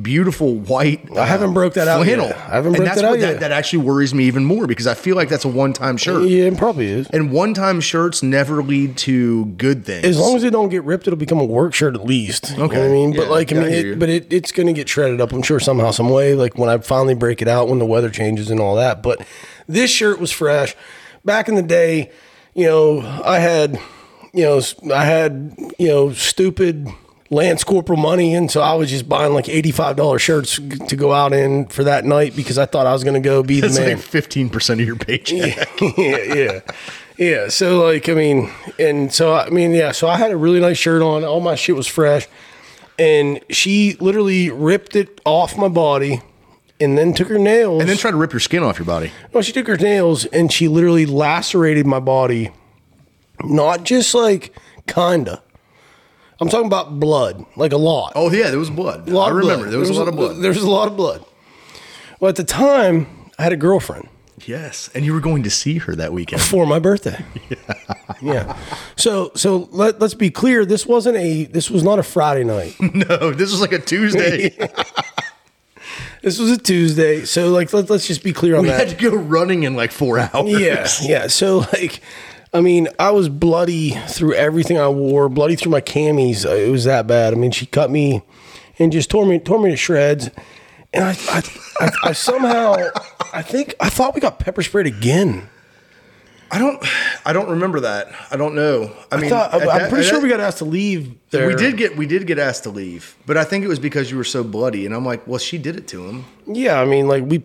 beautiful 0.00 0.54
white. 0.54 1.08
I 1.16 1.26
haven't 1.26 1.48
um, 1.48 1.54
broke 1.54 1.74
that 1.74 1.88
out 1.88 2.04
flannel. 2.04 2.28
yet. 2.28 2.36
I 2.36 2.54
haven't 2.54 2.74
broke 2.74 2.94
that 2.94 3.04
out 3.04 3.18
yet. 3.18 3.40
that 3.40 3.50
actually 3.50 3.80
worries 3.84 4.14
me 4.14 4.24
even 4.24 4.44
more 4.44 4.66
because 4.66 4.86
I 4.86 4.94
feel 4.94 5.16
like 5.16 5.28
that's 5.28 5.44
a 5.44 5.48
one 5.48 5.72
time 5.72 5.96
shirt. 5.96 6.28
Yeah, 6.28 6.44
it 6.44 6.56
probably 6.58 6.86
is. 6.86 7.08
And 7.08 7.32
one 7.32 7.54
time 7.54 7.80
shirts 7.80 8.22
never 8.22 8.62
lead 8.62 8.96
to 8.98 9.46
good 9.46 9.84
things. 9.84 10.04
As 10.04 10.18
long 10.18 10.36
as 10.36 10.44
it 10.44 10.50
don't 10.50 10.68
get 10.68 10.84
ripped, 10.84 11.06
it'll 11.08 11.18
become 11.18 11.40
a 11.40 11.44
work 11.44 11.74
shirt 11.74 11.94
at 11.96 12.04
least. 12.04 12.50
You 12.52 12.56
know 12.58 12.62
I 12.64 12.66
Okay. 12.66 12.88
mean, 12.88 13.16
but 13.16 13.28
like 13.28 13.52
I 13.52 13.56
mean, 13.56 13.64
it, 13.72 13.98
but 13.98 14.08
it, 14.08 14.32
it's 14.32 14.52
going 14.52 14.68
to 14.68 14.72
get 14.72 14.88
shredded 14.88 15.20
up. 15.20 15.32
I'm 15.32 15.42
sure 15.42 15.58
somehow, 15.58 15.90
some 15.90 16.08
way. 16.10 16.34
Like 16.34 16.56
when 16.56 16.68
I 16.68 16.78
finally 16.78 17.14
break 17.14 17.42
it 17.42 17.48
out, 17.48 17.68
when 17.68 17.78
the 17.80 17.86
weather 17.86 18.10
changes 18.10 18.48
and 18.50 18.60
all 18.60 18.76
that. 18.76 19.02
But 19.02 19.26
this 19.66 19.90
shirt 19.90 20.20
was 20.20 20.30
fresh. 20.30 20.76
Back 21.24 21.48
in 21.48 21.54
the 21.56 21.62
day, 21.62 22.10
you 22.54 22.66
know, 22.66 23.00
I 23.24 23.40
had, 23.40 23.80
you 24.32 24.44
know, 24.44 24.60
I 24.94 25.04
had, 25.04 25.54
you 25.78 25.88
know, 25.88 26.12
stupid 26.12 26.88
Lance 27.32 27.62
Corporal 27.62 27.96
money, 27.96 28.34
and 28.34 28.50
so 28.50 28.60
I 28.60 28.74
was 28.74 28.90
just 28.90 29.08
buying 29.08 29.32
like 29.32 29.48
eighty 29.48 29.70
five 29.70 29.96
dollars 29.96 30.20
shirts 30.20 30.56
to 30.88 30.96
go 30.96 31.12
out 31.12 31.32
in 31.32 31.66
for 31.66 31.84
that 31.84 32.04
night 32.04 32.34
because 32.34 32.58
I 32.58 32.66
thought 32.66 32.86
I 32.86 32.92
was 32.92 33.04
going 33.04 33.14
to 33.14 33.26
go 33.26 33.44
be 33.44 33.60
the 33.60 33.68
it's 33.68 33.78
man. 33.78 33.90
like 33.90 33.98
fifteen 33.98 34.50
percent 34.50 34.80
of 34.80 34.86
your 34.86 34.96
paycheck. 34.96 35.80
yeah, 35.96 36.34
yeah, 36.34 36.60
yeah. 37.16 37.48
So 37.48 37.84
like, 37.86 38.08
I 38.08 38.14
mean, 38.14 38.50
and 38.80 39.12
so 39.12 39.34
I 39.34 39.48
mean, 39.50 39.70
yeah. 39.72 39.92
So 39.92 40.08
I 40.08 40.16
had 40.16 40.32
a 40.32 40.36
really 40.36 40.58
nice 40.58 40.76
shirt 40.76 41.02
on. 41.02 41.24
All 41.24 41.40
my 41.40 41.54
shit 41.54 41.76
was 41.76 41.86
fresh, 41.86 42.26
and 42.98 43.40
she 43.48 43.96
literally 44.00 44.50
ripped 44.50 44.96
it 44.96 45.20
off 45.24 45.56
my 45.56 45.68
body, 45.68 46.22
and 46.80 46.98
then 46.98 47.14
took 47.14 47.28
her 47.28 47.38
nails. 47.38 47.80
And 47.80 47.88
then 47.88 47.96
tried 47.96 48.12
to 48.12 48.16
rip 48.16 48.32
your 48.32 48.40
skin 48.40 48.64
off 48.64 48.78
your 48.78 48.86
body. 48.86 49.12
no, 49.32 49.40
she 49.40 49.52
took 49.52 49.68
her 49.68 49.76
nails 49.76 50.24
and 50.26 50.50
she 50.52 50.66
literally 50.66 51.06
lacerated 51.06 51.86
my 51.86 52.00
body. 52.00 52.50
Not 53.44 53.84
just 53.84 54.14
like 54.14 54.52
kinda. 54.88 55.42
I'm 56.40 56.48
talking 56.48 56.66
about 56.66 56.98
blood, 56.98 57.44
like 57.56 57.72
a 57.72 57.76
lot. 57.76 58.12
Oh 58.16 58.30
yeah, 58.30 58.50
there 58.50 58.58
was 58.58 58.70
blood. 58.70 59.08
A 59.08 59.12
lot 59.12 59.26
I 59.30 59.34
remember 59.34 59.64
blood. 59.64 59.72
there 59.72 59.78
was, 59.78 59.90
a 59.90 59.94
lot 59.94 60.08
of 60.08 60.16
blood. 60.16 60.36
There 60.42 60.50
was 60.50 60.62
a 60.62 60.70
lot 60.70 60.88
of 60.88 60.96
blood. 60.96 61.24
Well, 62.18 62.28
at 62.30 62.36
the 62.36 62.44
time, 62.44 63.06
I 63.38 63.42
had 63.42 63.52
a 63.52 63.56
girlfriend. 63.56 64.08
yes, 64.46 64.88
and 64.94 65.04
you 65.04 65.12
were 65.12 65.20
going 65.20 65.42
to 65.42 65.50
see 65.50 65.78
her 65.78 65.94
that 65.96 66.12
weekend. 66.12 66.40
for 66.42 66.66
my 66.66 66.78
birthday. 66.78 67.24
Yeah. 68.22 68.34
yeah. 68.34 68.56
So 68.96 69.32
so 69.34 69.68
let 69.72 69.98
let's 69.98 70.12
be 70.14 70.30
clear. 70.30 70.66
This 70.66 70.84
wasn't 70.86 71.16
a 71.16 71.44
this 71.44 71.70
was 71.70 71.82
not 71.82 71.98
a 71.98 72.02
Friday 72.02 72.44
night. 72.44 72.74
no, 72.80 73.32
this 73.32 73.50
was 73.50 73.60
like 73.62 73.72
a 73.72 73.78
Tuesday. 73.78 74.56
This 76.22 76.38
was 76.38 76.50
a 76.50 76.58
Tuesday. 76.58 77.24
So 77.24 77.48
like 77.48 77.72
let, 77.72 77.88
let's 77.88 78.06
just 78.06 78.22
be 78.22 78.34
clear 78.34 78.54
on 78.56 78.62
we 78.62 78.68
that. 78.68 78.88
had 78.88 78.98
to 78.98 79.10
go 79.10 79.16
running 79.16 79.62
in 79.62 79.74
like 79.74 79.90
four 79.90 80.18
hours. 80.18 80.60
Yeah. 80.60 80.86
Yeah. 81.00 81.26
So 81.28 81.60
like 81.72 82.02
I 82.52 82.60
mean, 82.60 82.88
I 82.98 83.10
was 83.10 83.28
bloody 83.28 83.90
through 83.90 84.34
everything 84.34 84.78
I 84.78 84.88
wore, 84.88 85.28
bloody 85.28 85.54
through 85.56 85.70
my 85.72 85.80
camis. 85.80 86.44
Uh, 86.44 86.50
It 86.54 86.70
was 86.70 86.84
that 86.84 87.06
bad. 87.06 87.32
I 87.32 87.36
mean, 87.36 87.52
she 87.52 87.66
cut 87.66 87.90
me 87.90 88.22
and 88.78 88.90
just 88.90 89.10
tore 89.10 89.24
me 89.26 89.38
tore 89.38 89.60
me 89.60 89.70
to 89.70 89.76
shreds. 89.76 90.30
And 90.92 91.04
I 91.04 91.10
I, 91.28 91.42
I, 91.80 91.90
I 92.06 92.12
somehow 92.12 92.74
I 93.32 93.42
think 93.42 93.74
I 93.78 93.88
thought 93.88 94.14
we 94.14 94.20
got 94.20 94.40
pepper 94.40 94.62
sprayed 94.62 94.86
again. 94.86 95.48
I 96.52 96.58
don't. 96.58 96.84
I 97.24 97.32
don't 97.32 97.48
remember 97.50 97.78
that. 97.80 98.08
I 98.32 98.36
don't 98.36 98.56
know. 98.56 98.90
I 99.12 99.18
mean, 99.18 99.26
I 99.26 99.28
thought, 99.28 99.54
at 99.54 99.60
I'm 99.60 99.66
that- 99.68 99.88
pretty 99.88 100.04
at 100.04 100.08
sure 100.10 100.18
that- 100.18 100.24
we 100.24 100.28
got 100.28 100.40
asked 100.40 100.58
to 100.58 100.64
leave 100.64 101.14
there. 101.30 101.46
We 101.46 101.54
did 101.54 101.76
get 101.76 101.96
we 101.96 102.06
did 102.06 102.26
get 102.26 102.40
asked 102.40 102.64
to 102.64 102.70
leave, 102.70 103.14
but 103.24 103.36
I 103.36 103.44
think 103.44 103.64
it 103.64 103.68
was 103.68 103.78
because 103.78 104.10
you 104.10 104.16
were 104.16 104.24
so 104.24 104.42
bloody, 104.42 104.84
and 104.84 104.92
I'm 104.92 105.06
like, 105.06 105.24
well, 105.28 105.38
she 105.38 105.58
did 105.58 105.76
it 105.76 105.86
to 105.88 106.04
him. 106.04 106.24
Yeah, 106.48 106.80
I 106.80 106.86
mean, 106.86 107.06
like 107.06 107.22
we 107.24 107.44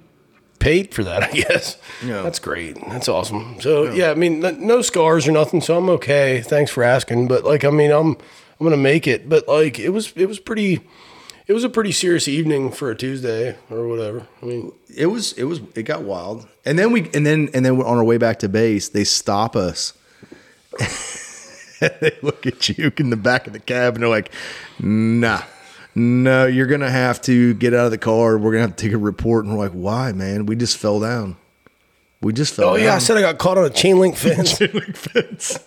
paid 0.59 0.93
for 0.93 1.03
that, 1.03 1.23
I 1.23 1.31
guess. 1.31 1.77
Yeah. 2.03 2.21
That's 2.21 2.39
great. 2.39 2.77
That's 2.89 3.07
awesome. 3.07 3.57
So 3.61 3.91
yeah, 3.91 4.11
I 4.11 4.15
mean, 4.15 4.39
no 4.39 4.81
scars 4.81 5.27
or 5.27 5.31
nothing, 5.31 5.61
so 5.61 5.77
I'm 5.77 5.89
okay. 5.89 6.41
Thanks 6.41 6.71
for 6.71 6.83
asking, 6.83 7.27
but 7.27 7.43
like, 7.43 7.63
I 7.63 7.69
mean, 7.69 7.91
I'm 7.91 8.17
I'm 8.59 8.63
gonna 8.63 8.77
make 8.77 9.07
it. 9.07 9.27
But 9.29 9.47
like, 9.47 9.79
it 9.79 9.89
was 9.89 10.13
it 10.15 10.27
was 10.27 10.39
pretty. 10.39 10.81
It 11.47 11.53
was 11.53 11.63
a 11.63 11.69
pretty 11.69 11.91
serious 11.91 12.27
evening 12.27 12.71
for 12.71 12.89
a 12.89 12.95
Tuesday 12.95 13.55
or 13.69 13.87
whatever. 13.87 14.25
I 14.41 14.45
mean, 14.45 14.71
It 14.95 15.05
was 15.07 15.33
it 15.33 15.43
was 15.43 15.61
it 15.75 15.83
got 15.83 16.01
wild, 16.01 16.47
and 16.65 16.79
then 16.79 16.91
we 16.91 17.09
and 17.13 17.23
then 17.25 17.49
and 17.53 17.63
then 17.63 17.79
on 17.79 17.97
our 17.97 18.03
way 18.03 18.17
back 18.17 18.39
to 18.39 18.49
base, 18.49 18.89
they 18.89 19.03
stop 19.03 19.55
us. 19.55 19.93
they 21.79 22.17
look 22.23 22.47
at 22.47 22.67
you 22.69 22.91
in 22.97 23.11
the 23.11 23.15
back 23.17 23.45
of 23.45 23.53
the 23.53 23.59
cab, 23.59 23.93
and 23.93 24.01
they're 24.01 24.09
like, 24.09 24.31
"Nah." 24.79 25.43
No, 25.95 26.45
you're 26.45 26.67
gonna 26.67 26.89
have 26.91 27.21
to 27.23 27.53
get 27.53 27.73
out 27.73 27.85
of 27.85 27.91
the 27.91 27.97
car. 27.97 28.37
We're 28.37 28.51
gonna 28.51 28.63
have 28.67 28.75
to 28.75 28.83
take 28.85 28.93
a 28.93 28.97
report. 28.97 29.45
And 29.45 29.53
we're 29.53 29.63
like, 29.63 29.71
why, 29.71 30.11
man? 30.11 30.45
We 30.45 30.55
just 30.57 30.77
fell 30.77 30.99
down. 30.99 31.37
We 32.21 32.33
just 32.33 32.53
fell 32.53 32.69
oh 32.71 32.75
down. 32.77 32.85
yeah, 32.85 32.95
I 32.95 32.97
said 32.99 33.17
I 33.17 33.21
got 33.21 33.37
caught 33.37 33.57
on 33.57 33.65
a 33.65 33.69
chain 33.69 33.97
link 33.99 34.15
fence. 34.17 34.57
fence. 34.57 35.57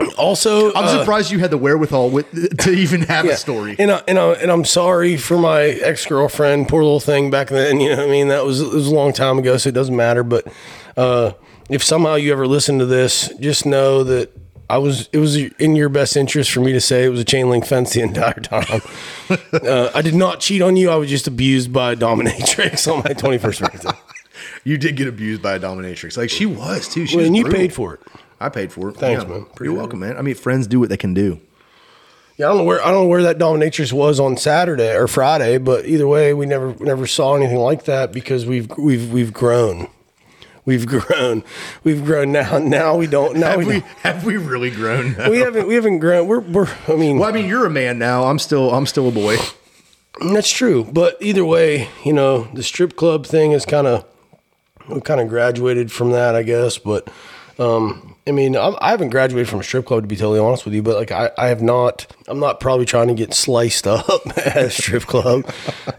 also, 0.16 0.72
I'm 0.74 0.84
uh, 0.84 0.98
surprised 0.98 1.30
you 1.30 1.38
had 1.38 1.50
the 1.50 1.58
wherewithal 1.58 2.10
with, 2.10 2.58
to 2.60 2.70
even 2.70 3.02
have 3.02 3.24
Yeah. 3.26 3.32
a 3.32 3.36
story. 3.36 3.76
And 3.78 3.90
I, 3.90 4.02
and 4.08 4.18
I, 4.18 4.32
and 4.34 4.50
I'm 4.50 4.64
sorry 4.64 5.16
for 5.16 5.38
my 5.38 5.62
ex 5.62 6.06
girlfriend. 6.06 6.68
Poor 6.68 6.82
little 6.82 7.00
thing 7.00 7.30
back 7.30 7.48
then. 7.48 7.80
You 7.80 7.90
know, 7.90 7.96
what 7.98 8.06
I 8.08 8.10
mean, 8.10 8.28
that 8.28 8.44
was 8.44 8.60
it 8.60 8.72
was 8.72 8.88
a 8.88 8.94
long 8.94 9.12
time 9.12 9.38
ago, 9.38 9.56
so 9.56 9.68
it 9.68 9.74
doesn't 9.74 9.94
matter. 9.96 10.22
But 10.24 10.46
uh, 10.96 11.32
if 11.68 11.82
somehow 11.82 12.14
you 12.14 12.32
ever 12.32 12.46
listen 12.46 12.78
to 12.78 12.86
this, 12.86 13.32
just 13.40 13.66
know 13.66 14.02
that 14.04 14.30
I 14.70 14.78
was. 14.78 15.08
It 15.12 15.18
was 15.18 15.36
in 15.36 15.76
your 15.76 15.88
best 15.88 16.16
interest 16.16 16.50
for 16.50 16.60
me 16.60 16.72
to 16.72 16.80
say 16.80 17.04
it 17.04 17.08
was 17.08 17.20
a 17.20 17.24
chain 17.24 17.48
link 17.48 17.64
fence 17.64 17.92
the 17.94 18.02
entire 18.02 18.34
time. 18.34 18.82
uh, 19.52 19.90
I 19.94 20.02
did 20.02 20.14
not 20.14 20.40
cheat 20.40 20.60
on 20.60 20.76
you. 20.76 20.90
I 20.90 20.96
was 20.96 21.08
just 21.08 21.26
abused 21.26 21.72
by 21.72 21.92
a 21.92 21.96
dominatrix 21.96 22.86
on 22.92 22.98
my 22.98 23.14
21st 23.14 23.60
birthday. 23.72 23.98
You 24.64 24.76
did 24.76 24.96
get 24.96 25.08
abused 25.08 25.40
by 25.42 25.54
a 25.54 25.60
dominatrix. 25.60 26.16
Like 26.18 26.30
she 26.30 26.44
was 26.46 26.88
too. 26.88 27.06
She 27.06 27.16
Well, 27.16 27.22
was 27.22 27.26
and 27.28 27.36
you 27.36 27.44
brutal. 27.44 27.60
paid 27.60 27.72
for 27.72 27.94
it. 27.94 28.00
I 28.40 28.50
paid 28.50 28.72
for 28.72 28.90
it. 28.90 28.96
Thanks, 28.96 29.22
Yeah. 29.24 29.28
man. 29.30 29.46
You're 29.60 29.72
welcome, 29.72 30.00
man. 30.00 30.16
I 30.16 30.22
mean, 30.22 30.34
friends 30.34 30.66
do 30.66 30.78
what 30.78 30.90
they 30.90 30.96
can 30.96 31.14
do. 31.14 31.40
Yeah, 32.36 32.46
I 32.46 32.48
don't 32.50 32.58
know 32.58 32.64
where 32.64 32.80
I 32.80 32.90
don't 32.92 33.02
know 33.04 33.08
where 33.08 33.22
that 33.24 33.38
dominatrix 33.38 33.92
was 33.92 34.20
on 34.20 34.36
Saturday 34.36 34.94
or 34.94 35.08
Friday, 35.08 35.58
but 35.58 35.86
either 35.86 36.06
way, 36.06 36.32
we 36.34 36.46
never 36.46 36.72
never 36.78 37.06
saw 37.06 37.34
anything 37.34 37.56
like 37.58 37.84
that 37.86 38.12
because 38.12 38.46
we've 38.46 38.68
we've 38.78 39.10
we've 39.12 39.32
grown. 39.32 39.88
We've 40.68 40.86
grown. 40.86 41.44
We've 41.82 42.04
grown 42.04 42.30
now. 42.30 42.58
Now 42.58 42.94
we 42.94 43.06
don't. 43.06 43.38
Now 43.38 43.52
Have 43.52 43.58
we, 43.60 43.64
we 43.66 43.80
have 44.02 44.24
we 44.26 44.36
really 44.36 44.70
grown? 44.70 45.12
now? 45.16 45.30
we 45.30 45.38
haven't 45.38 45.66
we 45.66 45.74
haven't 45.74 45.98
grown. 45.98 46.28
We're 46.28 46.40
we're. 46.40 46.68
I 46.86 46.94
mean, 46.94 47.18
well, 47.18 47.30
I 47.30 47.32
mean, 47.32 47.46
you're 47.48 47.64
a 47.64 47.70
man 47.70 47.98
now. 47.98 48.24
I'm 48.24 48.38
still 48.38 48.74
I'm 48.74 48.84
still 48.84 49.08
a 49.08 49.10
boy. 49.10 49.38
that's 50.30 50.50
true. 50.50 50.84
But 50.84 51.16
either 51.22 51.42
way, 51.42 51.88
you 52.04 52.12
know, 52.12 52.48
the 52.52 52.62
strip 52.62 52.96
club 52.96 53.24
thing 53.24 53.52
is 53.52 53.64
kind 53.64 53.86
of 53.86 54.04
we 54.90 55.00
kind 55.00 55.22
of 55.22 55.28
graduated 55.30 55.90
from 55.90 56.10
that, 56.12 56.34
I 56.34 56.42
guess. 56.42 56.76
But 56.76 57.08
um, 57.58 58.14
I 58.28 58.32
mean, 58.32 58.56
I'm, 58.56 58.76
I 58.80 58.90
haven't 58.90 59.08
graduated 59.10 59.48
from 59.48 59.60
a 59.60 59.62
strip 59.62 59.86
club 59.86 60.02
to 60.02 60.06
be 60.06 60.16
totally 60.16 60.38
honest 60.38 60.64
with 60.64 60.74
you. 60.74 60.82
But 60.82 60.96
like, 60.96 61.10
I, 61.10 61.30
I 61.38 61.48
have 61.48 61.62
not. 61.62 62.06
I'm 62.28 62.38
not 62.38 62.60
probably 62.60 62.84
trying 62.84 63.08
to 63.08 63.14
get 63.14 63.32
sliced 63.34 63.86
up 63.86 64.04
at 64.36 64.56
a 64.56 64.70
strip 64.70 65.04
club. 65.04 65.44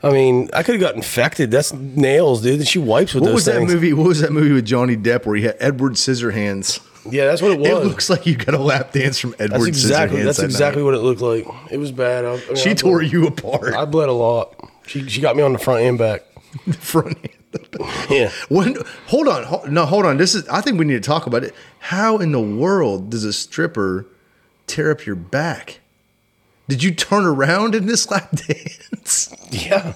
I 0.04 0.12
mean, 0.12 0.50
I 0.54 0.64
could 0.64 0.76
have 0.76 0.82
got 0.82 0.96
infected. 0.96 1.52
That's 1.52 1.74
nails, 1.74 2.42
dude. 2.42 2.68
She 2.68 2.80
wipes 2.80 3.14
with 3.14 3.24
What 3.24 3.34
was 3.34 3.46
that 3.46 3.64
movie? 3.64 3.94
What 3.94 4.08
was 4.08 4.22
that 4.22 4.32
movie 4.32 4.54
with 4.54 4.66
Johnny 4.66 4.96
Depp 4.96 5.26
where 5.26 5.36
he 5.36 5.44
had 5.44 5.58
Edward 5.60 5.94
Scissorhands? 5.94 6.86
Yeah, 7.12 7.26
that's 7.26 7.42
what 7.42 7.52
it 7.52 7.60
was. 7.60 7.70
It 7.70 7.88
looks 7.88 8.10
like 8.10 8.26
you 8.26 8.36
got 8.36 8.54
a 8.54 8.60
lap 8.60 8.92
dance 8.92 9.18
from 9.18 9.34
Edward 9.40 9.52
that's 9.52 9.68
exactly 9.68 10.20
Scissorhands. 10.20 10.24
that's 10.26 10.38
that 10.38 10.46
exactly 10.46 10.82
night. 10.84 10.86
what 10.86 10.94
it 10.96 11.00
looked 11.00 11.22
like. 11.22 11.48
It 11.72 11.78
was 11.78 11.92
bad. 11.92 12.26
I, 12.26 12.34
I 12.34 12.38
mean, 12.38 12.56
She 12.56 12.72
I 12.72 12.74
tore 12.76 13.00
bled, 13.00 13.12
you 13.12 13.26
apart. 13.28 13.74
I 13.74 13.86
bled 13.86 14.10
a 14.10 14.14
lot. 14.14 14.54
She 14.86 15.08
she 15.10 15.22
got 15.22 15.36
me 15.36 15.42
on 15.44 15.54
the 15.54 15.60
front 15.60 15.82
and 15.82 15.98
back. 15.98 16.24
the 16.68 16.74
front 16.74 17.18
end. 17.24 17.30
Yeah. 18.12 18.30
When, 18.50 18.76
hold 19.08 19.28
on, 19.28 19.44
ho- 19.44 19.64
no, 19.68 19.86
hold 19.86 20.06
on. 20.06 20.18
This 20.18 20.36
is. 20.36 20.48
I 20.50 20.62
think 20.62 20.78
we 20.78 20.86
need 20.86 21.02
to 21.02 21.08
talk 21.08 21.26
about 21.26 21.44
it. 21.44 21.56
How 21.90 22.20
in 22.20 22.32
the 22.34 22.40
world 22.40 23.10
does 23.10 23.24
a 23.24 23.34
stripper 23.34 24.06
tear 24.68 24.92
up 24.92 25.08
your 25.08 25.16
back? 25.16 25.80
Did 26.68 26.84
you 26.84 26.94
turn 26.94 27.26
around 27.26 27.74
in 27.74 27.88
this 27.88 28.08
lap 28.12 28.30
dance? 28.30 29.34
Yeah. 29.50 29.96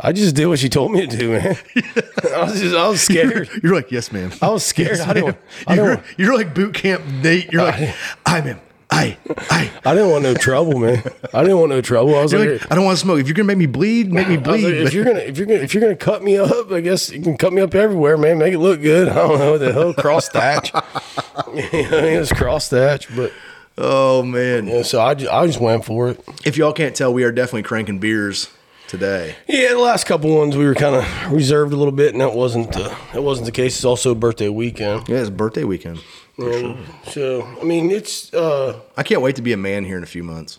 I 0.00 0.12
just 0.12 0.36
did 0.36 0.46
what 0.46 0.60
she 0.60 0.68
told 0.68 0.92
me 0.92 1.04
to 1.04 1.16
do, 1.16 1.32
man. 1.32 1.56
I 2.32 2.44
was 2.44 2.60
just, 2.60 2.76
I 2.76 2.88
was 2.88 3.00
scared. 3.00 3.50
You're 3.60 3.74
like, 3.74 3.90
yes, 3.90 4.12
ma'am. 4.12 4.30
I 4.40 4.50
was 4.50 4.64
scared. 4.64 5.00
I 5.00 5.14
didn't, 5.14 5.26
ma'am." 5.26 5.38
I, 5.66 5.74
You're, 5.74 5.96
didn't, 5.96 6.06
you're 6.16 6.36
like 6.36 6.54
boot 6.54 6.74
camp 6.74 7.04
Nate. 7.04 7.50
You're 7.52 7.64
like, 7.64 7.92
I, 8.24 8.40
ma'am. 8.40 8.60
I, 8.98 9.16
I. 9.50 9.70
I 9.84 9.94
didn't 9.94 10.10
want 10.10 10.22
no 10.22 10.34
trouble, 10.34 10.78
man. 10.78 11.02
I 11.32 11.42
didn't 11.42 11.58
want 11.58 11.70
no 11.70 11.80
trouble. 11.80 12.16
I 12.16 12.22
was 12.22 12.32
like, 12.32 12.48
like, 12.48 12.72
I 12.72 12.74
don't 12.74 12.84
want 12.84 12.98
to 12.98 13.00
smoke. 13.00 13.20
If 13.20 13.26
you're 13.26 13.34
gonna 13.34 13.46
make 13.46 13.58
me 13.58 13.66
bleed, 13.66 14.12
make 14.12 14.28
me 14.28 14.36
bleed. 14.36 14.64
like, 14.64 14.74
if 14.74 14.92
you're 14.92 15.04
gonna 15.04 15.20
if 15.20 15.38
you're 15.38 15.46
gonna 15.46 15.60
if 15.60 15.74
you're 15.74 15.80
gonna 15.80 15.96
cut 15.96 16.22
me 16.22 16.36
up, 16.36 16.70
I 16.70 16.80
guess 16.80 17.10
you 17.10 17.22
can 17.22 17.36
cut 17.36 17.52
me 17.52 17.62
up 17.62 17.74
everywhere, 17.74 18.16
man. 18.16 18.38
Make 18.38 18.54
it 18.54 18.58
look 18.58 18.82
good. 18.82 19.08
I 19.08 19.14
don't 19.14 19.38
know 19.38 19.52
what 19.52 19.60
the 19.60 19.72
hell 19.72 19.94
cross 19.94 20.28
thatch. 20.28 20.72
you 21.54 21.90
know, 21.90 21.98
it 21.98 22.18
was 22.18 22.32
cross 22.32 22.68
thatch, 22.68 23.14
but 23.14 23.32
oh 23.76 24.22
man. 24.22 24.66
yeah. 24.66 24.82
So 24.82 25.00
I 25.00 25.14
just, 25.14 25.32
I 25.32 25.46
just 25.46 25.60
went 25.60 25.84
for 25.84 26.10
it. 26.10 26.24
If 26.44 26.56
y'all 26.56 26.72
can't 26.72 26.94
tell, 26.94 27.12
we 27.12 27.24
are 27.24 27.32
definitely 27.32 27.62
cranking 27.62 27.98
beers 27.98 28.50
today. 28.88 29.36
Yeah, 29.46 29.70
the 29.70 29.78
last 29.78 30.04
couple 30.06 30.36
ones 30.36 30.56
we 30.56 30.64
were 30.64 30.74
kind 30.74 30.96
of 30.96 31.32
reserved 31.32 31.72
a 31.72 31.76
little 31.76 31.92
bit, 31.92 32.12
and 32.12 32.20
that 32.20 32.34
wasn't 32.34 32.76
uh, 32.76 32.94
that 33.12 33.22
wasn't 33.22 33.46
the 33.46 33.52
case. 33.52 33.76
It's 33.76 33.84
also 33.84 34.14
birthday 34.14 34.48
weekend. 34.48 35.08
Yeah, 35.08 35.18
it's 35.18 35.30
birthday 35.30 35.64
weekend. 35.64 36.00
Um, 36.38 36.84
So 37.08 37.42
I 37.60 37.64
mean, 37.64 37.90
it's 37.90 38.32
uh, 38.32 38.80
I 38.96 39.02
can't 39.02 39.22
wait 39.22 39.36
to 39.36 39.42
be 39.42 39.52
a 39.52 39.56
man 39.56 39.84
here 39.84 39.96
in 39.96 40.02
a 40.02 40.06
few 40.06 40.22
months. 40.22 40.58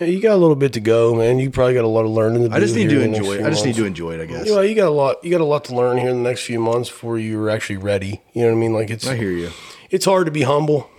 yeah, 0.00 0.06
you 0.08 0.20
got 0.20 0.34
a 0.34 0.36
little 0.36 0.56
bit 0.56 0.72
to 0.74 0.80
go, 0.80 1.14
man. 1.14 1.38
You 1.38 1.50
probably 1.50 1.74
got 1.74 1.84
a 1.84 1.88
lot 1.88 2.04
of 2.04 2.10
learning 2.10 2.42
to 2.42 2.48
do. 2.48 2.54
I 2.54 2.60
just 2.60 2.74
need 2.74 2.90
to 2.90 3.00
in 3.00 3.12
the 3.12 3.18
next 3.18 3.26
enjoy 3.28 3.34
it. 3.42 3.46
I 3.46 3.50
just 3.50 3.64
need 3.66 3.74
to 3.76 3.84
enjoy 3.84 4.12
it. 4.14 4.20
I 4.22 4.26
guess. 4.26 4.46
You 4.46 4.54
know, 4.56 4.60
you 4.62 4.74
got 4.74 4.88
a 4.88 4.90
lot. 4.90 5.22
You 5.24 5.30
got 5.30 5.40
a 5.40 5.44
lot 5.44 5.64
to 5.66 5.74
learn 5.74 5.98
here 5.98 6.08
in 6.10 6.22
the 6.22 6.28
next 6.28 6.42
few 6.44 6.58
months 6.58 6.88
before 6.88 7.18
you're 7.18 7.50
actually 7.50 7.76
ready. 7.76 8.20
You 8.32 8.42
know 8.42 8.48
what 8.48 8.56
I 8.56 8.60
mean? 8.60 8.72
Like 8.72 8.90
it's 8.90 9.06
I 9.06 9.16
hear 9.16 9.30
you. 9.32 9.50
it's 9.90 10.04
hard 10.04 10.26
to 10.26 10.32
be 10.32 10.42
humble. 10.42 10.90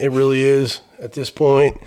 It 0.00 0.10
really 0.10 0.42
is 0.42 0.80
at 0.98 1.12
this 1.12 1.30
point. 1.30 1.80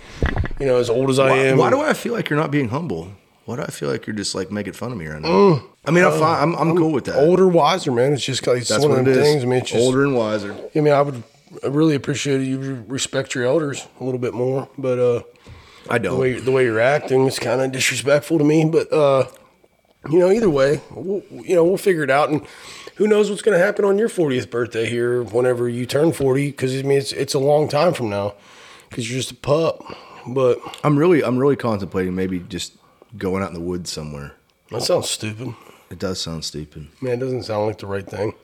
You 0.58 0.66
know, 0.66 0.76
as 0.76 0.88
old 0.88 1.10
as 1.10 1.18
I 1.18 1.30
Why, 1.30 1.36
am. 1.38 1.58
why 1.58 1.70
do 1.70 1.80
I 1.80 1.92
feel 1.92 2.14
like 2.14 2.30
you're 2.30 2.38
not 2.38 2.50
being 2.50 2.68
humble? 2.68 3.12
Why 3.44 3.56
do 3.56 3.62
I 3.62 3.66
feel 3.70 3.90
like 3.90 4.06
you're 4.06 4.16
just 4.16 4.34
like 4.34 4.50
making 4.50 4.74
fun 4.74 4.92
of 4.92 4.98
me 4.98 5.06
right 5.06 5.20
now? 5.20 5.28
Mm. 5.28 5.62
I 5.86 5.90
mean, 5.90 6.04
I'm 6.04 6.18
fine. 6.18 6.42
I'm, 6.42 6.54
I'm 6.56 6.76
cool 6.76 6.92
with 6.92 7.06
that. 7.06 7.16
older, 7.16 7.48
wiser, 7.48 7.90
man? 7.90 8.12
It's 8.12 8.24
just 8.24 8.46
it's 8.46 8.68
That's 8.68 8.84
one 8.86 8.98
of 9.00 9.04
the 9.04 9.14
things. 9.14 9.42
I 9.42 9.46
mean, 9.46 9.58
it's 9.60 9.70
just, 9.70 9.82
Older 9.82 10.04
and 10.04 10.14
wiser. 10.14 10.54
I 10.74 10.80
mean, 10.80 10.92
I 10.92 11.02
would 11.02 11.22
I 11.62 11.66
really 11.66 11.94
appreciate 11.94 12.42
you 12.42 12.84
respect 12.86 13.34
your 13.34 13.44
elders 13.44 13.86
a 14.00 14.04
little 14.04 14.20
bit 14.20 14.34
more, 14.34 14.68
but 14.78 14.98
uh, 14.98 15.22
I 15.88 15.98
don't. 15.98 16.18
way 16.18 16.34
the 16.38 16.52
way 16.52 16.64
you're 16.64 16.80
acting 16.80 17.26
is 17.26 17.38
kind 17.38 17.60
of 17.60 17.72
disrespectful 17.72 18.38
to 18.38 18.44
me. 18.44 18.64
But 18.64 18.92
uh, 18.92 19.26
you 20.08 20.18
know, 20.18 20.30
either 20.30 20.50
way, 20.50 20.80
we'll, 20.90 21.22
you 21.30 21.54
know, 21.54 21.64
we'll 21.64 21.76
figure 21.76 22.02
it 22.02 22.10
out. 22.10 22.30
And 22.30 22.46
who 22.96 23.06
knows 23.06 23.30
what's 23.30 23.42
going 23.42 23.58
to 23.58 23.64
happen 23.64 23.84
on 23.84 23.98
your 23.98 24.08
40th 24.08 24.50
birthday 24.50 24.86
here 24.88 25.22
whenever 25.22 25.68
you 25.68 25.86
turn 25.86 26.12
40? 26.12 26.50
Because 26.50 26.78
I 26.78 26.82
mean, 26.82 26.98
it's 26.98 27.12
it's 27.12 27.34
a 27.34 27.38
long 27.38 27.68
time 27.68 27.94
from 27.94 28.10
now. 28.10 28.34
Because 28.88 29.10
you're 29.10 29.20
just 29.20 29.30
a 29.32 29.36
pup. 29.36 29.82
But 30.26 30.58
I'm 30.84 30.98
really, 30.98 31.22
I'm 31.24 31.38
really 31.38 31.56
contemplating 31.56 32.14
maybe 32.14 32.40
just 32.40 32.76
going 33.16 33.42
out 33.42 33.48
in 33.48 33.54
the 33.54 33.60
woods 33.60 33.90
somewhere. 33.90 34.34
that 34.70 34.82
sounds 34.82 35.08
stupid. 35.08 35.54
It 35.90 35.98
does 35.98 36.20
sound 36.20 36.44
stupid. 36.44 36.88
Man, 37.00 37.14
it 37.14 37.20
doesn't 37.20 37.44
sound 37.44 37.66
like 37.66 37.78
the 37.78 37.86
right 37.86 38.06
thing. 38.06 38.34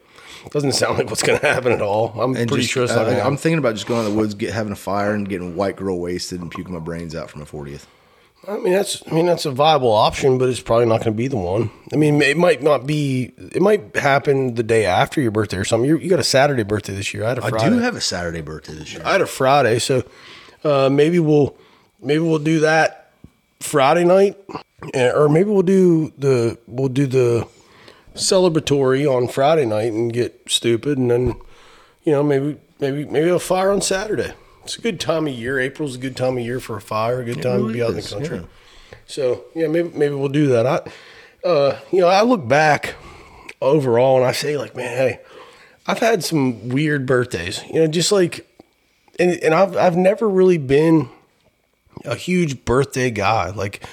Doesn't 0.50 0.72
sound 0.72 0.98
like 0.98 1.08
what's 1.10 1.22
going 1.22 1.38
to 1.40 1.46
happen 1.46 1.72
at 1.72 1.82
all. 1.82 2.12
I'm 2.20 2.34
And 2.36 2.48
pretty 2.48 2.62
just, 2.62 2.72
sure 2.72 2.84
it's 2.84 2.94
not 2.94 3.06
Uh, 3.08 3.20
I'm 3.24 3.36
thinking 3.36 3.58
about 3.58 3.74
just 3.74 3.86
going 3.86 4.00
out 4.00 4.06
in 4.08 4.12
the 4.12 4.18
woods, 4.18 4.34
get 4.34 4.52
having 4.52 4.72
a 4.72 4.76
fire, 4.76 5.12
and 5.14 5.28
getting 5.28 5.56
white 5.56 5.76
girl 5.76 5.98
wasted 5.98 6.40
and 6.40 6.50
puking 6.50 6.72
my 6.74 6.80
brains 6.80 7.14
out 7.14 7.30
from 7.30 7.42
a 7.42 7.44
40th. 7.46 7.86
I 8.48 8.58
mean 8.58 8.74
that's 8.74 9.02
I 9.10 9.12
mean 9.12 9.26
that's 9.26 9.44
a 9.44 9.50
viable 9.50 9.90
option, 9.90 10.38
but 10.38 10.48
it's 10.48 10.60
probably 10.60 10.86
not 10.86 10.98
going 10.98 11.12
to 11.12 11.16
be 11.16 11.26
the 11.26 11.36
one. 11.36 11.68
I 11.92 11.96
mean, 11.96 12.22
it 12.22 12.36
might 12.36 12.62
not 12.62 12.86
be. 12.86 13.32
It 13.38 13.60
might 13.60 13.96
happen 13.96 14.54
the 14.54 14.62
day 14.62 14.84
after 14.84 15.20
your 15.20 15.32
birthday 15.32 15.56
or 15.56 15.64
something. 15.64 15.88
you 15.88 15.96
you 15.98 16.08
got 16.08 16.20
a 16.20 16.24
Saturday 16.24 16.62
birthday 16.62 16.94
this 16.94 17.12
year. 17.12 17.24
I 17.24 17.30
had 17.30 17.38
a 17.38 17.44
I 17.44 17.50
Friday. 17.50 17.70
do 17.70 17.78
have 17.80 17.96
a 17.96 18.00
Saturday 18.00 18.42
birthday 18.42 18.74
this 18.74 18.92
year. 18.92 19.02
I 19.04 19.12
had 19.12 19.20
a 19.20 19.26
Friday, 19.26 19.80
so 19.80 20.04
uh, 20.62 20.88
maybe 20.88 21.18
we'll 21.18 21.56
maybe 22.00 22.20
we'll 22.20 22.38
do 22.38 22.60
that 22.60 23.10
Friday 23.58 24.04
night, 24.04 24.36
eh, 24.94 25.10
or 25.10 25.28
maybe 25.28 25.50
we'll 25.50 25.62
do 25.62 26.12
the 26.16 26.56
we'll 26.68 26.88
do 26.88 27.06
the 27.08 27.48
celebratory 28.16 29.06
on 29.10 29.28
Friday 29.28 29.64
night 29.64 29.92
and 29.92 30.12
get 30.12 30.42
stupid, 30.48 30.98
and 30.98 31.10
then 31.10 31.34
you 32.02 32.12
know 32.12 32.22
maybe 32.22 32.58
maybe 32.80 33.04
maybe 33.04 33.28
a 33.28 33.38
fire 33.38 33.70
on 33.70 33.80
Saturday. 33.80 34.32
It's 34.64 34.76
a 34.76 34.80
good 34.80 34.98
time 34.98 35.26
of 35.26 35.32
year. 35.32 35.60
April's 35.60 35.94
a 35.94 35.98
good 35.98 36.16
time 36.16 36.38
of 36.38 36.44
year 36.44 36.58
for 36.58 36.76
a 36.76 36.80
fire. 36.80 37.20
A 37.20 37.24
good 37.24 37.40
time 37.40 37.68
to 37.68 37.72
be 37.72 37.82
out 37.82 37.90
in 37.90 37.96
the 37.96 38.02
country. 38.02 38.38
yeah. 38.38 38.44
So 39.06 39.44
yeah, 39.54 39.68
maybe 39.68 39.90
maybe 39.96 40.14
we'll 40.14 40.28
do 40.28 40.48
that. 40.48 40.66
I, 40.66 41.46
uh, 41.46 41.78
you 41.92 42.00
know, 42.00 42.08
I 42.08 42.22
look 42.22 42.48
back 42.48 42.96
overall 43.62 44.16
and 44.16 44.26
I 44.26 44.32
say 44.32 44.56
like, 44.56 44.74
man, 44.74 44.96
hey, 44.96 45.20
I've 45.86 45.98
had 46.00 46.24
some 46.24 46.68
weird 46.68 47.06
birthdays. 47.06 47.62
You 47.68 47.80
know, 47.80 47.86
just 47.86 48.10
like, 48.10 48.46
and 49.20 49.32
and 49.42 49.54
I've 49.54 49.76
I've 49.76 49.96
never 49.96 50.28
really 50.28 50.58
been 50.58 51.08
a 52.04 52.16
huge 52.16 52.64
birthday 52.64 53.10
guy. 53.10 53.50
Like, 53.50 53.84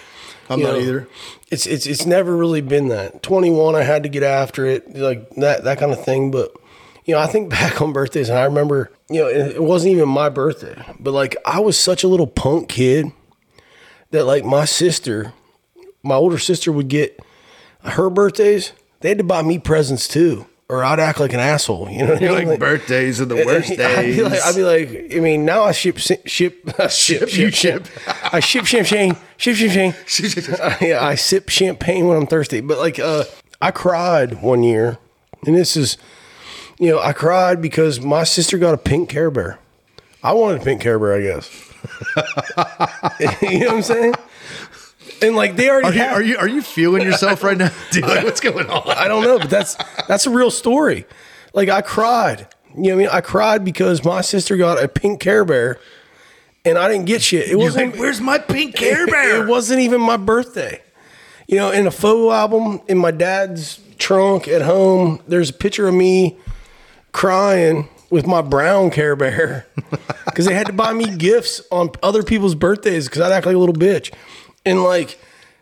I'm 0.50 0.60
not 0.62 0.74
know, 0.74 0.80
either. 0.80 1.08
It's 1.54 1.68
it's 1.68 1.86
it's 1.86 2.06
never 2.08 2.36
really 2.36 2.62
been 2.62 2.88
that. 2.88 3.22
21, 3.22 3.76
I 3.76 3.84
had 3.84 4.02
to 4.04 4.10
get 4.10 4.24
after 4.24 4.66
it, 4.66 4.96
like 4.96 5.30
that 5.36 5.64
that 5.64 5.78
kind 5.78 5.92
of 5.92 6.04
thing. 6.04 6.32
But 6.32 6.52
you 7.06 7.14
know, 7.14 7.20
I 7.20 7.28
think 7.28 7.50
back 7.52 7.80
on 7.80 7.94
birthdays 7.94 8.30
and 8.30 8.40
I 8.40 8.46
remember, 8.46 8.92
you 9.08 9.22
know, 9.22 9.28
it, 9.28 9.58
it 9.58 9.64
wasn't 9.64 9.94
even 9.94 10.10
my 10.10 10.30
birthday, 10.30 10.76
but 11.00 11.12
like 11.12 11.36
I 11.46 11.60
was 11.60 11.78
such 11.78 12.04
a 12.04 12.08
little 12.08 12.26
punk 12.26 12.70
kid 12.70 13.12
that 14.10 14.26
like 14.26 14.44
my 14.44 14.66
sister, 14.66 15.34
my 16.02 16.16
older 16.16 16.40
sister 16.40 16.72
would 16.72 16.88
get 16.88 17.20
her 17.84 18.10
birthdays. 18.10 18.74
They 19.02 19.10
had 19.10 19.20
to 19.20 19.24
buy 19.24 19.44
me 19.44 19.60
presents 19.60 20.08
too, 20.08 20.48
or 20.70 20.84
I'd 20.84 21.00
act 21.00 21.20
like 21.20 21.34
an 21.34 21.40
asshole. 21.40 21.90
You 21.90 22.06
know, 22.06 22.14
I 22.14 22.20
You're 22.20 22.40
mean? 22.40 22.48
like, 22.48 22.60
birthdays 22.60 23.20
are 23.22 23.26
the 23.26 23.36
worst 23.36 23.72
I'd 23.72 23.78
days. 23.78 24.16
be 24.16 24.24
like, 24.24 24.42
I'd 24.42 24.56
be 24.56 24.64
like, 24.64 25.14
I 25.16 25.20
mean, 25.20 25.46
now 25.46 25.64
I 25.64 25.72
ship, 25.72 25.98
ship, 26.00 26.26
ship, 26.26 26.90
ship, 26.90 27.34
you 27.36 27.52
ship. 27.52 27.88
I 28.32 28.40
ship 28.40 28.66
champagne, 28.66 29.18
ship 29.38 29.56
champagne. 29.56 29.94
yeah, 30.88 31.00
I 31.04 31.16
sip 31.16 31.50
champagne 31.50 32.08
when 32.08 32.18
I'm 32.18 32.28
thirsty. 32.28 32.62
But 32.62 32.78
like, 32.78 33.00
uh, 33.00 33.26
I 33.62 33.72
cried 33.72 34.42
one 34.42 34.64
year, 34.64 34.98
and 35.46 35.56
this 35.56 35.76
is, 35.78 35.98
you 36.80 36.90
know, 36.90 37.00
I 37.00 37.14
cried 37.14 37.62
because 37.62 38.00
my 38.00 38.24
sister 38.24 38.58
got 38.58 38.74
a 38.74 38.78
pink 38.78 39.10
Care 39.10 39.32
Bear. 39.32 39.60
I 40.24 40.34
wanted 40.34 40.62
a 40.62 40.64
pink 40.64 40.82
Care 40.82 40.98
Bear, 41.00 41.14
I 41.14 41.22
guess. 41.22 41.70
you 43.42 43.60
know 43.60 43.68
what 43.68 43.76
I'm 43.76 43.82
saying? 43.82 44.14
And 45.24 45.36
like 45.36 45.56
they 45.56 45.70
already 45.70 45.88
Are 45.88 45.94
you, 45.94 46.00
have, 46.00 46.14
are 46.14 46.22
you 46.22 46.38
are 46.38 46.48
you 46.48 46.62
feeling 46.62 47.04
yourself 47.04 47.44
right 47.44 47.58
now, 47.58 47.72
dude? 47.92 48.04
Like, 48.04 48.24
what's 48.24 48.40
going 48.40 48.70
on? 48.70 48.90
I 48.90 49.08
don't 49.08 49.24
know, 49.24 49.40
but 49.40 49.50
that's 49.50 49.76
that's 50.08 50.26
a 50.26 50.30
real 50.30 50.52
story. 50.52 51.06
Like 51.54 51.70
I 51.70 51.82
cried. 51.82 52.48
You 52.76 52.84
know 52.84 52.90
what 52.90 52.94
I 52.94 52.98
mean? 52.98 53.10
I 53.10 53.22
cried 53.22 53.64
because 53.64 54.04
my 54.04 54.22
sister 54.22 54.58
got 54.58 54.84
a 54.84 54.88
pink 54.88 55.20
Care 55.20 55.46
Bear, 55.46 55.80
and 56.66 56.78
I 56.78 56.90
didn't 56.90 57.06
get 57.06 57.22
shit. 57.22 57.50
It 57.50 57.56
wasn't. 57.56 57.92
like, 57.92 58.00
where's 58.00 58.20
my 58.20 58.40
pink 58.40 58.76
Care 58.76 59.06
Bear? 59.08 59.44
It 59.44 59.48
wasn't 59.48 59.82
even 59.82 60.02
my 60.02 60.18
birthday. 60.18 60.82
You 61.48 61.58
know, 61.58 61.72
in 61.72 61.86
a 61.86 61.92
photo 61.92 62.32
album 62.32 62.82
in 62.88 62.98
my 62.98 63.12
dad's 63.12 63.80
trunk 63.98 64.48
at 64.48 64.62
home, 64.64 65.22
there's 65.28 65.50
a 65.50 65.54
picture 65.54 65.88
of 65.88 65.94
me 65.94 66.38
crying 67.12 67.88
with 68.10 68.26
my 68.28 68.42
brown 68.42 68.90
Care 68.92 69.16
Bear 69.16 69.66
because 70.26 70.46
they 70.46 70.54
had 70.54 70.68
to 70.68 70.74
buy 70.74 70.94
me 70.94 71.16
gifts 71.16 71.62
on 71.72 71.90
other 72.02 72.24
people's 72.24 72.56
birthdays 72.56 73.08
because 73.08 73.22
I'd 73.22 73.32
act 73.32 73.46
like 73.46 73.56
a 73.56 73.60
little 73.60 73.76
bitch. 73.76 74.14
And 74.66 74.84
like, 74.84 75.20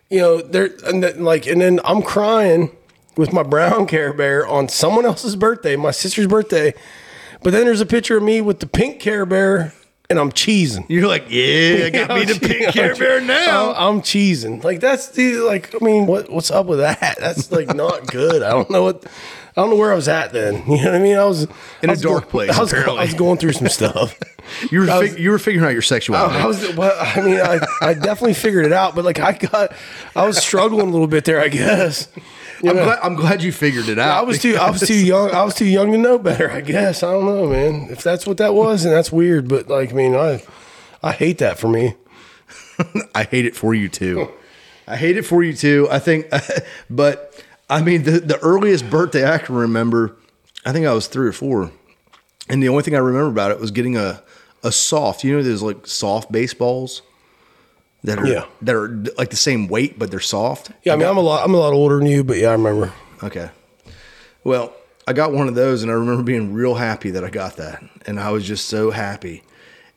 you 0.10 0.20
know, 0.20 0.42
there 0.42 0.70
and 0.86 1.04
then, 1.04 1.24
like, 1.24 1.48
and 1.48 1.62
then 1.62 1.80
I'm 1.84 2.02
crying 2.02 2.76
with 3.18 3.34
my 3.34 3.44
brown 3.44 3.88
Care 3.88 4.14
Bear 4.14 4.46
on 4.48 4.70
someone 4.70 5.06
else's 5.06 5.36
birthday, 5.36 5.76
my 5.76 5.92
sister's 5.92 6.28
birthday. 6.28 6.74
But 7.44 7.54
then 7.54 7.66
there's 7.66 7.82
a 7.82 7.86
picture 7.86 8.18
of 8.18 8.24
me 8.24 8.42
with 8.42 8.60
the 8.60 8.68
pink 8.68 9.00
Care 9.00 9.26
Bear, 9.26 9.74
and 10.10 10.20
I'm 10.20 10.32
cheesing. 10.32 10.86
You're 10.90 11.08
like, 11.08 11.26
yeah, 11.30 11.86
I 11.86 11.90
got 11.90 12.10
me 12.10 12.26
the 12.26 12.40
pink 12.48 12.74
Care 12.74 12.96
Bear 12.96 13.22
now. 13.22 13.72
I'm, 13.72 13.96
I'm 13.96 14.02
cheesing. 14.02 14.64
Like 14.64 14.80
that's 14.80 15.10
the 15.10 15.38
like. 15.38 15.74
I 15.74 15.84
mean, 15.84 16.06
what 16.06 16.30
what's 16.30 16.52
up 16.52 16.68
with 16.68 16.80
that? 16.80 17.00
That's 17.20 17.52
like 17.52 17.74
not 17.76 18.08
good. 18.08 18.44
I 18.44 18.50
don't 18.52 18.70
know 18.70 18.84
what. 18.84 19.06
I 19.56 19.62
don't 19.62 19.70
know 19.70 19.76
where 19.76 19.92
I 19.92 19.96
was 19.96 20.08
at 20.08 20.32
then. 20.34 20.56
You 20.68 20.78
know 20.78 20.92
what 20.92 20.96
I 20.96 21.00
mean? 21.00 21.18
I 21.18 21.26
was 21.26 21.44
In 21.44 21.50
I 21.84 21.86
a 21.86 21.90
was 21.92 22.02
dark 22.02 22.24
go- 22.26 22.30
place, 22.30 22.52
I 22.58 22.62
was, 22.62 22.72
apparently. 22.72 23.00
I 23.00 23.04
was 23.06 23.14
going 23.14 23.38
through 23.38 23.54
some 23.54 23.68
stuff. 23.70 24.18
You 24.70 24.82
were 24.82 24.90
I 24.90 24.98
was- 25.00 25.12
fig- 25.12 25.20
you 25.20 25.30
were 25.32 25.40
figuring 25.40 25.66
out 25.68 25.72
your 25.72 25.82
sexuality. 25.84 26.36
I 26.40 26.46
was. 26.46 26.76
Well, 26.76 26.94
I 27.00 27.22
mean, 27.22 27.40
I, 27.40 27.66
I 27.82 27.94
definitely 27.94 28.34
figured 28.34 28.66
it 28.66 28.74
out, 28.74 28.96
but 28.96 29.06
like 29.06 29.20
I 29.20 29.34
got, 29.34 29.72
I 30.16 30.26
was 30.26 30.40
struggling 30.40 30.88
a 30.90 30.92
little 30.92 31.08
bit 31.08 31.24
there. 31.26 31.40
I 31.40 31.48
guess. 31.48 32.10
You 32.62 32.72
I'm 32.72 32.76
know? 32.76 32.84
glad, 32.86 33.00
I'm 33.02 33.16
glad 33.16 33.44
you 33.44 33.52
figured 33.54 33.88
it 33.88 33.98
out. 34.00 34.18
I 34.18 34.22
was 34.24 34.40
too. 34.40 34.56
I 34.58 34.70
was 34.72 34.82
too 34.82 34.96
young. 34.96 35.32
I 35.32 35.44
was 35.44 35.54
too 35.56 35.66
young 35.66 35.92
to 35.94 35.98
know 35.98 36.18
better. 36.18 36.52
I 36.52 36.60
guess. 36.62 37.02
I 37.04 37.12
don't 37.14 37.26
know, 37.28 37.48
man. 37.48 37.88
If 37.92 38.04
that's 38.04 38.26
what 38.28 38.38
that 38.38 38.54
was, 38.54 38.84
and 38.84 38.94
that's 38.94 39.12
weird. 39.12 39.48
But 39.48 39.70
like, 39.70 39.92
I 39.92 39.94
mean, 39.94 40.16
I, 40.16 40.44
I 41.04 41.12
hate 41.14 41.38
that 41.38 41.58
for 41.60 41.68
me. 41.70 41.96
I 43.16 43.24
hate 43.24 43.46
it 43.46 43.56
for 43.56 43.74
you 43.74 43.88
too. 43.90 44.28
I 44.88 44.98
hate 44.98 45.18
it 45.18 45.24
for 45.24 45.44
you 45.44 45.54
too. 45.54 45.88
I 45.90 46.00
think, 46.00 46.28
but 46.90 47.42
I 47.72 47.82
mean, 47.82 48.04
the, 48.04 48.20
the 48.20 48.38
earliest 48.40 48.90
birthday 48.90 49.28
I 49.28 49.38
can 49.40 49.56
remember, 49.56 50.16
I 50.66 50.72
think 50.74 50.86
I 50.86 50.94
was 50.94 51.08
three 51.08 51.28
or 51.28 51.32
four. 51.32 51.72
And 52.50 52.62
the 52.62 52.70
only 52.70 52.84
thing 52.84 52.96
I 52.96 53.00
remember 53.00 53.30
about 53.30 53.52
it 53.52 53.60
was 53.60 53.72
getting 53.72 53.96
a, 53.98 54.22
a 54.64 54.72
soft, 54.72 55.24
you 55.24 55.36
know, 55.36 55.42
there's 55.42 55.64
like 55.64 55.88
soft 55.88 56.32
baseballs 56.32 57.02
that 58.04 58.20
are, 58.20 58.28
Yeah. 58.28 58.46
that 58.64 58.76
are 58.76 58.90
like 59.18 59.30
the 59.30 59.36
same 59.38 59.68
weight, 59.68 59.98
but 59.98 60.12
they're 60.12 60.20
soft. 60.20 60.72
Yeah, 60.84 60.94
I 60.94 60.96
mean, 60.98 61.08
I'm 61.08 61.18
a 61.18 61.22
lot. 61.22 61.46
I'm 61.46 61.54
a 61.54 61.58
lot 61.58 61.74
older 61.74 61.98
than 61.98 62.08
you, 62.08 62.24
but 62.24 62.38
yeah, 62.38 62.50
I 62.50 62.54
remember. 62.54 62.92
Okay. 63.24 63.50
Well, 64.44 64.74
I 65.08 65.14
got 65.14 65.32
one 65.32 65.48
of 65.48 65.56
those 65.56 65.82
and 65.84 65.92
I 65.92 65.96
remember 65.96 66.24
being 66.24 66.54
real 66.54 66.76
happy 66.76 67.12
that 67.12 67.24
I 67.24 67.30
got 67.30 67.56
that. 67.58 67.84
And 68.06 68.20
I 68.20 68.32
was 68.32 68.46
just 68.46 68.68
so 68.68 68.92
happy. 68.92 69.44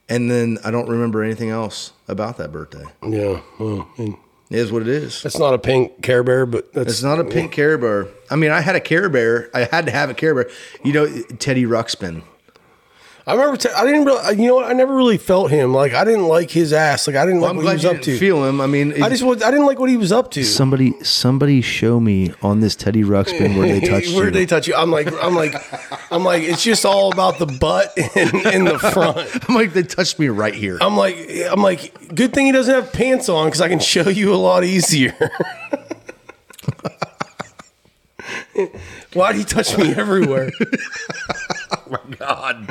And 0.09 0.31
then 0.31 0.59
I 0.65 0.71
don't 0.71 0.89
remember 0.89 1.23
anything 1.25 1.51
else 1.51 1.93
about 2.09 2.37
that 2.37 2.53
birthday. 2.53 2.85
Yeah, 3.03 3.41
well, 3.59 3.89
and 3.97 4.17
It 4.51 4.59
is 4.59 4.71
what 4.71 4.83
it 4.83 4.89
is. 4.89 5.23
that's 5.23 5.39
not 5.39 5.55
a 5.55 5.59
pink 5.59 6.03
Care 6.03 6.23
Bear, 6.23 6.45
but 6.47 6.73
that's 6.73 6.91
It's 6.91 7.03
not 7.03 7.19
a 7.19 7.25
pink 7.25 7.53
Care 7.53 7.79
Bear. 7.79 8.09
I 8.31 8.37
mean, 8.37 8.51
I 8.51 8.61
had 8.61 8.77
a 8.77 8.81
Care 8.81 9.09
Bear. 9.09 9.51
I 9.55 9.65
had 9.65 9.87
to 9.87 9.93
have 9.93 10.11
a 10.11 10.15
Care 10.15 10.35
Bear. 10.35 10.51
You 10.85 10.93
know, 10.93 11.23
Teddy 11.39 11.65
Ruxpin. 11.65 12.23
I 13.27 13.33
remember. 13.33 13.57
T- 13.57 13.71
I 13.75 13.85
didn't 13.87 14.05
really. 14.05 14.19
Uh, 14.21 14.31
you 14.33 14.49
know 14.49 14.57
what? 14.57 14.67
I 14.67 14.75
never 14.75 14.95
really 14.95 15.17
felt 15.17 15.51
him. 15.51 15.73
Like 15.73 15.95
I 15.95 16.05
didn't 16.05 16.29
like 16.29 16.51
his 16.51 16.75
ass. 16.75 17.07
Like 17.07 17.17
I 17.17 17.25
didn't 17.25 17.41
like 17.41 17.51
I'm 17.53 17.57
what 17.57 17.65
he 17.67 17.73
was 17.73 17.83
you 17.83 17.89
up 17.89 17.95
didn't 17.97 18.05
to. 18.05 18.19
feel 18.19 18.45
him. 18.45 18.61
I 18.61 18.67
mean, 18.67 19.03
I 19.03 19.09
just. 19.09 19.23
was- 19.23 19.43
I 19.43 19.51
didn't 19.51 19.65
like 19.65 19.79
what 19.79 19.89
he 19.89 19.97
was 19.97 20.13
up 20.13 20.31
to. 20.33 20.45
somebody 20.45 20.93
somebody 21.03 21.63
show 21.63 21.99
me 22.01 22.35
on 22.43 22.61
this 22.61 22.77
Teddy 22.77 23.03
Ruxpin 23.03 23.57
where 23.57 23.67
they 23.67 23.81
touched 23.89 24.09
you 24.11 24.17
Where 24.17 24.27
you. 24.27 24.31
they 24.31 24.45
touch 24.45 24.69
you? 24.69 24.75
I'm 24.75 24.91
like. 24.91 25.09
I'm 25.23 25.35
like. 25.35 25.55
I'm 26.13 26.23
like. 26.23 26.43
It's 26.43 26.63
just 26.63 26.85
all 26.85 27.11
about 27.13 27.39
the 27.39 27.47
butt 27.47 27.97
and, 28.15 28.35
and 28.47 28.67
the 28.67 28.79
front. 28.79 29.17
I'm 29.49 29.55
like 29.55 29.73
they 29.73 29.85
touched 29.85 30.19
me 30.19 30.29
right 30.29 30.55
here. 30.55 30.77
I'm 30.83 30.97
like. 30.99 31.17
I'm 31.51 31.63
like. 31.63 32.15
Good 32.15 32.35
thing 32.35 32.45
he 32.45 32.53
doesn't 32.53 32.75
have 32.75 32.93
pants 32.93 33.31
on 33.31 33.47
because 33.47 33.63
I 33.63 33.69
can 33.71 33.79
show 33.81 34.07
you 34.11 34.35
a 34.35 34.37
lot 34.37 34.65
easier. 34.65 35.17
Why'd 39.15 39.37
he 39.37 39.45
touch 39.45 39.77
me 39.79 39.95
everywhere? 39.95 40.51
Oh 41.73 41.83
my 41.91 42.17
God. 42.17 42.71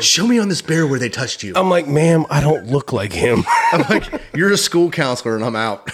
show 0.00 0.26
me 0.26 0.38
on 0.38 0.48
this 0.48 0.62
bear 0.62 0.86
where 0.86 0.98
they 0.98 1.08
touched 1.08 1.42
you. 1.42 1.52
I'm 1.56 1.70
like, 1.70 1.86
ma'am, 1.86 2.26
I 2.30 2.40
don't 2.40 2.66
look 2.66 2.92
like 2.92 3.12
him. 3.12 3.44
I'm 3.72 3.82
like, 3.88 4.22
you're 4.34 4.52
a 4.52 4.56
school 4.56 4.90
counselor 4.90 5.34
and 5.36 5.44
I'm 5.44 5.56
out. 5.56 5.90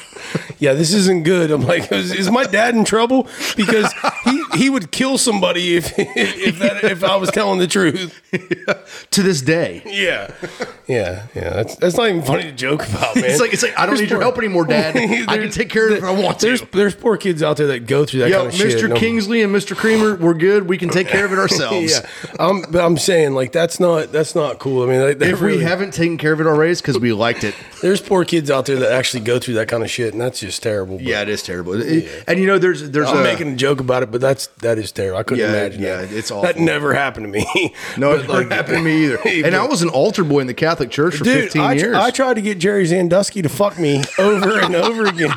yeah, 0.59 0.73
this 0.75 0.93
isn't 0.93 1.25
good. 1.25 1.51
I'm 1.51 1.63
like, 1.63 1.91
is, 1.93 2.13
is 2.13 2.31
my 2.31 2.45
dad 2.45 2.75
in 2.75 2.85
trouble? 2.85 3.29
Because 3.57 3.93
he 4.25 4.43
he 4.55 4.71
would 4.71 4.91
kill 4.91 5.19
somebody 5.19 5.77
if 5.77 5.93
if 5.99 6.59
that, 6.59 6.85
if 6.85 7.05
I 7.05 7.17
was 7.17 7.31
telling 7.31 7.59
the 7.59 7.67
truth. 7.67 8.21
to 9.11 9.23
this 9.23 9.41
day. 9.41 9.83
Yeah, 9.87 10.33
yeah, 10.87 11.27
yeah. 11.35 11.51
That's 11.51 11.77
that's 11.77 11.97
not 11.97 12.09
even 12.09 12.23
funny 12.23 12.45
to 12.45 12.53
joke 12.53 12.87
about, 12.89 13.17
man. 13.17 13.25
It's 13.27 13.41
like 13.41 13.53
it's 13.53 13.63
like 13.63 13.79
I 13.79 13.87
don't 13.87 13.97
There's 13.97 14.03
need 14.03 14.11
your 14.11 14.21
help 14.21 14.39
anymore, 14.39 14.65
Dad. 14.65 14.97
I 14.97 15.39
can 15.39 15.51
take 15.51 15.71
care 15.71 15.87
of 15.87 15.93
it 15.93 15.99
if 15.99 16.05
I 16.05 16.11
want 16.11 16.41
There's 16.41 16.61
to. 16.61 16.69
there's 16.73 16.95
poor 16.95 17.17
kids 17.17 17.43
out 17.43 17.57
there 17.57 17.69
that 17.69 17.87
go 17.87 18.05
through 18.05 18.21
that 18.21 18.31
Yo, 18.31 18.39
kind 18.39 18.49
of 18.49 18.55
shit. 18.55 18.79
Mr. 18.79 18.97
Kingsley 18.97 19.43
and 19.43 19.55
Mr. 19.55 19.77
Creamer, 19.77 20.17
we're 20.17 20.35
good. 20.35 20.69
We 20.69 20.79
can 20.79 20.89
take 20.89 21.09
care 21.09 21.25
of 21.25 21.33
it 21.33 21.39
ourselves. 21.39 21.93
Yeah, 21.93 22.31
um, 22.39 22.65
but 22.71 22.85
I'm 22.85 22.97
saying 22.99 23.33
like 23.35 23.53
that's 23.59 23.81
not 23.81 24.13
that's 24.13 24.35
not 24.37 24.61
cool. 24.61 24.85
I 24.85 24.87
mean, 24.93 25.01
like, 25.01 25.19
that 25.19 25.31
If 25.31 25.41
we 25.41 25.61
haven't 25.63 25.93
taken 25.93 26.17
care 26.17 26.33
of 26.33 26.41
it 26.41 26.47
already, 26.47 26.71
it's 26.71 26.81
because 26.81 26.99
we 26.99 27.13
liked 27.13 27.43
it. 27.43 27.57
there's 27.83 28.01
poor 28.01 28.25
kids 28.25 28.51
out 28.53 28.67
there 28.67 28.77
that 28.77 28.93
actually 28.93 29.25
go 29.25 29.39
through 29.41 29.55
that 29.55 29.67
kind 29.67 29.83
of 29.83 29.91
shit, 29.91 30.13
and 30.13 30.21
that's 30.21 30.39
just 30.41 30.63
terrible. 30.63 30.97
But 30.97 31.05
Yeah, 31.07 31.23
it 31.23 31.29
is 31.29 31.43
terrible. 31.43 31.75
It- 31.75 32.09
And 32.29 32.39
you 32.39 32.47
know, 32.47 32.59
there's 32.59 32.89
there's 32.91 33.09
I'm 33.09 33.19
a, 33.19 33.23
making 33.25 33.53
a 33.55 33.57
joke 33.57 33.81
about 33.81 34.03
it, 34.05 34.11
but 34.13 34.21
that's 34.21 34.47
that 34.63 34.79
is 34.79 34.93
terrible. 34.93 35.19
I 35.19 35.25
couldn't 35.25 35.45
Yeah, 35.45 35.51
imagine. 35.51 35.83
yeah, 35.83 35.97
that. 36.03 36.13
it's 36.13 36.31
That 36.31 36.59
never 36.59 36.95
happened 36.95 37.27
to 37.27 37.33
me. 37.33 37.75
no, 37.97 38.13
it 38.13 38.29
never 38.29 38.45
happened 38.55 38.77
to 38.79 38.83
me 38.83 39.05
either. 39.07 39.19
And 39.49 39.57
I 39.57 39.67
was 39.67 39.83
an 39.83 39.89
altar 39.89 40.23
boy 40.25 40.39
in 40.41 40.47
the 40.47 40.55
Catholic 40.55 40.91
Church 40.91 41.17
for 41.17 41.25
Dude, 41.25 41.45
15 41.45 41.63
I, 41.63 41.73
years. 41.73 41.97
I 41.97 42.11
tried 42.11 42.35
to 42.35 42.43
get 42.43 42.59
Jerry 42.59 42.87
Sandusky 42.87 43.43
to 43.43 43.49
fuck 43.49 43.79
me 43.79 44.03
over 44.19 44.61
and 44.61 44.75
over 44.77 45.07
again. 45.07 45.33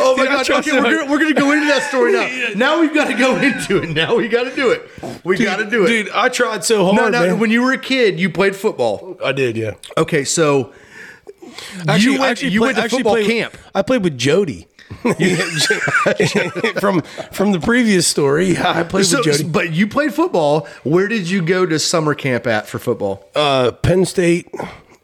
Oh 0.00 0.14
my 0.16 0.24
God! 0.26 0.48
Okay, 0.50 0.72
we're 0.72 0.82
gonna, 0.82 1.10
we're 1.10 1.18
gonna 1.18 1.34
go 1.34 1.52
into 1.52 1.66
that 1.66 1.82
story 1.88 2.12
now. 2.12 2.28
Now 2.56 2.80
we've 2.80 2.94
got 2.94 3.06
to 3.08 3.14
go 3.14 3.36
into 3.36 3.82
it. 3.82 3.90
Now 3.90 4.14
we 4.16 4.28
got 4.28 4.44
to 4.44 4.54
do 4.54 4.70
it. 4.70 4.88
We 5.24 5.36
got 5.38 5.56
to 5.56 5.68
do 5.68 5.84
it. 5.84 5.88
Dude, 5.88 6.10
I 6.10 6.28
tried 6.28 6.64
so 6.64 6.84
hard. 6.84 6.96
no, 6.96 7.08
no. 7.08 7.26
man. 7.26 7.38
When 7.38 7.50
you 7.50 7.62
were 7.62 7.72
a 7.72 7.78
kid, 7.78 8.20
you 8.20 8.30
played 8.30 8.54
football. 8.56 9.16
I 9.24 9.32
did, 9.32 9.56
yeah. 9.56 9.74
Okay, 9.96 10.24
so 10.24 10.72
you 11.98 12.18
went, 12.20 12.42
you 12.42 12.60
play- 12.60 12.66
went 12.68 12.76
to 12.78 12.82
actually 12.84 12.98
football 12.98 13.14
played- 13.14 13.26
camp. 13.26 13.56
I 13.74 13.82
played 13.82 14.04
with 14.04 14.16
Jody. 14.18 14.68
from 16.80 17.00
from 17.32 17.52
the 17.52 17.60
previous 17.62 18.06
story, 18.06 18.58
I 18.58 18.82
played 18.82 19.06
So, 19.06 19.18
with 19.18 19.24
Jody. 19.38 19.44
but 19.44 19.72
you 19.72 19.86
played 19.86 20.12
football. 20.12 20.66
Where 20.84 21.08
did 21.08 21.28
you 21.30 21.42
go 21.42 21.64
to 21.66 21.78
summer 21.78 22.14
camp 22.14 22.46
at 22.46 22.66
for 22.66 22.78
football? 22.78 23.26
Uh, 23.34 23.72
Penn 23.72 24.04
State. 24.04 24.48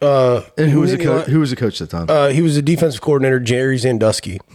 Uh, 0.00 0.42
And 0.56 0.70
who 0.70 0.80
was 0.80 0.92
the 0.92 0.98
coach? 0.98 1.26
Who 1.26 1.40
was 1.40 1.50
the 1.50 1.56
coach 1.56 1.80
at 1.80 1.90
the 1.90 1.96
time? 1.98 2.06
Uh, 2.08 2.28
he 2.28 2.40
was 2.40 2.56
a 2.56 2.62
defensive 2.62 3.00
coordinator, 3.00 3.40
Jerry 3.40 3.78
Sandusky. 3.78 4.40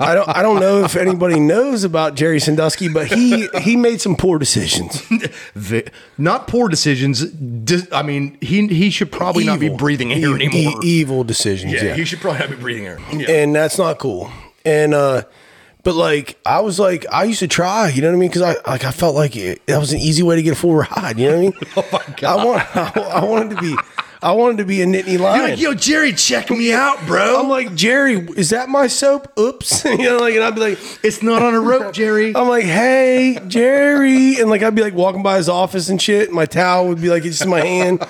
I 0.00 0.14
don't 0.14 0.28
I 0.28 0.42
don't 0.42 0.60
know 0.60 0.84
if 0.84 0.96
anybody 0.96 1.38
knows 1.40 1.84
about 1.84 2.14
Jerry 2.14 2.40
Sandusky, 2.40 2.88
but 2.88 3.06
he 3.06 3.48
he 3.60 3.76
made 3.76 4.00
some 4.00 4.16
poor 4.16 4.38
decisions. 4.38 5.00
Vi- 5.54 5.84
not 6.18 6.46
poor 6.48 6.68
decisions. 6.68 7.24
Di- 7.30 7.86
I 7.92 8.02
mean, 8.02 8.36
he 8.40 8.66
he 8.66 8.90
should 8.90 9.10
probably 9.12 9.44
not 9.44 9.60
be 9.60 9.68
breathing 9.70 10.12
air 10.12 10.36
E- 10.38 10.46
anymore. 10.46 10.80
e- 10.82 10.86
evil 10.86 11.24
decisions. 11.24 11.72
yeah, 11.72 11.84
Yeah, 11.84 11.94
he 11.94 12.04
should 12.04 12.20
probably 12.20 12.40
not 12.40 12.50
be 12.50 12.56
breathing 12.56 12.86
air. 12.86 12.98
Yeah. 13.12 13.30
and 13.30 13.54
that's 13.54 13.78
not 13.78 13.98
cool. 13.98 14.30
And 14.64 14.92
uh, 14.92 15.22
but 15.84 15.94
like 15.94 16.38
I 16.44 16.60
was 16.60 16.78
like 16.78 17.06
I 17.10 17.24
used 17.24 17.40
to 17.40 17.48
try, 17.48 17.88
you 17.88 18.02
know 18.02 18.08
what 18.08 18.16
I 18.16 18.18
mean? 18.18 18.28
Because 18.28 18.42
I 18.42 18.70
like 18.70 18.84
I 18.84 18.90
felt 18.90 19.14
like 19.14 19.36
it, 19.36 19.64
that 19.66 19.78
was 19.78 19.92
an 19.92 20.00
easy 20.00 20.22
way 20.22 20.36
to 20.36 20.42
get 20.42 20.52
a 20.52 20.56
full 20.56 20.74
ride. 20.74 21.18
You 21.18 21.30
know 21.30 21.36
what 21.36 21.38
I 21.38 21.40
mean? 21.40 21.54
Oh 21.76 21.88
my 21.92 22.14
God. 22.16 22.40
I 22.40 22.44
want 22.44 22.76
I, 22.76 23.00
I 23.20 23.24
wanted 23.24 23.56
to 23.56 23.62
be 23.62 23.74
I 24.22 24.32
wanted 24.32 24.58
to 24.58 24.64
be 24.66 24.82
a 24.82 24.86
Nittany 24.86 25.18
Lion. 25.18 25.40
You're 25.40 25.48
like, 25.48 25.60
yo, 25.60 25.74
Jerry, 25.74 26.12
check 26.12 26.50
me 26.50 26.72
out, 26.72 27.04
bro. 27.06 27.40
I'm 27.40 27.48
like 27.48 27.74
Jerry, 27.74 28.16
is 28.36 28.50
that 28.50 28.68
my 28.68 28.86
soap? 28.86 29.32
Oops, 29.38 29.84
you 29.86 29.96
know, 29.98 30.18
like 30.18 30.34
and 30.34 30.44
I'd 30.44 30.54
be 30.54 30.60
like. 30.60 30.78
it's 31.02 31.22
not 31.22 31.42
on 31.42 31.54
a 31.54 31.60
rope, 31.60 31.92
Jerry. 31.94 32.34
I'm 32.36 32.48
like, 32.48 32.64
hey, 32.64 33.38
Jerry. 33.48 34.38
And 34.38 34.50
like, 34.50 34.62
I'd 34.62 34.74
be 34.74 34.82
like 34.82 34.94
walking 34.94 35.22
by 35.22 35.36
his 35.38 35.48
office 35.48 35.88
and 35.88 36.00
shit. 36.00 36.30
My 36.32 36.44
towel 36.46 36.88
would 36.88 37.00
be 37.00 37.08
like, 37.08 37.24
it's 37.24 37.38
just 37.38 37.48
my 37.48 37.60
hand 37.60 38.06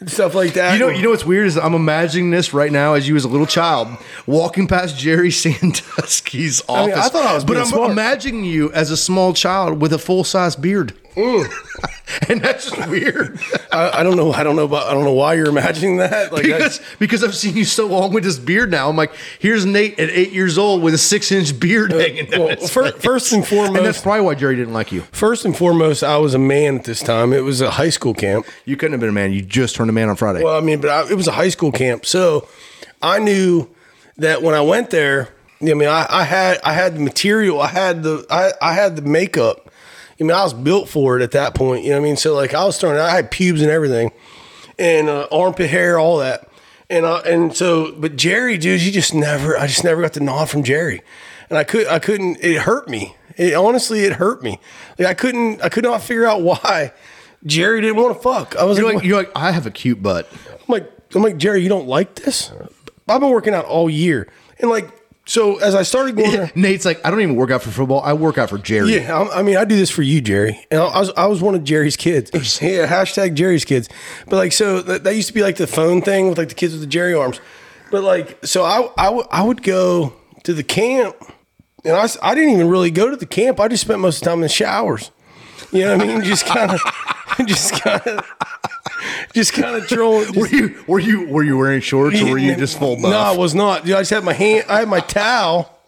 and 0.00 0.10
stuff 0.10 0.34
like 0.34 0.54
that. 0.54 0.72
You 0.72 0.80
know, 0.80 0.88
you 0.88 1.02
know 1.02 1.10
what's 1.10 1.24
weird 1.24 1.46
is 1.46 1.56
I'm 1.56 1.74
imagining 1.74 2.30
this 2.32 2.52
right 2.52 2.72
now 2.72 2.94
as 2.94 3.06
you 3.08 3.14
as 3.14 3.24
a 3.24 3.28
little 3.28 3.46
child 3.46 3.88
walking 4.26 4.66
past 4.66 4.98
Jerry 4.98 5.30
Sandusky's 5.76 6.60
office. 6.68 6.94
mean, 6.94 7.04
I 7.04 7.08
thought 7.08 7.26
I 7.26 7.34
was 7.34 7.44
but 7.44 7.56
I'm 7.56 7.66
smart. 7.66 7.92
imagining 7.92 8.44
you 8.44 8.72
as 8.72 8.90
a 8.90 8.96
small 8.96 9.32
child 9.32 9.80
with 9.80 9.92
a 9.92 9.98
full 9.98 10.24
size 10.24 10.56
beard, 10.56 10.92
Mm. 11.14 12.28
and 12.28 12.40
that's 12.40 12.70
just 12.70 12.88
weird 12.88 13.38
I, 13.72 14.00
I 14.00 14.02
don't 14.02 14.16
know. 14.16 14.32
I 14.32 14.42
don't 14.42 14.56
know 14.56 14.64
about, 14.64 14.86
I 14.86 14.92
don't 14.92 15.04
know 15.04 15.12
why 15.12 15.34
you're 15.34 15.48
imagining 15.48 15.96
that. 15.98 16.32
Like, 16.32 16.42
because 16.44 16.80
because 16.98 17.24
I've 17.24 17.34
seen 17.34 17.56
you 17.56 17.64
so 17.64 17.86
long 17.86 18.12
with 18.12 18.24
this 18.24 18.38
beard 18.38 18.70
now. 18.70 18.88
I'm 18.88 18.96
like, 18.96 19.12
here's 19.38 19.64
Nate 19.64 19.98
at 19.98 20.10
eight 20.10 20.32
years 20.32 20.58
old 20.58 20.82
with 20.82 20.94
a 20.94 20.98
six 20.98 21.32
inch 21.32 21.58
beard 21.58 21.92
hanging 21.92 22.32
Uh, 22.32 22.38
well, 22.38 22.48
his 22.48 22.70
fir- 22.70 22.92
first 22.92 23.32
and 23.32 23.50
and 23.50 23.76
that's 23.76 24.00
probably 24.00 24.22
why 24.22 24.34
Jerry 24.34 24.56
didn't 24.56 24.74
like 24.74 24.92
you. 24.92 25.02
first 25.12 25.44
and 25.44 25.56
foremost, 25.56 26.02
I 26.02 26.18
was 26.18 26.34
a 26.34 26.38
man 26.38 26.76
at 26.76 26.84
this 26.84 27.00
time. 27.00 27.32
It 27.32 27.44
was 27.44 27.60
a 27.60 27.70
high 27.70 27.90
school 27.90 28.14
camp. 28.14 28.46
You 28.64 28.76
couldn't 28.76 28.92
have 28.92 29.00
been 29.00 29.08
a 29.10 29.12
man. 29.12 29.32
You 29.32 29.42
just 29.42 29.74
turned 29.74 29.90
a 29.90 29.92
man 29.92 30.08
on 30.08 30.16
Friday. 30.16 30.42
Well, 30.44 30.56
I 30.56 30.60
mean, 30.60 30.80
but 30.80 30.90
I, 30.90 31.10
it 31.10 31.14
was 31.14 31.28
a 31.28 31.32
high 31.32 31.48
school 31.48 31.72
camp, 31.72 32.04
so 32.04 32.46
I 33.00 33.18
knew 33.18 33.68
that 34.18 34.42
when 34.42 34.54
I 34.54 34.60
went 34.60 34.90
there, 34.90 35.28
I 35.62 35.74
mean, 35.74 35.88
I, 35.88 36.06
I 36.08 36.24
had 36.24 36.60
I 36.62 36.72
had 36.72 36.96
the 36.96 37.00
material, 37.00 37.60
I 37.60 37.68
had 37.68 38.02
the 38.02 38.26
I, 38.30 38.52
I 38.60 38.74
had 38.74 38.96
the 38.96 39.02
makeup. 39.02 39.70
I 40.22 40.24
mean, 40.24 40.36
I 40.36 40.44
was 40.44 40.54
built 40.54 40.88
for 40.88 41.18
it 41.18 41.22
at 41.22 41.32
that 41.32 41.54
point. 41.54 41.84
You 41.84 41.90
know 41.90 41.96
what 41.96 42.04
I 42.04 42.08
mean? 42.08 42.16
So 42.16 42.34
like, 42.34 42.54
I 42.54 42.64
was 42.64 42.76
starting. 42.76 43.00
I 43.00 43.10
had 43.10 43.30
pubes 43.30 43.60
and 43.60 43.70
everything, 43.70 44.12
and 44.78 45.08
uh, 45.08 45.26
armpit 45.32 45.68
hair, 45.68 45.98
all 45.98 46.18
that. 46.18 46.48
And 46.88 47.04
uh, 47.04 47.22
and 47.26 47.56
so, 47.56 47.92
but 47.92 48.16
Jerry, 48.16 48.56
dude, 48.56 48.82
you 48.82 48.92
just 48.92 49.14
never. 49.14 49.58
I 49.58 49.66
just 49.66 49.82
never 49.82 50.00
got 50.00 50.12
the 50.12 50.20
nod 50.20 50.48
from 50.48 50.62
Jerry, 50.62 51.02
and 51.50 51.58
I 51.58 51.64
could 51.64 51.86
I 51.88 51.98
couldn't. 51.98 52.38
It 52.40 52.62
hurt 52.62 52.88
me. 52.88 53.16
It 53.36 53.54
honestly, 53.54 54.04
it 54.04 54.12
hurt 54.14 54.42
me. 54.42 54.60
Like 54.98 55.08
I 55.08 55.14
couldn't. 55.14 55.60
I 55.62 55.68
could 55.68 55.84
not 55.84 56.02
figure 56.02 56.26
out 56.26 56.42
why 56.42 56.92
Jerry 57.44 57.80
didn't 57.80 57.96
want 57.96 58.16
to 58.16 58.22
fuck. 58.22 58.54
I 58.56 58.64
was 58.64 58.78
you're 58.78 58.86
like, 58.86 58.96
like, 58.96 59.04
you're 59.04 59.16
like, 59.16 59.32
I 59.34 59.50
have 59.50 59.66
a 59.66 59.70
cute 59.70 60.02
butt. 60.02 60.28
I'm 60.48 60.58
like, 60.68 60.90
I'm 61.14 61.22
like, 61.22 61.38
Jerry, 61.38 61.62
you 61.62 61.68
don't 61.68 61.88
like 61.88 62.14
this? 62.14 62.52
I've 63.08 63.20
been 63.20 63.30
working 63.30 63.54
out 63.54 63.64
all 63.64 63.90
year. 63.90 64.28
And 64.58 64.70
like, 64.70 64.88
so 65.32 65.56
as 65.60 65.74
I 65.74 65.82
started 65.82 66.14
going 66.14 66.30
there, 66.30 66.52
Nate's 66.56 66.84
like, 66.84 67.00
I 67.06 67.10
don't 67.10 67.22
even 67.22 67.36
work 67.36 67.50
out 67.50 67.62
for 67.62 67.70
football. 67.70 68.02
I 68.02 68.12
work 68.12 68.36
out 68.36 68.50
for 68.50 68.58
Jerry. 68.58 68.96
yeah, 68.96 69.16
I'm- 69.16 69.30
I 69.32 69.42
mean, 69.42 69.56
I 69.56 69.64
do 69.64 69.76
this 69.76 69.88
for 69.88 70.02
you, 70.02 70.20
Jerry. 70.20 70.60
And 70.70 70.78
I 70.80 70.98
was, 71.00 71.10
I 71.16 71.24
was 71.26 71.40
one 71.40 71.54
of 71.54 71.64
Jerry's 71.64 71.96
kids. 71.96 72.30
Yeah, 72.62 72.86
hashtag 72.86 73.32
Jerry's 73.34 73.64
kids. 73.64 73.88
But 74.28 74.36
like, 74.36 74.52
so 74.52 74.82
that, 74.82 75.04
that 75.04 75.16
used 75.16 75.28
to 75.28 75.34
be 75.34 75.42
like 75.42 75.56
the 75.56 75.66
phone 75.66 76.02
thing 76.02 76.28
with 76.28 76.36
like 76.36 76.50
the 76.50 76.54
kids 76.54 76.72
with 76.74 76.82
the 76.82 76.86
Jerry 76.86 77.14
arms. 77.14 77.40
But 77.90 78.02
like, 78.04 78.44
so 78.44 78.62
I, 78.64 78.88
I, 78.98 79.08
would- 79.10 79.26
go 79.62 80.12
to 80.44 80.52
the 80.52 80.62
camp 80.62 81.16
and 81.84 81.94
I, 81.96 82.06
I 82.22 82.34
didn't 82.34 82.50
even 82.50 82.68
really 82.68 82.90
go 82.90 83.08
to 83.10 83.16
the 83.16 83.26
camp. 83.26 83.58
I 83.58 83.68
just 83.68 83.82
spent 83.84 84.00
most 84.00 84.16
of 84.16 84.20
the 84.20 84.26
time 84.26 84.38
in 84.38 84.42
the 84.42 84.48
showers. 84.50 85.10
You 85.72 85.84
know 85.84 85.96
what 85.96 86.04
I 86.04 86.06
mean? 86.06 86.22
Just 86.22 86.46
kind 86.46 86.70
of, 86.70 86.80
just 87.46 87.72
kind 87.72 88.02
of, 88.06 88.26
just 89.34 89.52
kind 89.54 89.76
of 89.76 89.88
trolling. 89.88 90.38
Were 90.38 90.46
you 90.46 90.84
were 90.86 91.00
you 91.00 91.26
were 91.28 91.42
you 91.42 91.56
wearing 91.56 91.80
shorts 91.80 92.20
or 92.20 92.26
were 92.30 92.38
you 92.38 92.54
just 92.56 92.78
full? 92.78 92.98
No, 92.98 93.10
I 93.10 93.36
was 93.36 93.54
not. 93.54 93.84
Dude, 93.84 93.94
I 93.94 94.00
just 94.00 94.10
had 94.10 94.22
my 94.24 94.34
hand. 94.34 94.66
I 94.68 94.80
had 94.80 94.88
my 94.88 95.00
towel. 95.00 95.78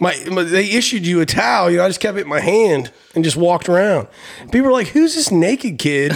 My, 0.00 0.14
my 0.30 0.42
they 0.42 0.70
issued 0.70 1.06
you 1.06 1.20
a 1.20 1.26
towel. 1.26 1.70
You 1.70 1.78
know, 1.78 1.84
I 1.84 1.88
just 1.88 2.00
kept 2.00 2.18
it 2.18 2.22
in 2.22 2.28
my 2.28 2.40
hand 2.40 2.92
and 3.14 3.24
just 3.24 3.36
walked 3.36 3.68
around. 3.68 4.08
People 4.52 4.62
were 4.62 4.72
like, 4.72 4.88
"Who's 4.88 5.14
this 5.14 5.30
naked 5.30 5.78
kid?" 5.78 6.12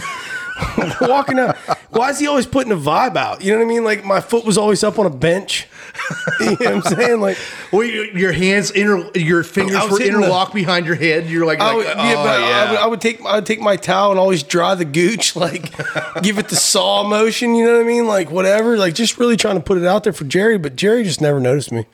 Walking 1.00 1.38
out. 1.38 1.56
Why 1.91 2.11
is 2.11 2.18
he 2.18 2.26
always 2.26 2.47
putting 2.47 2.70
a 2.70 2.76
vibe 2.76 3.16
out? 3.16 3.43
You 3.43 3.53
know 3.53 3.59
what 3.59 3.64
I 3.64 3.68
mean? 3.68 3.82
Like 3.84 4.05
my 4.05 4.20
foot 4.20 4.45
was 4.45 4.59
always 4.59 4.84
up 4.84 4.99
on 4.99 5.07
a 5.07 5.11
bench. 5.11 5.66
you 6.41 6.47
know 6.47 6.53
what 6.57 6.66
I'm 6.68 6.82
saying? 6.82 7.20
Like 7.20 7.39
Well, 7.72 7.82
you, 7.82 8.03
your 8.14 8.32
hands 8.32 8.70
inter, 8.70 9.11
your 9.14 9.43
fingers 9.43 9.76
were 9.91 9.99
hitting 9.99 10.20
the- 10.20 10.51
behind 10.53 10.84
your 10.86 10.95
head. 10.97 11.26
You're 11.30 11.47
like, 11.47 11.61
I 11.61 11.68
like, 11.68 11.76
would, 11.78 11.86
oh, 11.86 11.91
yeah, 11.91 12.03
I, 12.18 12.39
yeah. 12.39 12.70
would, 12.70 12.80
I 12.80 12.86
would 12.86 13.01
take 13.01 13.24
I 13.24 13.36
would 13.36 13.47
take 13.47 13.61
my 13.61 13.76
towel 13.76 14.11
and 14.11 14.20
always 14.20 14.43
dry 14.43 14.74
the 14.74 14.84
gooch, 14.84 15.34
like 15.45 15.72
give 16.22 16.39
it 16.39 16.49
the 16.49 16.57
saw 16.57 17.03
motion. 17.05 17.55
You 17.55 17.64
know 17.64 17.72
what 17.76 17.80
I 17.84 17.84
mean? 17.86 18.07
Like 18.07 18.30
whatever, 18.30 18.76
like 18.76 18.95
just 18.95 19.18
really 19.18 19.36
trying 19.36 19.57
to 19.57 19.62
put 19.62 19.78
it 19.78 19.84
out 19.86 20.05
there 20.05 20.12
for 20.12 20.24
Jerry. 20.24 20.59
But 20.59 20.76
Jerry 20.76 21.05
just 21.05 21.20
never 21.20 21.41
noticed 21.41 21.72
me. 21.72 21.86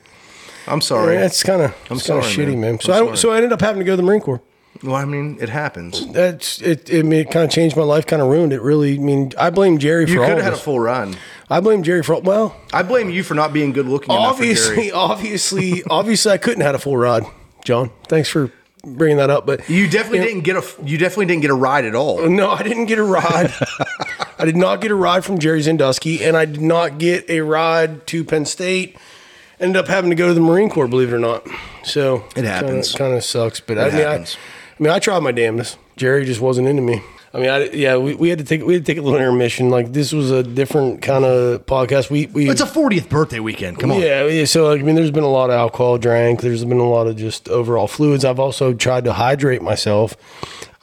I'm 0.67 0.81
sorry. 0.81 1.17
That's 1.19 1.43
kind 1.43 1.63
of 1.63 1.71
I'm 1.91 1.99
it's 1.99 2.07
kind 2.07 2.19
of 2.19 2.25
shitty, 2.25 2.47
man. 2.53 2.61
man. 2.61 2.71
I'm 2.75 2.81
So 2.81 2.93
I 2.93 2.99
sorry. 2.99 3.17
so 3.17 3.31
I 3.33 3.37
ended 3.37 3.53
up 3.53 3.61
having 3.61 3.79
to 3.79 3.85
go 3.85 3.93
to 3.93 3.97
the 3.97 4.03
Marine 4.03 4.21
Corps. 4.21 4.41
Well, 4.85 4.95
I 4.97 5.05
mean, 5.05 5.39
it 5.41 5.49
happens. 5.49 6.07
That's 6.12 6.61
it. 6.61 6.91
It, 6.91 7.01
I 7.01 7.03
mean, 7.03 7.20
it 7.20 7.30
kind 7.30 7.45
of 7.45 7.51
changed 7.51 7.76
my 7.76 7.82
life, 7.82 8.07
kind 8.07 8.20
of 8.20 8.28
ruined 8.28 8.53
it. 8.53 8.61
Really, 8.61 8.97
I 8.97 8.99
mean, 8.99 9.32
I 9.39 9.51
blame 9.51 9.78
Jerry 9.78 10.03
You 10.03 10.09
for 10.09 10.12
could 10.14 10.22
all 10.22 10.28
have 10.37 10.39
had 10.45 10.53
a 10.53 10.57
this. 10.57 10.64
full 10.64 10.78
run. 10.80 11.16
I 11.51 11.61
blame 11.61 11.82
Jerry 11.82 12.03
for 12.03 12.20
well, 12.20 12.55
I 12.72 12.82
blame 12.82 13.11
you 13.11 13.22
for 13.22 13.35
not 13.35 13.53
being 13.53 13.72
good 13.72 13.87
looking 13.87 14.14
enough 14.14 14.37
for 14.37 14.43
obviously, 14.43 14.76
Jerry. 14.76 14.93
obviously, 14.93 15.82
obviously, 15.85 16.32
I 16.32 16.39
couldn't 16.39 16.61
have 16.61 16.68
had 16.68 16.74
a 16.74 16.78
full 16.78 16.97
ride. 16.97 17.24
John, 17.64 17.91
thanks 18.09 18.28
for 18.28 18.51
bringing 18.85 19.16
that 19.16 19.30
up. 19.30 19.47
But 19.47 19.68
You 19.70 19.89
definitely 19.89 20.20
didn't 20.26 20.43
get 20.43 20.57
a 20.57 20.64
you 20.85 20.99
definitely 20.99 21.26
didn't 21.26 21.43
get 21.43 21.51
a 21.51 21.55
ride 21.55 21.85
at 21.87 21.95
all. 21.95 22.28
no, 22.28 22.51
I 22.51 22.62
didn't 22.62 22.87
get 22.87 22.99
a 22.99 23.03
ride. 23.05 23.53
I 24.39 24.45
did 24.45 24.57
not 24.57 24.80
get 24.80 24.91
a 24.91 24.95
ride 24.95 25.24
from 25.24 25.39
Jerry 25.39 25.62
Sandusky, 25.62 26.22
and 26.24 26.37
I 26.37 26.45
did 26.45 26.61
not 26.61 26.99
get 26.99 27.28
a 27.30 27.41
ride 27.41 28.07
to 28.09 28.24
Penn 28.24 28.45
State. 28.45 28.97
Ended 29.61 29.76
up 29.76 29.87
having 29.87 30.11
to 30.11 30.16
go 30.16 30.26
to 30.28 30.35
the 30.35 30.41
Marine 30.41 30.68
Corps, 30.68 30.89
believe 30.89 31.12
it 31.12 31.14
or 31.14 31.18
not. 31.20 31.47
So 31.85 32.24
It 32.37 32.45
happens. 32.45 32.93
Kind 32.95 33.14
of 33.14 33.22
sucks, 33.24 33.61
but 33.61 33.78
I 33.78 33.85
mean, 33.85 33.93
happens. 33.93 34.37
I, 34.37 34.64
I 34.79 34.83
mean, 34.83 34.93
I 34.93 34.99
tried 34.99 35.20
my 35.20 35.33
damnedest. 35.33 35.79
Jerry 35.97 36.25
just 36.25 36.41
wasn't 36.41 36.68
into 36.68 36.83
me. 36.83 37.03
I 37.33 37.39
mean, 37.39 37.51
I, 37.51 37.64
yeah, 37.70 37.97
we, 37.97 38.14
we 38.14 38.29
had 38.29 38.39
to 38.39 38.45
take 38.45 38.62
we 38.64 38.75
had 38.75 38.85
to 38.85 38.93
take 38.93 38.99
a 38.99 39.03
little 39.03 39.18
intermission. 39.18 39.68
Like 39.68 39.93
this 39.93 40.12
was 40.12 40.31
a 40.31 40.45
different 40.45 41.03
kind 41.03 41.25
of 41.25 41.66
podcast. 41.66 42.09
We 42.09 42.27
we 42.27 42.49
It's 42.49 42.61
a 42.61 42.66
40th 42.66 43.09
birthday 43.09 43.41
weekend. 43.41 43.81
Come 43.81 43.91
on. 43.91 44.01
yeah, 44.01 44.25
yeah. 44.27 44.45
So 44.45 44.68
like, 44.68 44.81
I 44.81 44.85
mean, 44.85 44.95
there's 44.95 45.11
been 45.11 45.25
a 45.25 45.29
lot 45.31 45.51
of 45.51 45.57
alcohol 45.57 45.99
drank. 45.99 46.43
There's 46.43 46.64
been 46.64 46.79
a 46.79 46.89
lot 46.89 47.09
of 47.09 47.16
just 47.16 47.49
overall 47.49 47.89
fluids. 47.89 48.25
I've 48.25 48.39
also 48.39 48.72
tried 48.72 49.05
to 49.05 49.12
hydrate 49.12 49.62
myself. 49.62 50.16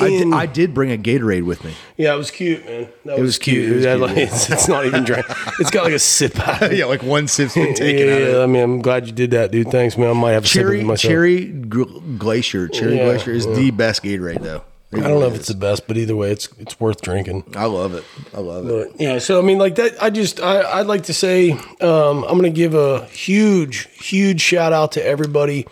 I, 0.03 0.07
in- 0.07 0.33
I 0.33 0.45
did 0.45 0.73
bring 0.73 0.91
a 0.91 0.97
Gatorade 0.97 1.43
with 1.45 1.63
me. 1.63 1.73
yeah, 1.97 2.13
it 2.13 2.17
was 2.17 2.31
cute, 2.31 2.65
man. 2.65 2.87
That 3.05 3.13
was, 3.19 3.21
was 3.21 3.37
cute. 3.39 3.65
cute. 3.65 3.71
It 3.71 3.75
was 3.75 3.85
cute, 3.85 3.99
like- 3.99 4.17
it's, 4.17 4.49
it's 4.51 4.67
not 4.67 4.85
even 4.85 5.03
drank. 5.03 5.25
It's 5.59 5.71
got 5.71 5.83
like 5.83 5.93
a 5.93 5.99
sip 5.99 6.39
out. 6.39 6.61
of 6.61 6.71
it. 6.73 6.77
yeah, 6.77 6.85
like 6.85 7.03
one 7.03 7.27
sip's 7.27 7.53
been 7.55 7.67
Yeah, 7.69 7.73
taken 7.73 8.09
out 8.09 8.21
of 8.21 8.27
it. 8.27 8.41
I 8.41 8.45
mean, 8.45 8.63
I'm 8.63 8.81
glad 8.81 9.07
you 9.07 9.13
did 9.13 9.31
that, 9.31 9.51
dude. 9.51 9.69
Thanks, 9.71 9.97
man. 9.97 10.09
I 10.09 10.13
might 10.13 10.31
have 10.31 10.45
a 10.45 10.47
sip 10.47 10.61
of 10.63 10.67
Cherry 10.69 10.79
it 10.81 10.85
myself. 10.85 11.11
Cherry 11.11 11.47
Gl- 11.51 12.17
Glacier. 12.17 12.67
Cherry 12.67 12.97
Yeah, 12.97 13.05
Glacier 13.05 13.31
is 13.31 13.45
the 13.45 13.71
best 13.71 14.03
Gatorade 14.03 14.41
though. 14.41 14.63
It 14.93 14.97
I 14.97 15.03
don't 15.03 15.11
know 15.11 15.19
really 15.21 15.27
if 15.29 15.35
it's 15.39 15.47
the 15.47 15.55
best, 15.55 15.87
but 15.87 15.95
either 15.95 16.17
way, 16.17 16.31
it's 16.31 16.49
it's 16.59 16.77
worth 16.77 17.01
drinking. 17.01 17.45
I 17.55 17.63
love 17.63 17.93
it. 17.93 18.03
I 18.33 18.39
love 18.41 18.67
it. 18.67 18.91
Yeah, 18.99 19.19
so 19.19 19.39
I 19.39 19.41
mean, 19.41 19.57
like 19.57 19.75
that. 19.75 19.95
I 20.03 20.09
just 20.09 20.41
I, 20.41 20.79
I'd 20.79 20.85
like 20.85 21.03
to 21.03 21.13
say 21.13 21.51
um, 21.79 22.25
I'm 22.25 22.37
going 22.37 22.41
to 22.43 22.49
give 22.49 22.73
a 22.73 23.05
huge, 23.05 23.87
huge 23.97 24.41
shout 24.41 24.73
out 24.73 24.91
to 24.93 25.05
everybody 25.05 25.65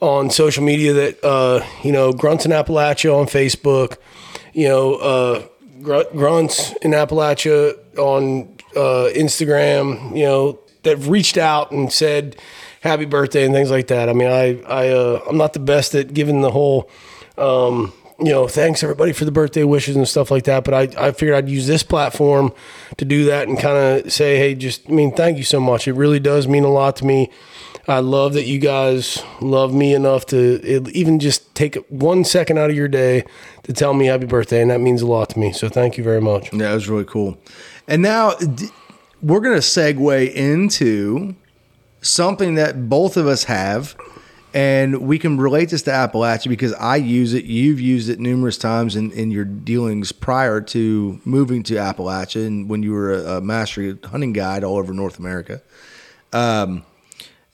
on 0.00 0.30
social 0.30 0.64
media 0.64 0.92
that 0.92 1.24
uh, 1.24 1.64
you 1.82 1.92
know 1.92 2.12
Grunts 2.12 2.44
in 2.44 2.52
Appalachia 2.52 3.14
on 3.14 3.26
Facebook, 3.26 3.98
you 4.52 4.68
know 4.68 4.94
uh, 4.94 5.46
Gr- 5.82 6.16
Grunts 6.16 6.72
in 6.82 6.92
Appalachia 6.92 7.76
on 7.98 8.56
uh, 8.76 9.10
Instagram, 9.14 10.16
you 10.16 10.24
know 10.24 10.58
that 10.82 10.96
reached 10.98 11.36
out 11.36 11.70
and 11.70 11.92
said 11.92 12.36
happy 12.80 13.04
birthday 13.04 13.44
and 13.44 13.54
things 13.54 13.70
like 13.70 13.88
that. 13.88 14.08
I 14.08 14.12
mean, 14.12 14.28
I 14.28 14.60
I 14.62 14.88
uh, 14.88 15.22
I'm 15.28 15.36
not 15.36 15.52
the 15.52 15.60
best 15.60 15.94
at 15.94 16.14
giving 16.14 16.40
the 16.40 16.50
whole. 16.50 16.90
Um, 17.38 17.92
you 18.22 18.32
know, 18.32 18.46
thanks 18.46 18.82
everybody 18.82 19.12
for 19.12 19.24
the 19.24 19.32
birthday 19.32 19.64
wishes 19.64 19.96
and 19.96 20.06
stuff 20.06 20.30
like 20.30 20.44
that. 20.44 20.62
But 20.62 20.74
I, 20.74 21.06
I 21.06 21.12
figured 21.12 21.36
I'd 21.36 21.48
use 21.48 21.66
this 21.66 21.82
platform 21.82 22.52
to 22.98 23.04
do 23.06 23.24
that 23.24 23.48
and 23.48 23.58
kind 23.58 23.78
of 24.04 24.12
say, 24.12 24.36
hey, 24.36 24.54
just, 24.54 24.88
I 24.90 24.92
mean, 24.92 25.14
thank 25.14 25.38
you 25.38 25.44
so 25.44 25.58
much. 25.58 25.88
It 25.88 25.94
really 25.94 26.20
does 26.20 26.46
mean 26.46 26.64
a 26.64 26.68
lot 26.68 26.96
to 26.96 27.06
me. 27.06 27.30
I 27.90 28.00
love 28.00 28.34
that 28.34 28.46
you 28.46 28.58
guys 28.58 29.22
love 29.40 29.72
me 29.74 29.94
enough 29.94 30.26
to 30.26 30.60
even 30.90 31.18
just 31.18 31.54
take 31.54 31.76
one 31.88 32.24
second 32.24 32.58
out 32.58 32.70
of 32.70 32.76
your 32.76 32.88
day 32.88 33.24
to 33.64 33.72
tell 33.72 33.94
me 33.94 34.06
happy 34.06 34.26
birthday. 34.26 34.60
And 34.60 34.70
that 34.70 34.80
means 34.80 35.02
a 35.02 35.06
lot 35.06 35.30
to 35.30 35.38
me. 35.38 35.52
So 35.52 35.68
thank 35.68 35.96
you 35.96 36.04
very 36.04 36.20
much. 36.20 36.52
Yeah, 36.52 36.70
it 36.72 36.74
was 36.74 36.88
really 36.88 37.04
cool. 37.04 37.38
And 37.88 38.02
now 38.02 38.34
we're 39.22 39.40
going 39.40 39.54
to 39.54 39.60
segue 39.60 40.32
into 40.32 41.34
something 42.02 42.54
that 42.54 42.88
both 42.88 43.16
of 43.16 43.26
us 43.26 43.44
have, 43.44 43.96
and 44.52 45.02
we 45.02 45.18
can 45.18 45.38
relate 45.38 45.70
this 45.70 45.82
to 45.82 45.90
Appalachia 45.90 46.48
because 46.48 46.72
I 46.74 46.96
use 46.96 47.34
it. 47.34 47.44
You've 47.44 47.80
used 47.80 48.08
it 48.08 48.18
numerous 48.18 48.58
times 48.58 48.96
in, 48.96 49.12
in 49.12 49.30
your 49.30 49.44
dealings 49.44 50.12
prior 50.12 50.60
to 50.62 51.20
moving 51.24 51.62
to 51.64 51.74
Appalachia 51.74 52.46
and 52.46 52.68
when 52.68 52.82
you 52.82 52.92
were 52.92 53.12
a, 53.12 53.36
a 53.36 53.40
master 53.40 53.98
hunting 54.04 54.32
guide 54.32 54.64
all 54.64 54.76
over 54.76 54.92
North 54.92 55.18
America. 55.18 55.62
Um, 56.32 56.84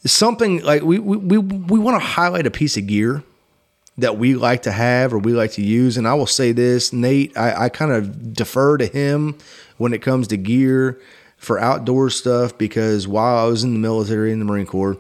something 0.06 0.62
like 0.62 0.82
we, 0.82 0.98
we, 0.98 1.16
we, 1.16 1.38
we 1.38 1.78
want 1.78 2.00
to 2.00 2.06
highlight 2.06 2.46
a 2.46 2.50
piece 2.50 2.76
of 2.76 2.86
gear 2.86 3.22
that 3.98 4.18
we 4.18 4.34
like 4.34 4.62
to 4.62 4.72
have 4.72 5.12
or 5.12 5.18
we 5.18 5.32
like 5.32 5.52
to 5.52 5.62
use. 5.62 5.96
And 5.96 6.06
I 6.06 6.14
will 6.14 6.26
say 6.26 6.52
this, 6.52 6.92
Nate, 6.92 7.36
I, 7.36 7.64
I 7.64 7.68
kind 7.68 7.92
of 7.92 8.34
defer 8.34 8.76
to 8.76 8.86
him 8.86 9.38
when 9.78 9.92
it 9.92 10.02
comes 10.02 10.28
to 10.28 10.36
gear 10.36 11.00
for 11.36 11.58
outdoor 11.58 12.10
stuff 12.10 12.56
because 12.58 13.08
while 13.08 13.38
I 13.38 13.48
was 13.48 13.64
in 13.64 13.72
the 13.72 13.78
military 13.78 14.32
in 14.32 14.38
the 14.38 14.44
Marine 14.44 14.66
Corps, 14.66 14.98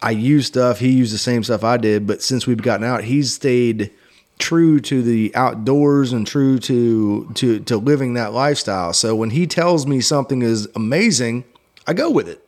I 0.00 0.12
used 0.12 0.46
stuff. 0.46 0.78
He 0.78 0.90
used 0.90 1.12
the 1.12 1.18
same 1.18 1.42
stuff 1.42 1.64
I 1.64 1.76
did, 1.76 2.06
but 2.06 2.22
since 2.22 2.46
we've 2.46 2.62
gotten 2.62 2.86
out, 2.86 3.04
he's 3.04 3.34
stayed 3.34 3.90
true 4.38 4.78
to 4.78 5.02
the 5.02 5.34
outdoors 5.34 6.12
and 6.12 6.24
true 6.24 6.58
to 6.60 7.28
to 7.34 7.58
to 7.60 7.76
living 7.76 8.14
that 8.14 8.32
lifestyle. 8.32 8.92
So 8.92 9.16
when 9.16 9.30
he 9.30 9.46
tells 9.46 9.86
me 9.86 10.00
something 10.00 10.42
is 10.42 10.68
amazing, 10.76 11.44
I 11.86 11.94
go 11.94 12.10
with 12.10 12.28
it. 12.28 12.47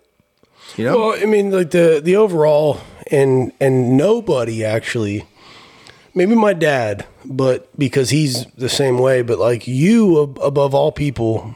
You 0.77 0.85
know? 0.85 0.99
Well, 0.99 1.23
I 1.23 1.27
mean, 1.27 1.51
like 1.51 1.71
the 1.71 2.01
the 2.03 2.17
overall, 2.17 2.81
and 3.11 3.53
and 3.61 3.97
nobody 3.97 4.65
actually, 4.65 5.27
maybe 6.15 6.35
my 6.35 6.53
dad, 6.53 7.07
but 7.25 7.69
because 7.79 8.11
he's 8.11 8.47
the 8.53 8.69
same 8.69 8.99
way. 8.99 9.23
But 9.23 9.39
like 9.39 9.67
you, 9.67 10.19
above 10.19 10.75
all 10.75 10.93
people, 10.93 11.55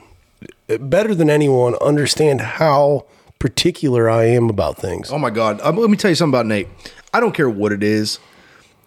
better 0.80 1.14
than 1.14 1.30
anyone, 1.30 1.74
understand 1.76 2.40
how 2.40 3.06
particular 3.38 4.08
I 4.08 4.24
am 4.24 4.48
about 4.48 4.78
things. 4.78 5.10
Oh 5.10 5.18
my 5.18 5.30
God. 5.30 5.60
Um, 5.60 5.76
let 5.76 5.90
me 5.90 5.96
tell 5.96 6.10
you 6.10 6.14
something 6.14 6.32
about 6.32 6.46
Nate. 6.46 6.68
I 7.12 7.20
don't 7.20 7.34
care 7.34 7.50
what 7.50 7.72
it 7.72 7.82
is. 7.82 8.18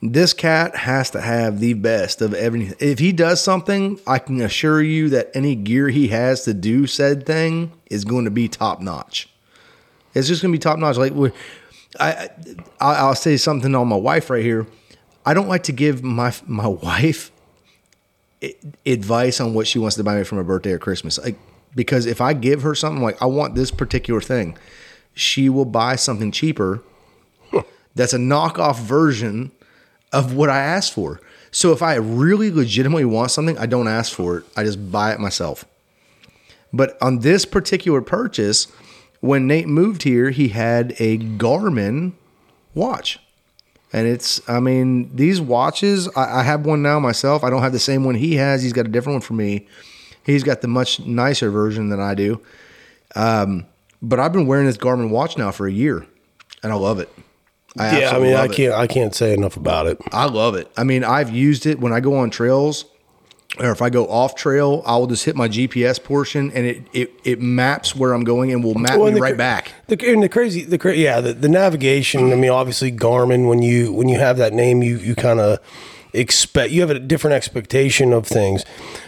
This 0.01 0.34
cat 0.34 0.75
has 0.75 1.09
to 1.11 1.21
have 1.21 1.59
the 1.59 1.73
best 1.73 2.21
of 2.21 2.34
everything. 2.34 2.75
If 2.80 2.99
he 2.99 3.11
does 3.11 3.41
something, 3.41 3.99
I 4.05 4.19
can 4.19 4.41
assure 4.41 4.82
you 4.82 5.09
that 5.09 5.32
any 5.34 5.55
gear 5.55 5.89
he 5.89 6.09
has 6.09 6.43
to 6.43 6.53
do 6.53 6.86
said 6.86 7.25
thing 7.25 7.71
is 7.88 8.03
going 8.05 8.25
to 8.25 8.32
be 8.32 8.47
top 8.47 8.80
notch. 8.80 9.30
It's 10.18 10.28
just 10.28 10.41
going 10.41 10.51
to 10.51 10.55
be 10.57 10.59
top 10.59 10.80
notch. 10.80 10.97
Like, 10.97 11.13
we- 11.13 11.32
I, 11.99 12.30
I, 12.80 12.95
I'll 12.95 13.15
say 13.15 13.38
something 13.38 13.74
on 13.74 13.88
my 13.88 13.95
wife 13.95 14.30
right 14.30 14.43
here. 14.43 14.68
I 15.26 15.34
don't 15.34 15.47
like 15.47 15.63
to 15.63 15.72
give 15.72 16.03
my 16.03 16.34
my 16.45 16.68
wife 16.88 17.32
advice 18.86 19.39
on 19.41 19.53
what 19.53 19.68
she 19.68 19.80
wants 19.80 19.95
to 19.95 20.03
buy 20.03 20.15
me 20.18 20.24
for 20.24 20.36
my 20.36 20.43
birthday 20.43 20.72
or 20.72 20.80
Christmas. 20.80 21.18
Like 21.18 21.38
because 21.76 22.05
if 22.05 22.22
I 22.22 22.34
give 22.34 22.61
her 22.61 22.76
something 22.76 23.01
like 23.03 23.22
I 23.22 23.26
want 23.26 23.55
this 23.55 23.72
particular 23.72 24.22
thing, 24.22 24.57
she 25.13 25.49
will 25.49 25.65
buy 25.65 25.95
something 25.95 26.32
cheaper 26.32 26.82
that's 27.95 28.13
a 28.13 28.18
knockoff 28.18 28.80
version 28.80 29.51
of 30.13 30.34
what 30.34 30.49
I 30.49 30.59
asked 30.59 30.93
for. 30.93 31.20
So 31.51 31.72
if 31.72 31.82
I 31.82 31.95
really 31.95 32.51
legitimately 32.51 33.05
want 33.05 33.32
something, 33.32 33.57
I 33.57 33.65
don't 33.65 33.88
ask 33.88 34.13
for 34.13 34.38
it. 34.39 34.45
I 34.55 34.63
just 34.63 34.91
buy 34.91 35.13
it 35.13 35.20
myself. 35.20 35.65
But 36.72 36.97
on 37.01 37.20
this 37.20 37.45
particular 37.45 38.01
purchase, 38.01 38.68
when 39.28 39.47
Nate 39.47 39.67
moved 39.67 40.03
here, 40.03 40.30
he 40.32 40.49
had 40.49 40.95
a 40.99 41.17
Garmin 41.17 42.13
watch. 42.73 43.19
And 43.93 44.07
it's, 44.07 44.47
I 44.49 44.59
mean, 44.59 45.15
these 45.15 45.39
watches, 45.39 46.09
I, 46.15 46.39
I 46.39 46.43
have 46.43 46.65
one 46.65 46.82
now 46.82 46.99
myself. 46.99 47.43
I 47.43 47.49
don't 47.49 47.61
have 47.61 47.71
the 47.71 47.80
same 47.80 48.03
one 48.03 48.15
he 48.15 48.36
has. 48.36 48.61
He's 48.63 48.73
got 48.73 48.86
a 48.86 48.89
different 48.89 49.15
one 49.15 49.21
for 49.21 49.34
me. 49.34 49.67
He's 50.25 50.43
got 50.43 50.61
the 50.61 50.67
much 50.67 50.99
nicer 50.99 51.49
version 51.49 51.89
than 51.89 52.01
I 52.01 52.13
do. 52.13 52.41
Um, 53.15 53.65
but 54.01 54.19
I've 54.19 54.34
been 54.34 54.45
wearing 54.45 54.65
this 54.65 54.78
Garmin 54.78 55.09
watch 55.09 55.38
now 55.38 55.51
for 55.51 55.67
a 55.67 55.71
year, 55.71 56.05
and 56.61 56.71
I 56.71 56.75
love 56.75 56.99
it. 56.99 57.09
yeah, 57.78 58.11
I 58.13 58.19
mean, 58.19 58.36
I 58.36 58.47
can't 58.47 58.73
I 58.73 58.88
can't 58.88 59.15
say 59.15 59.34
enough 59.34 59.55
about 59.55 59.88
it. 59.88 59.97
I 60.11 60.25
love 60.25 60.55
it. 60.55 60.69
I 60.75 60.84
mean, 60.84 61.03
I've 61.03 61.30
used 61.30 61.65
it 61.65 61.80
when 61.80 61.93
I 61.93 61.99
go 61.99 62.17
on 62.17 62.30
trails 62.30 62.86
or 63.60 63.72
if 63.72 63.82
I 63.82 63.89
go 63.89 64.08
off 64.08 64.36
trail, 64.36 64.84
I 64.86 64.98
will 64.98 65.08
just 65.08 65.26
hit 65.26 65.36
my 65.36 65.48
GPS 65.48 66.04
portion 66.04 66.52
and 66.52 66.66
it 66.66 66.84
it, 66.93 67.12
it 67.24 67.41
maps 67.41 67.95
where 67.95 68.14
I'm 68.14 68.24
going 68.24 68.52
and 68.52 68.64
will 68.64 68.76
map 68.76 68.98
Well, 68.98 69.08
me 69.08 69.16
the 69.16 69.22
right 69.22 69.38
back. 69.38 69.74
The, 69.88 69.98
and 70.12 70.22
the 70.22 70.30
crazy, 70.30 70.64
the 70.64 70.78
cra- 70.78 70.95
yeah, 70.95 71.22
the, 71.22 71.34
the 71.34 71.50
navigation. 71.50 72.32
I 72.32 72.36
mean, 72.36 72.52
obviously 72.52 72.91
Garmin. 72.91 73.48
When 73.48 73.62
you 73.62 73.93
when 73.93 74.10
you 74.10 74.20
have 74.20 74.38
that 74.38 74.54
name, 74.54 74.84
you 74.84 74.98
you 74.98 75.16
kind 75.16 75.39
of 75.39 75.60
expect 76.14 76.72
you 76.72 76.82
have 76.82 76.89
a 76.89 77.00
different 77.00 77.36
expectation 77.36 78.14
of 78.14 78.28
things. 78.28 78.64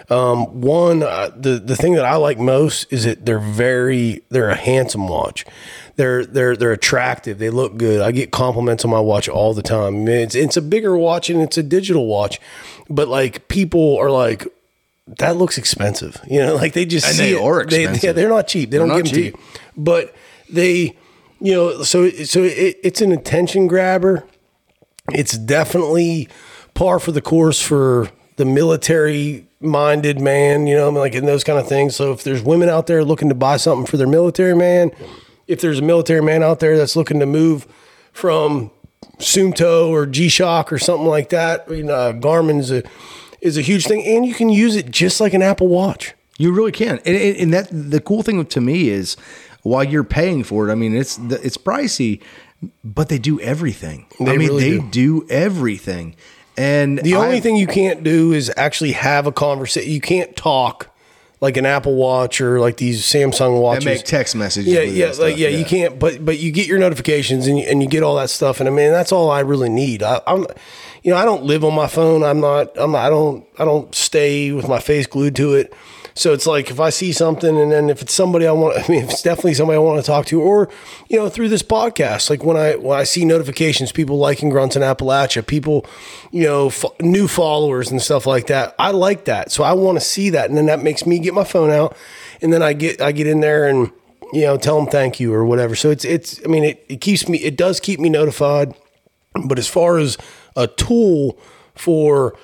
Um, 0.09 0.61
one, 0.61 1.03
uh, 1.03 1.31
the 1.35 1.59
the 1.59 1.75
thing 1.75 1.93
that 1.93 2.05
I 2.05 2.15
like 2.15 2.39
most 2.39 2.91
is 2.91 3.03
that 3.03 3.25
they're 3.25 3.39
very 3.39 4.23
they're 4.29 4.49
a 4.49 4.55
handsome 4.55 5.07
watch. 5.07 5.45
They're 5.95 6.25
they're 6.25 6.55
they're 6.55 6.71
attractive. 6.71 7.39
They 7.39 7.49
look 7.49 7.77
good. 7.77 8.01
I 8.01 8.11
get 8.11 8.31
compliments 8.31 8.85
on 8.85 8.91
my 8.91 8.99
watch 9.01 9.27
all 9.27 9.53
the 9.53 9.61
time. 9.61 10.07
It's 10.07 10.33
it's 10.33 10.57
a 10.57 10.61
bigger 10.61 10.97
watch 10.97 11.29
and 11.29 11.41
it's 11.41 11.57
a 11.57 11.63
digital 11.63 12.07
watch, 12.07 12.39
but 12.89 13.07
like 13.07 13.47
people 13.47 13.97
are 13.97 14.11
like. 14.11 14.47
That 15.17 15.37
looks 15.37 15.57
expensive, 15.57 16.21
you 16.29 16.39
know. 16.39 16.53
Like 16.55 16.73
they 16.73 16.85
just 16.85 17.07
And 17.07 17.15
see 17.15 17.31
they 17.33 17.39
it. 17.39 17.41
are 17.41 17.65
They, 17.65 17.91
yeah, 17.99 18.11
they're 18.11 18.29
not 18.29 18.47
cheap. 18.47 18.69
They 18.69 18.77
don't 18.77 18.89
not 18.89 18.97
give 18.97 19.05
them 19.05 19.13
to 19.15 19.21
cheap. 19.31 19.35
you 19.35 19.41
but 19.75 20.13
they 20.51 20.95
you 21.39 21.51
know 21.53 21.81
so 21.81 22.07
so 22.11 22.43
it, 22.43 22.77
it's 22.83 23.01
an 23.01 23.11
attention 23.11 23.65
grabber 23.65 24.23
it's 25.11 25.35
definitely 25.37 26.27
par 26.75 26.99
for 26.99 27.11
the 27.11 27.21
course 27.21 27.59
for 27.59 28.09
the 28.35 28.45
military 28.45 29.47
minded 29.59 30.19
man 30.19 30.67
you 30.67 30.75
know 30.75 30.87
I 30.89 30.91
mean, 30.91 30.99
like 30.99 31.15
in 31.15 31.25
those 31.25 31.43
kind 31.43 31.57
of 31.57 31.67
things 31.67 31.95
so 31.95 32.11
if 32.11 32.23
there's 32.23 32.43
women 32.43 32.69
out 32.69 32.85
there 32.87 33.03
looking 33.03 33.29
to 33.29 33.35
buy 33.35 33.57
something 33.57 33.85
for 33.87 33.97
their 33.97 34.07
military 34.07 34.55
man 34.55 34.91
if 35.47 35.59
there's 35.61 35.79
a 35.79 35.83
military 35.83 36.21
man 36.21 36.43
out 36.43 36.59
there 36.59 36.77
that's 36.77 36.95
looking 36.95 37.19
to 37.19 37.25
move 37.25 37.65
from 38.13 38.69
Suunto 39.19 39.89
or 39.89 40.05
G-Shock 40.05 40.71
or 40.73 40.79
something 40.79 41.07
like 41.07 41.29
that 41.29 41.69
you 41.69 41.83
uh, 41.83 42.11
know 42.11 42.13
Garmin's 42.13 42.71
a 42.71 42.83
is 43.41 43.57
a 43.57 43.61
huge 43.61 43.85
thing 43.85 44.05
and 44.05 44.25
you 44.25 44.33
can 44.33 44.49
use 44.49 44.75
it 44.75 44.89
just 44.91 45.21
like 45.21 45.33
an 45.33 45.41
Apple 45.41 45.67
Watch 45.67 46.13
You 46.37 46.51
really 46.53 46.71
can, 46.71 46.99
and, 47.05 47.15
and, 47.15 47.53
that 47.53 47.67
the 47.71 47.99
cool 48.01 48.23
thing 48.23 48.45
to 48.45 48.61
me 48.61 48.89
is 48.89 49.15
while 49.63 49.83
you're 49.83 50.03
paying 50.05 50.43
for 50.43 50.67
it, 50.67 50.71
I 50.71 50.75
mean 50.75 50.95
it's 50.95 51.17
it's 51.17 51.57
pricey, 51.57 52.21
but 52.83 53.09
they 53.09 53.17
do 53.17 53.39
everything. 53.41 54.07
I 54.19 54.23
mean 54.37 54.39
really 54.49 54.77
they 54.79 54.87
do. 54.89 55.25
everything, 55.29 56.15
and 56.57 56.97
The 56.99 57.15
only 57.15 57.37
I've- 57.37 57.41
thing 57.41 57.55
you 57.57 57.67
can't 57.67 58.03
do 58.03 58.31
is 58.33 58.51
actually 58.57 58.93
have 58.93 59.27
a 59.27 59.31
conversation. 59.31 59.91
You 59.91 60.01
can't 60.01 60.35
talk 60.35 60.88
like 61.41 61.57
an 61.57 61.65
Apple 61.65 61.95
Watch 61.95 62.41
or 62.41 62.59
like 62.59 62.77
these 62.77 63.01
Samsung 63.03 63.61
watches. 63.61 63.85
and 63.85 63.95
make 63.95 64.03
text 64.05 64.35
messages. 64.35 64.71
yeah, 64.71 64.81
yeah, 64.81 65.05
like 65.05 65.15
stuff, 65.15 65.37
yeah, 65.37 65.47
you 65.49 65.65
can't. 65.65 65.97
But 65.97 66.23
but 66.23 66.39
you 66.39 66.51
get 66.51 66.67
your 66.67 66.79
notifications 66.79 67.47
and 67.47 67.57
you, 67.57 67.65
and 67.65 67.81
you 67.81 67.87
get 67.87 68.03
all 68.03 68.15
that 68.15 68.29
stuff. 68.29 68.59
And 68.59 68.67
I 68.67 68.71
mean, 68.71 68.91
that's 68.91 69.11
all 69.11 69.31
I 69.31 69.39
really 69.39 69.69
need. 69.69 70.03
I, 70.03 70.21
I'm, 70.27 70.45
you 71.03 71.11
know, 71.11 71.17
I 71.17 71.25
don't 71.25 71.43
live 71.43 71.63
on 71.63 71.73
my 71.73 71.87
phone. 71.87 72.23
I'm 72.23 72.41
not. 72.41 72.77
I'm 72.77 72.91
not. 72.91 73.05
I 73.05 73.09
don't. 73.09 73.45
I 73.57 73.65
don't 73.65 73.93
stay 73.95 74.51
with 74.51 74.67
my 74.67 74.79
face 74.79 75.07
glued 75.07 75.35
to 75.37 75.53
it. 75.53 75.73
So 76.19 76.33
it's 76.33 76.45
like 76.45 76.69
if 76.69 76.81
I 76.81 76.89
see 76.89 77.13
something, 77.13 77.57
and 77.57 77.71
then 77.71 77.89
if 77.89 78.01
it's 78.01 78.13
somebody 78.13 78.45
I 78.45 78.51
want, 78.51 78.77
I 78.83 78.91
mean, 78.91 79.05
if 79.05 79.11
it's 79.11 79.21
definitely 79.21 79.53
somebody 79.53 79.77
I 79.77 79.79
want 79.79 80.03
to 80.03 80.05
talk 80.05 80.25
to, 80.25 80.41
or 80.41 80.69
you 81.07 81.17
know, 81.17 81.29
through 81.29 81.47
this 81.47 81.63
podcast, 81.63 82.29
like 82.29 82.43
when 82.43 82.57
I 82.57 82.75
when 82.75 82.99
I 82.99 83.05
see 83.05 83.23
notifications, 83.23 83.93
people 83.93 84.17
liking 84.17 84.49
grunts 84.49 84.75
in 84.75 84.81
Appalachia, 84.81 85.47
people, 85.47 85.85
you 86.31 86.43
know, 86.43 86.67
f- 86.67 86.83
new 86.99 87.29
followers 87.29 87.89
and 87.89 88.01
stuff 88.01 88.27
like 88.27 88.47
that. 88.47 88.75
I 88.77 88.91
like 88.91 89.23
that, 89.25 89.49
so 89.49 89.63
I 89.63 89.71
want 89.71 89.97
to 89.97 90.03
see 90.03 90.29
that, 90.31 90.49
and 90.49 90.57
then 90.57 90.65
that 90.65 90.83
makes 90.83 91.05
me 91.05 91.19
get 91.19 91.33
my 91.33 91.45
phone 91.45 91.71
out, 91.71 91.95
and 92.41 92.51
then 92.51 92.61
I 92.61 92.73
get 92.73 92.99
I 92.99 93.13
get 93.13 93.25
in 93.25 93.39
there 93.39 93.69
and 93.69 93.89
you 94.33 94.41
know 94.41 94.57
tell 94.57 94.77
them 94.77 94.91
thank 94.91 95.21
you 95.21 95.33
or 95.33 95.45
whatever. 95.45 95.73
So 95.73 95.89
it's 95.89 96.03
it's 96.03 96.41
I 96.43 96.49
mean 96.49 96.65
it, 96.65 96.85
it 96.89 96.99
keeps 96.99 97.29
me 97.29 97.37
it 97.37 97.55
does 97.55 97.79
keep 97.79 97.97
me 97.97 98.09
notified, 98.09 98.75
but 99.45 99.57
as 99.57 99.69
far 99.69 99.97
as 99.97 100.17
a 100.57 100.67
tool 100.67 101.39
for 101.75 102.35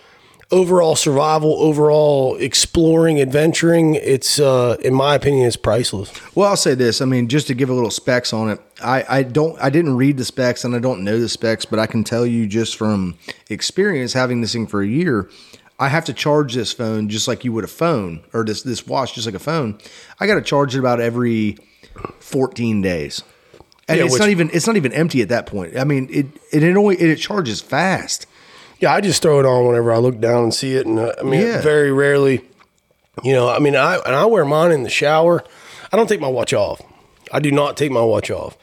overall 0.52 0.96
survival, 0.96 1.54
overall 1.60 2.36
exploring, 2.38 3.20
adventuring, 3.20 3.96
it's 3.96 4.40
uh, 4.40 4.78
in 4.82 4.94
my 4.94 5.16
opinion, 5.16 5.48
it's 5.48 5.56
priceless. 5.56 6.12
Well, 6.36 6.50
I'll 6.50 6.58
say 6.58 6.76
this. 6.76 7.02
I 7.02 7.06
mean, 7.06 7.28
just 7.28 7.48
to 7.48 7.54
give 7.54 7.70
a 7.70 7.74
little 7.74 7.92
specs 7.92 8.32
on 8.34 8.50
it, 8.50 8.60
I, 8.84 9.04
I 9.08 9.24
don't 9.24 9.58
I 9.62 9.70
didn't 9.70 9.96
read 9.98 10.18
the 10.18 10.26
specs 10.26 10.64
and 10.64 10.76
I 10.76 10.80
don't 10.80 11.04
know 11.04 11.20
the 11.20 11.30
specs, 11.30 11.66
but 11.66 11.80
I 11.80 11.88
can 11.88 12.04
tell 12.04 12.26
you 12.26 12.48
just 12.48 12.76
from 12.78 13.18
experience 13.50 14.14
having 14.14 14.42
this 14.42 14.54
thing 14.54 14.68
for 14.68 14.82
a 14.82 14.88
year, 14.88 15.30
I 15.80 15.90
have 15.90 16.06
to 16.06 16.14
charge 16.14 16.54
this 16.54 16.72
phone 16.72 17.10
just 17.10 17.28
like 17.28 17.44
you 17.44 17.52
would 17.54 17.64
a 17.64 17.68
phone 17.68 18.24
or 18.34 18.44
this 18.44 18.62
this 18.64 18.86
watch 18.88 19.16
just 19.16 19.26
like 19.28 19.36
a 19.36 19.40
phone. 19.40 19.78
I 20.20 20.28
got 20.28 20.36
to 20.36 20.42
charge 20.42 20.76
it 20.76 20.80
about 20.80 21.02
every 21.02 21.58
14 22.20 22.82
days. 22.82 23.24
And 23.88 23.98
Yeah, 24.00 24.06
it's 24.06 24.14
which- 24.14 24.20
not 24.20 24.30
even 24.30 24.50
it's 24.54 24.68
not 24.68 24.78
even 24.78 24.94
empty 24.94 25.22
at 25.22 25.30
that 25.30 25.46
point. 25.48 25.78
I 25.78 25.84
mean, 25.84 26.08
it 26.12 26.28
it, 26.52 26.64
it 26.64 26.78
only 26.78 26.96
it 26.98 27.16
charges 27.18 27.62
fast. 27.62 28.26
Yeah, 28.86 28.94
I 28.94 29.02
just 29.02 29.20
throw 29.24 29.40
it 29.40 29.48
on 29.48 29.66
whenever 29.66 29.92
I 29.92 29.98
look 29.98 30.20
down 30.20 30.44
and 30.44 30.54
see 30.54 30.76
it, 30.76 30.86
and 30.86 31.00
uh, 31.00 31.12
I 31.20 31.24
mean, 31.24 31.42
Yeah. 31.42 31.60
very 31.62 31.92
rarely, 31.92 32.42
you 33.24 33.34
know, 33.34 33.50
I 33.50 33.58
mean, 33.58 33.76
I 33.76 33.96
and 33.96 34.14
I 34.14 34.26
wear 34.26 34.46
mine 34.46 34.72
in 34.72 34.84
the 34.84 34.92
shower. 34.92 35.44
I 35.92 35.98
don't 35.98 36.08
take 36.08 36.22
my 36.22 36.28
watch 36.28 36.54
off. 36.54 36.82
I 37.34 37.40
do 37.40 37.50
not 37.52 37.78
take 37.78 37.92
my 37.92 38.04
watch 38.04 38.30
off, 38.30 38.56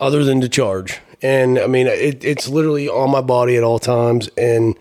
other 0.00 0.24
than 0.24 0.40
to 0.40 0.48
charge. 0.48 0.98
And 1.22 1.56
I 1.56 1.68
mean, 1.68 1.86
it, 1.86 2.24
it's 2.24 2.48
literally 2.48 2.88
on 2.88 3.10
my 3.12 3.20
body 3.20 3.56
at 3.56 3.62
all 3.62 3.78
times. 3.78 4.28
And 4.36 4.74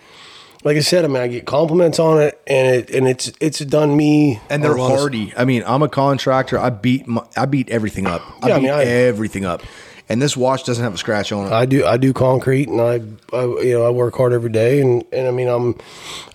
like 0.63 0.75
I 0.75 0.79
said, 0.79 1.05
I 1.05 1.07
mean, 1.07 1.17
I 1.21 1.27
get 1.27 1.45
compliments 1.45 1.99
on 1.99 2.19
it, 2.19 2.41
and 2.47 2.75
it 2.77 2.89
and 2.89 3.07
it's 3.07 3.31
it's 3.39 3.59
done 3.59 3.95
me. 3.95 4.39
And 4.49 4.63
they're 4.63 4.71
a 4.75 4.81
lot 4.81 4.93
of- 4.93 4.97
hardy. 4.97 5.33
I 5.37 5.45
mean, 5.45 5.61
I'm 5.67 5.83
a 5.83 5.89
contractor. 5.89 6.57
I 6.57 6.71
beat 6.71 7.05
my, 7.05 7.23
I 7.37 7.45
beat 7.45 7.69
everything 7.69 8.07
up. 8.07 8.23
I 8.41 8.47
Yeah, 8.47 8.55
I 8.55 8.59
mean, 8.59 8.71
I- 8.71 8.83
everything 8.85 9.45
up. 9.45 9.61
And 10.09 10.19
this 10.19 10.35
watch 10.35 10.63
doesn't 10.63 10.83
have 10.83 10.95
a 10.95 10.97
scratch 10.97 11.31
on 11.31 11.45
it. 11.47 11.53
I 11.53 11.65
do 11.65 11.85
I 11.85 11.97
do 11.97 12.13
concrete 12.13 12.67
and 12.67 12.81
I, 12.81 13.01
I 13.31 13.43
you 13.61 13.73
know 13.73 13.85
I 13.85 13.91
work 13.91 14.15
hard 14.15 14.33
every 14.33 14.49
day 14.49 14.81
and, 14.81 15.03
and 15.11 15.27
I 15.27 15.31
mean 15.31 15.47
I'm 15.47 15.77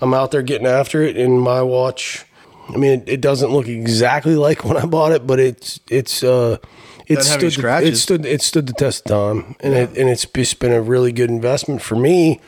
I'm 0.01 0.15
out 0.15 0.31
there 0.31 0.43
getting 0.43 0.67
after 0.67 1.03
it 1.03 1.17
and 1.17 1.41
my 1.41 1.61
watch 1.61 2.25
I 2.69 2.77
mean 2.77 3.01
it, 3.01 3.09
it 3.09 3.21
doesn't 3.21 3.51
look 3.51 3.67
exactly 3.67 4.37
like 4.37 4.65
when 4.65 4.77
I 4.77 4.87
bought 4.87 5.11
it 5.11 5.27
but 5.27 5.41
it's 5.41 5.81
it's 5.91 6.23
uh 6.23 6.59
it's 7.07 7.27
Doesn't 7.27 7.33
have 7.33 7.43
any 7.43 7.51
stood 7.51 7.65
the, 7.65 7.87
it 7.89 7.97
stood 7.97 8.27
it 8.27 8.43
stood 8.43 8.67
the 8.69 8.73
test 8.75 9.11
of 9.11 9.43
time 9.43 9.57
and 9.59 9.75
it 9.75 9.99
and 9.99 10.09
it's 10.09 10.25
just 10.25 10.61
been 10.61 10.73
a 10.73 10.81
really 10.81 11.11
good 11.11 11.29
investment 11.29 11.83
for 11.83 11.97
me 11.97 12.41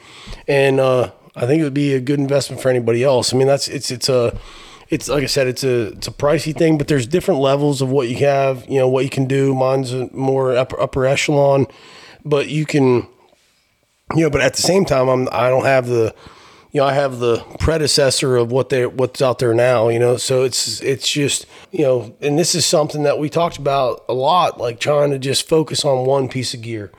and 0.47 0.79
uh 0.79 1.11
I 1.35 1.47
think 1.47 1.61
it 1.61 1.65
would 1.65 1.75
be 1.75 1.93
a 1.93 2.01
good 2.01 2.19
investment 2.19 2.63
for 2.63 2.71
anybody 2.71 3.05
else. 3.05 3.35
I 3.35 3.37
mean 3.37 3.49
that's 3.49 3.67
it's 3.69 3.91
it's 3.91 4.09
a 4.09 4.39
it's 4.89 5.09
like 5.09 5.23
I 5.23 5.27
said, 5.27 5.47
it's 5.47 5.65
a 5.65 5.89
it's 5.89 6.07
a 6.07 6.13
pricey 6.13 6.57
thing, 6.57 6.79
but 6.79 6.89
there's 6.89 7.07
different 7.07 7.41
levels 7.41 7.83
of 7.83 7.91
what 7.91 8.09
you 8.09 8.17
have. 8.19 8.69
You 8.69 8.79
know 8.79 8.89
what 8.89 9.05
you 9.05 9.11
can 9.11 9.27
do. 9.27 9.55
Mine's 9.55 9.93
more 10.13 10.57
upper 10.57 10.81
upper 10.81 11.07
echelon, 11.07 11.67
but 12.25 12.49
you 12.49 12.65
can, 12.67 13.09
you 14.15 14.23
know. 14.23 14.31
But 14.31 14.43
at 14.43 14.55
the 14.55 14.63
same 14.63 14.85
time, 14.85 15.09
I'm 15.09 15.29
I 15.33 15.49
don't 15.49 15.65
have 15.65 15.89
the, 15.89 16.15
you 16.71 16.81
know, 16.81 16.87
I 16.87 16.93
have 16.93 17.19
the 17.19 17.39
predecessor 17.59 18.37
of 18.37 18.53
what 18.53 18.69
they 18.69 18.87
what's 18.87 19.21
out 19.21 19.41
there 19.41 19.55
now. 19.55 19.89
You 19.89 19.99
know, 19.99 20.17
so 20.17 20.45
it's 20.45 20.81
it's 20.83 21.11
just 21.11 21.47
you 21.73 21.83
know, 21.83 22.15
and 22.21 22.39
this 22.39 22.55
is 22.55 22.65
something 22.65 23.03
that 23.03 23.19
we 23.19 23.29
talked 23.29 23.59
about 23.59 24.05
a 24.09 24.15
lot, 24.15 24.59
like 24.59 24.79
trying 24.79 25.11
to 25.11 25.19
just 25.19 25.49
focus 25.49 25.85
on 25.85 26.07
one 26.07 26.29
piece 26.29 26.55
of 26.55 26.63
gear. 26.63 26.93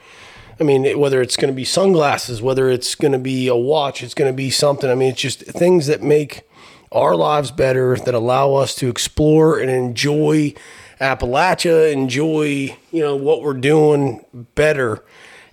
I 0.59 0.63
mean, 0.63 0.99
whether 0.99 1.21
it's 1.21 1.37
going 1.37 1.53
to 1.53 1.55
be 1.55 1.63
sunglasses, 1.63 2.41
whether 2.41 2.69
it's 2.69 2.95
going 2.95 3.11
to 3.11 3.19
be 3.19 3.47
a 3.47 3.55
watch, 3.55 4.01
it's 4.01 4.15
going 4.15 4.31
to 4.31 4.35
be 4.35 4.49
something. 4.49 4.89
I 4.89 4.95
mean, 4.95 5.11
it's 5.11 5.21
just 5.21 5.43
things 5.43 5.85
that 5.87 6.01
make 6.01 6.47
our 6.91 7.15
lives 7.15 7.51
better, 7.51 7.95
that 7.97 8.13
allow 8.13 8.53
us 8.53 8.75
to 8.75 8.89
explore 8.89 9.59
and 9.59 9.69
enjoy 9.69 10.53
Appalachia, 10.99 11.91
enjoy 11.91 12.77
you 12.91 13.01
know 13.01 13.15
what 13.15 13.41
we're 13.41 13.53
doing 13.53 14.25
better. 14.55 15.03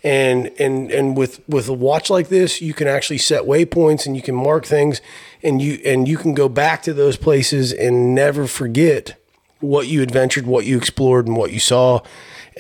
And 0.03 0.51
and 0.59 0.91
and 0.91 1.16
with 1.16 1.47
with 1.49 1.68
a 1.68 1.72
watch 1.72 2.11
like 2.11 2.28
this, 2.28 2.61
you 2.61 2.74
can 2.74 2.87
actually 2.87 3.18
set 3.18 3.45
waypoints 3.45 4.07
and 4.07 4.14
you 4.16 4.22
can 4.22 4.35
mark 4.35 4.66
things, 4.66 5.01
and 5.43 5.62
you 5.62 5.80
and 5.85 6.07
you 6.07 6.18
can 6.18 6.35
go 6.35 6.49
back 6.49 6.82
to 6.82 6.93
those 6.93 7.16
places 7.16 7.72
and 7.72 8.14
never 8.14 8.47
forget 8.47 9.18
what 9.61 9.87
you 9.87 10.03
adventured, 10.03 10.47
what 10.47 10.66
you 10.66 10.76
explored, 10.76 11.26
and 11.26 11.37
what 11.37 11.53
you 11.53 11.61
saw. 11.61 12.01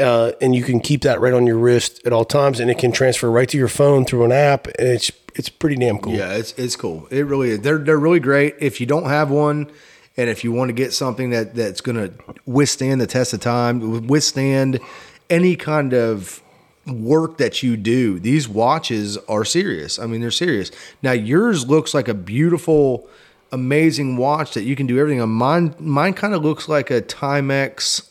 Uh, 0.00 0.32
and 0.40 0.56
you 0.56 0.64
can 0.64 0.80
keep 0.80 1.02
that 1.02 1.20
right 1.20 1.34
on 1.34 1.46
your 1.46 1.58
wrist 1.58 2.00
at 2.04 2.12
all 2.12 2.24
times, 2.24 2.60
and 2.60 2.70
it 2.70 2.78
can 2.78 2.90
transfer 2.90 3.30
right 3.30 3.48
to 3.48 3.58
your 3.58 3.68
phone 3.68 4.04
through 4.04 4.24
an 4.24 4.32
app, 4.32 4.66
and 4.66 4.88
it's 4.88 5.12
it's 5.34 5.48
pretty 5.48 5.76
damn 5.76 5.98
cool. 5.98 6.14
Yeah, 6.14 6.34
it's 6.34 6.52
it's 6.52 6.76
cool. 6.76 7.06
It 7.10 7.26
really 7.26 7.50
is. 7.50 7.60
They're 7.60 7.78
they're 7.78 7.98
really 7.98 8.20
great. 8.20 8.56
If 8.60 8.80
you 8.80 8.86
don't 8.86 9.06
have 9.06 9.30
one, 9.30 9.70
and 10.16 10.30
if 10.30 10.44
you 10.44 10.52
want 10.52 10.68
to 10.68 10.72
get 10.72 10.92
something 10.92 11.30
that 11.30 11.54
that's 11.54 11.80
going 11.80 11.96
to 11.96 12.14
withstand 12.46 13.00
the 13.00 13.06
test 13.06 13.32
of 13.32 13.40
time, 13.40 14.06
withstand 14.06 14.80
any 15.28 15.56
kind 15.56 15.92
of 15.92 16.42
work 16.86 17.38
that 17.38 17.62
you 17.62 17.76
do, 17.76 18.20
these 18.20 18.48
watches 18.48 19.16
are 19.28 19.44
serious. 19.44 19.98
I 19.98 20.06
mean, 20.06 20.20
they're 20.20 20.30
serious. 20.30 20.70
Now 21.02 21.12
yours 21.12 21.66
looks 21.66 21.94
like 21.94 22.08
a 22.08 22.14
beautiful, 22.14 23.08
amazing 23.50 24.16
watch 24.16 24.54
that 24.54 24.62
you 24.64 24.76
can 24.76 24.86
do 24.86 24.98
everything 24.98 25.20
on. 25.20 25.30
Mine 25.30 25.74
mine 25.78 26.14
kind 26.14 26.34
of 26.34 26.42
looks 26.42 26.68
like 26.68 26.90
a 26.90 27.02
Timex. 27.02 28.08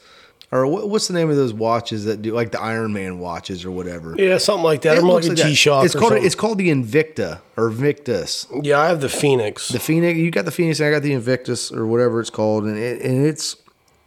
Or 0.54 0.68
what, 0.68 0.88
what's 0.88 1.08
the 1.08 1.16
name 1.16 1.32
of 1.32 1.36
those 1.36 1.52
watches 1.52 2.06
that 2.06 2.22
do 2.22 2.32
like 2.32 2.52
the 2.52 2.62
Iron 2.62 2.94
Man 2.94 3.18
watches 3.18 3.66
or 3.66 3.72
whatever? 3.72 4.14
Yeah, 4.16 4.38
something 4.38 4.64
like 4.64 4.84
that. 4.84 4.98
It 4.98 5.02
I'm 5.02 5.10
like 5.10 5.24
that. 5.24 5.36
G 5.36 5.56
Shock. 5.56 5.84
It's 5.84 5.96
called 5.96 6.14
it's 6.14 6.36
called 6.36 6.60
the 6.60 6.70
Invicta 6.70 7.40
or 7.58 7.70
Victus. 7.70 8.46
yeah. 8.62 8.80
I 8.80 8.86
have 8.86 9.02
the 9.02 9.10
Fenix. 9.10 9.70
The 9.70 9.80
Fenix, 9.80 10.20
you 10.20 10.30
got 10.30 10.46
the 10.46 10.52
Fenix, 10.52 10.80
I 10.80 10.92
got 10.92 11.02
the 11.02 11.14
Invictus 11.14 11.72
or 11.72 11.88
whatever 11.88 12.20
it's 12.20 12.30
called, 12.30 12.66
and 12.66 12.78
it, 12.78 13.02
and 13.02 13.26
it's, 13.26 13.56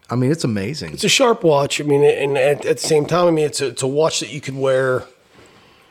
I 0.09 0.15
mean, 0.15 0.31
it's 0.31 0.45
amazing. 0.45 0.93
it's 0.93 1.03
a 1.03 1.09
sharp 1.09 1.43
watch. 1.43 1.81
I 1.81 1.85
mean, 1.85 2.05
and 2.05 2.39
at, 2.39 2.65
at 2.65 2.77
the 2.77 2.87
same 2.87 3.07
time, 3.07 3.27
I 3.27 3.33
mean, 3.33 3.47
it's 3.47 3.61
a, 3.61 3.67
it's 3.67 3.83
a 3.83 3.89
watch 3.89 4.21
that 4.21 4.33
you 4.33 4.41
could 4.41 4.55
wear, 4.57 5.03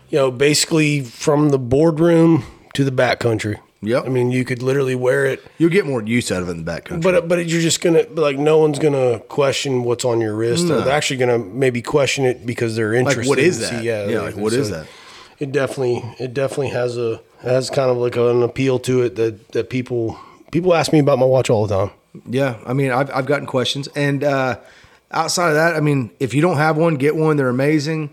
you 0.10 0.20
know, 0.20 0.32
basically 0.32 1.01
from 1.01 1.49
the 1.49 1.60
boardroom 1.60 2.45
to 2.76 2.86
the 2.86 2.91
backcountry. 2.91 3.60
Yep. 3.86 4.06
I 4.06 4.10
mean, 4.10 4.32
you 4.32 4.44
could 4.46 4.62
literally 4.62 4.96
wear 4.96 5.26
it, 5.26 5.44
You'll 5.58 5.70
get 5.70 5.86
more 5.86 6.02
use 6.02 6.32
out 6.32 6.42
of 6.42 6.50
it 6.50 6.52
in 6.52 6.64
the 6.66 6.72
backcountry. 6.72 7.02
but 7.04 7.28
but 7.28 7.46
you're 7.48 7.62
just 7.62 7.82
gonna 7.82 8.06
like 8.12 8.38
no 8.38 8.58
one's 8.58 8.80
gonna 8.80 9.20
question 9.22 9.84
what's 9.84 10.06
on 10.06 10.22
your 10.22 10.36
wrist. 10.36 10.66
No. 10.66 10.82
they're 10.82 10.94
actually 10.94 11.18
gonna 11.18 11.40
maybe 11.40 11.82
question 11.82 12.26
it 12.26 12.46
because 12.46 12.76
they're 12.76 12.94
interested. 12.94 13.28
what 13.28 13.40
is 13.40 13.58
see- 13.58 13.76
that? 13.76 13.84
yeah, 13.84 14.08
Yeah, 14.08 14.22
like, 14.22 14.36
what 14.38 14.54
is 14.54 14.70
that? 14.70 14.88
It 15.40 15.52
definitely 15.52 16.04
it 16.20 16.34
definitely 16.34 16.70
has 16.70 16.98
a 16.98 17.22
has 17.42 17.70
kind 17.70 17.92
of 17.92 17.98
like 17.98 18.16
an 18.16 18.42
appeal 18.42 18.80
to 18.80 19.02
it 19.04 19.16
that 19.16 19.50
that 19.50 19.70
people 19.70 20.18
people 20.52 20.74
ask 20.74 20.92
me 20.94 21.00
about 21.00 21.20
my 21.20 21.26
watch 21.26 21.50
all 21.50 21.68
the 21.68 21.76
time. 21.78 21.92
yeah, 22.30 22.56
I 22.66 22.72
mean, 22.74 22.92
I've, 22.92 23.12
I've 23.14 23.26
gotten 23.26 23.46
questions. 23.46 23.90
And 23.90 24.24
uh, 24.24 24.58
outside 25.12 25.50
of 25.50 25.56
that, 25.56 25.76
I 25.76 25.82
mean, 25.82 26.12
if 26.20 26.34
you 26.34 26.42
don't 26.42 26.56
have 26.58 26.78
one, 26.78 26.96
get 26.96 27.16
one. 27.18 27.36
They're 27.36 27.50
amazing. 27.50 28.10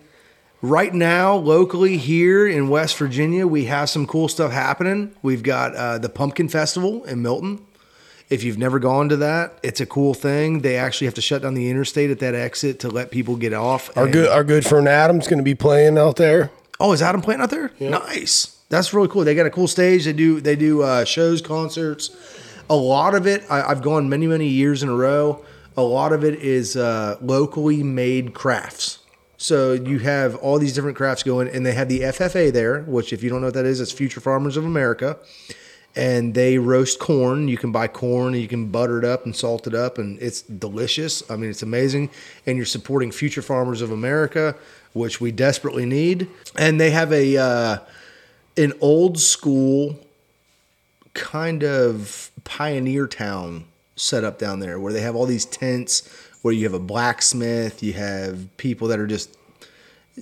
Right 0.64 0.94
now, 0.94 1.34
locally 1.34 1.96
here 1.96 2.46
in 2.46 2.68
West 2.68 2.96
Virginia, 2.96 3.48
we 3.48 3.64
have 3.64 3.90
some 3.90 4.06
cool 4.06 4.28
stuff 4.28 4.52
happening. 4.52 5.12
We've 5.20 5.42
got 5.42 5.74
uh, 5.74 5.98
the 5.98 6.08
Pumpkin 6.08 6.48
Festival 6.48 7.02
in 7.02 7.20
Milton. 7.20 7.66
If 8.30 8.44
you've 8.44 8.58
never 8.58 8.78
gone 8.78 9.08
to 9.08 9.16
that, 9.16 9.58
it's 9.64 9.80
a 9.80 9.86
cool 9.86 10.14
thing. 10.14 10.60
They 10.60 10.76
actually 10.76 11.08
have 11.08 11.14
to 11.14 11.20
shut 11.20 11.42
down 11.42 11.54
the 11.54 11.68
interstate 11.68 12.10
at 12.10 12.20
that 12.20 12.36
exit 12.36 12.78
to 12.78 12.88
let 12.88 13.10
people 13.10 13.34
get 13.34 13.52
off. 13.52 13.94
Our 13.96 14.06
good 14.06 14.28
our 14.28 14.44
good 14.44 14.64
friend 14.64 14.88
Adam's 14.88 15.26
gonna 15.26 15.42
be 15.42 15.56
playing 15.56 15.98
out 15.98 16.14
there. 16.14 16.52
Oh, 16.78 16.92
is 16.92 17.02
Adam 17.02 17.22
playing 17.22 17.40
out 17.40 17.50
there? 17.50 17.72
Nice. 17.80 18.56
That's 18.68 18.94
really 18.94 19.08
cool. 19.08 19.24
They 19.24 19.34
got 19.34 19.46
a 19.46 19.50
cool 19.50 19.66
stage. 19.66 20.04
They 20.04 20.12
do 20.12 20.40
they 20.40 20.54
do 20.54 20.82
uh, 20.82 21.04
shows, 21.04 21.42
concerts. 21.42 22.16
A 22.70 22.76
lot 22.76 23.16
of 23.16 23.26
it, 23.26 23.42
I, 23.50 23.62
I've 23.62 23.82
gone 23.82 24.08
many 24.08 24.28
many 24.28 24.46
years 24.46 24.84
in 24.84 24.88
a 24.88 24.94
row. 24.94 25.44
A 25.76 25.82
lot 25.82 26.12
of 26.12 26.22
it 26.22 26.36
is 26.36 26.76
uh, 26.76 27.18
locally 27.20 27.82
made 27.82 28.32
crafts. 28.32 29.00
So 29.43 29.72
you 29.72 29.99
have 29.99 30.36
all 30.36 30.61
these 30.61 30.72
different 30.72 30.97
crafts 30.97 31.24
going, 31.24 31.49
and 31.49 31.66
they 31.66 31.72
have 31.72 31.88
the 31.88 32.03
FFA 32.03 32.53
there, 32.53 32.82
which 32.82 33.12
if 33.12 33.24
you 33.24 33.28
don't 33.28 33.40
know 33.40 33.49
what 33.49 33.55
that 33.55 33.64
is, 33.64 33.80
it's 33.80 33.90
Future 33.90 34.20
Farmers 34.20 34.57
of 34.57 34.64
America, 34.64 35.18
and 35.97 36.32
they 36.32 36.59
roast 36.59 37.01
corn. 37.01 37.49
You 37.49 37.57
can 37.57 37.72
buy 37.72 37.88
corn, 37.88 38.34
and 38.34 38.40
you 38.40 38.47
can 38.47 38.68
butter 38.68 39.01
it 39.01 39.05
up 39.05 39.24
and 39.24 39.34
salt 39.34 39.66
it 39.66 39.74
up, 39.74 39.99
and 39.99 40.16
it's 40.22 40.43
delicious. 40.43 41.28
I 41.28 41.34
mean, 41.34 41.51
it's 41.51 41.64
amazing, 41.64 42.11
and 42.47 42.57
you're 42.57 42.64
supporting 42.64 43.11
Future 43.11 43.43
Farmers 43.43 43.82
of 43.82 43.90
America, 43.90 44.55
which 44.93 45.20
we 45.20 45.32
desperately 45.32 45.86
need. 45.86 46.28
And 46.57 46.80
they 46.80 46.93
have 46.93 47.12
a 47.12 47.36
uh, 47.36 47.78
an 48.57 48.74
old 48.80 49.18
school 49.18 49.99
kind 51.14 51.64
of 51.64 52.30
pioneer 52.45 53.09
town 53.09 53.64
set 53.97 54.22
up 54.22 54.38
down 54.38 54.61
there, 54.61 54.78
where 54.78 54.93
they 54.93 55.01
have 55.01 55.16
all 55.16 55.26
these 55.26 55.45
tents, 55.45 56.09
where 56.43 56.53
you 56.53 56.64
have 56.64 56.74
a 56.74 56.78
blacksmith, 56.78 57.82
you 57.82 57.93
have 57.95 58.55
people 58.57 58.88
that 58.88 58.99
are 59.01 59.07
just 59.07 59.36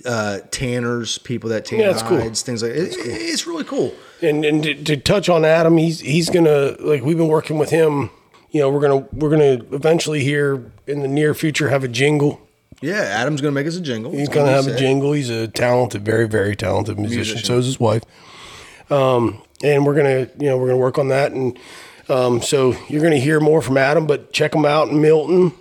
uh, 0.05 0.39
tanners, 0.51 1.17
people 1.17 1.49
that 1.49 1.65
tan 1.65 1.79
Yeah, 1.79 1.91
it's 1.91 2.01
cool. 2.03 2.19
hides, 2.21 2.41
things 2.41 2.63
like 2.63 2.71
it, 2.71 2.93
it's 2.97 3.45
really 3.45 3.63
cool. 3.65 3.93
And 4.21 4.45
and 4.45 4.63
to, 4.63 4.73
to 4.75 4.97
touch 4.97 5.27
on 5.29 5.43
Adam, 5.43 5.77
he's 5.77 5.99
he's 5.99 6.29
gonna 6.29 6.75
like 6.79 7.03
we've 7.03 7.17
been 7.17 7.27
working 7.27 7.57
with 7.57 7.69
him, 7.71 8.09
you 8.51 8.61
know, 8.61 8.69
we're 8.69 8.79
gonna 8.81 9.07
we're 9.13 9.29
gonna 9.31 9.63
eventually 9.75 10.23
here 10.23 10.71
in 10.87 11.01
the 11.01 11.07
near 11.07 11.33
future 11.33 11.69
have 11.69 11.83
a 11.83 11.87
jingle. 11.87 12.39
Yeah, 12.81 13.01
Adam's 13.01 13.41
gonna 13.41 13.51
make 13.51 13.67
us 13.67 13.75
a 13.75 13.81
jingle. 13.81 14.11
He's 14.11 14.29
gonna 14.29 14.51
have 14.51 14.67
a 14.67 14.75
jingle. 14.75 15.11
He's 15.13 15.29
a 15.29 15.47
talented, 15.47 16.05
very 16.05 16.27
very 16.27 16.55
talented 16.55 16.97
musician. 16.97 17.19
Musician. 17.33 17.45
So 17.45 17.57
is 17.57 17.65
his 17.65 17.79
wife. 17.79 18.03
Um, 18.89 19.41
and 19.63 19.85
we're 19.85 19.95
gonna 19.95 20.27
you 20.39 20.49
know 20.49 20.57
we're 20.57 20.67
gonna 20.67 20.77
work 20.79 20.97
on 20.97 21.09
that, 21.09 21.31
and 21.31 21.57
um, 22.09 22.41
so 22.41 22.75
you're 22.87 23.01
gonna 23.03 23.17
hear 23.17 23.39
more 23.39 23.61
from 23.61 23.77
Adam. 23.77 24.07
But 24.07 24.31
check 24.33 24.53
him 24.55 24.65
out 24.65 24.87
in 24.89 25.01
Milton. 25.01 25.53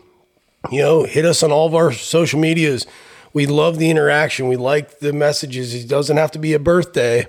You 0.70 0.82
know, 0.82 1.04
hit 1.04 1.24
us 1.24 1.42
on 1.42 1.52
all 1.52 1.66
of 1.66 1.74
our 1.74 1.92
social 1.92 2.38
medias. 2.40 2.86
We 3.32 3.46
love 3.46 3.78
the 3.78 3.88
interaction. 3.90 4.48
We 4.48 4.56
like 4.56 4.98
the 4.98 5.12
messages. 5.12 5.74
It 5.74 5.88
doesn't 5.88 6.16
have 6.16 6.30
to 6.32 6.38
be 6.38 6.52
a 6.52 6.58
birthday 6.58 7.26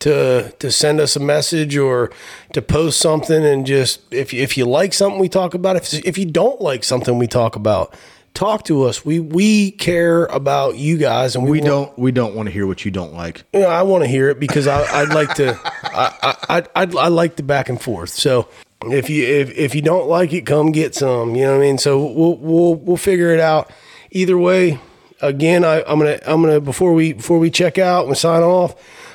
to 0.00 0.50
to 0.58 0.70
send 0.72 1.00
us 1.00 1.14
a 1.14 1.20
message 1.20 1.76
or 1.76 2.10
to 2.54 2.62
post 2.62 2.98
something 3.00 3.44
and 3.44 3.64
just 3.66 4.00
if 4.12 4.32
if 4.34 4.56
you 4.56 4.64
like 4.64 4.92
something 4.92 5.20
we 5.20 5.28
talk 5.28 5.54
about 5.54 5.76
if 5.76 5.94
if 6.04 6.18
you 6.18 6.24
don't 6.26 6.60
like 6.60 6.82
something 6.82 7.18
we 7.18 7.28
talk 7.28 7.54
about 7.54 7.94
talk 8.34 8.64
to 8.64 8.82
us 8.82 9.04
we 9.04 9.20
we 9.20 9.70
care 9.70 10.24
about 10.26 10.76
you 10.76 10.96
guys 10.96 11.36
and 11.36 11.44
we, 11.44 11.50
We 11.52 11.58
want- 11.60 11.66
don't. 11.68 11.98
We 11.98 12.10
don't 12.10 12.34
want 12.34 12.48
to 12.48 12.52
hear 12.52 12.66
what 12.66 12.84
you 12.84 12.90
don't 12.90 13.12
like. 13.14 13.44
you 13.52 13.60
know, 13.60 13.68
I 13.68 13.82
want 13.82 14.02
to 14.02 14.08
hear 14.08 14.28
it 14.30 14.40
because 14.40 14.66
I, 14.66 14.82
I'd 15.02 15.10
like 15.14 15.34
to. 15.34 15.56
I, 15.84 16.14
I, 16.22 16.36
I, 16.58 16.62
I'd, 16.74 16.96
I 16.96 17.08
like 17.08 17.36
the 17.36 17.42
back 17.44 17.68
and 17.68 17.80
forth. 17.80 18.10
So 18.10 18.48
if 18.90 19.10
you 19.10 19.24
if, 19.24 19.50
if 19.50 19.74
you 19.74 19.82
don't 19.82 20.08
like 20.08 20.32
it, 20.32 20.46
come 20.46 20.72
get 20.72 20.94
some. 20.94 21.34
You 21.34 21.44
know 21.44 21.52
what 21.52 21.62
I 21.62 21.66
mean. 21.66 21.78
So 21.78 22.04
we'll 22.04 22.36
we'll 22.36 22.74
we'll 22.74 22.96
figure 22.96 23.32
it 23.32 23.40
out. 23.40 23.70
Either 24.10 24.36
way, 24.36 24.78
again, 25.20 25.64
I, 25.64 25.82
I'm 25.82 25.98
gonna 25.98 26.18
I'm 26.26 26.42
gonna 26.42 26.60
before 26.60 26.92
we 26.92 27.12
before 27.12 27.38
we 27.38 27.50
check 27.50 27.78
out 27.78 28.06
and 28.06 28.16
sign 28.16 28.42
off. 28.42 28.74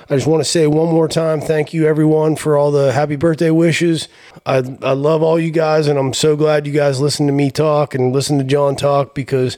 I 0.10 0.16
just 0.16 0.26
want 0.28 0.42
to 0.42 0.50
say 0.50 0.68
one 0.68 0.88
more 0.88 1.10
time, 1.10 1.42
thank 1.42 1.74
you 1.74 1.86
everyone 1.86 2.38
for 2.38 2.56
all 2.56 2.72
the 2.72 2.94
happy 2.94 3.18
birthday 3.18 3.52
wishes. 3.52 4.08
I 4.46 4.58
I 4.82 4.94
love 4.94 5.22
all 5.22 5.38
you 5.38 5.52
guys, 5.52 5.88
and 5.88 6.00
I'm 6.00 6.14
so 6.14 6.38
glad 6.38 6.66
you 6.66 6.72
guys 6.72 7.02
listen 7.02 7.28
to 7.28 7.34
me 7.34 7.52
talk 7.52 7.94
and 7.94 8.14
listen 8.14 8.38
to 8.38 8.46
John 8.46 8.78
talk 8.78 9.14
because, 9.14 9.58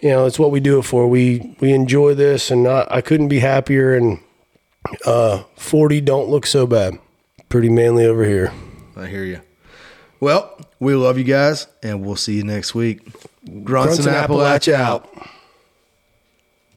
you 0.00 0.10
know, 0.10 0.24
it's 0.24 0.38
what 0.38 0.52
we 0.52 0.60
do 0.60 0.78
it 0.78 0.84
for. 0.84 1.08
We 1.08 1.56
we 1.58 1.72
enjoy 1.72 2.14
this, 2.14 2.50
and 2.50 2.68
I, 2.68 2.86
I 2.88 3.00
couldn't 3.00 3.28
be 3.28 3.40
happier. 3.40 3.94
And 3.94 4.20
uh, 5.04 5.42
40 5.56 6.00
don't 6.02 6.28
look 6.28 6.46
so 6.46 6.66
bad. 6.66 6.98
Pretty 7.48 7.68
manly 7.68 8.04
over 8.04 8.24
here. 8.24 8.52
I 8.96 9.06
hear 9.06 9.24
you. 9.24 9.40
Well, 10.20 10.58
we 10.80 10.94
love 10.94 11.18
you 11.18 11.24
guys, 11.24 11.66
and 11.82 12.04
we'll 12.04 12.16
see 12.16 12.34
you 12.36 12.44
next 12.44 12.74
week. 12.74 13.04
Grunts, 13.64 13.64
Grunts 13.64 13.98
and 14.06 14.08
Appalachia 14.08 14.74
out. 14.74 15.04
out. 15.16 15.28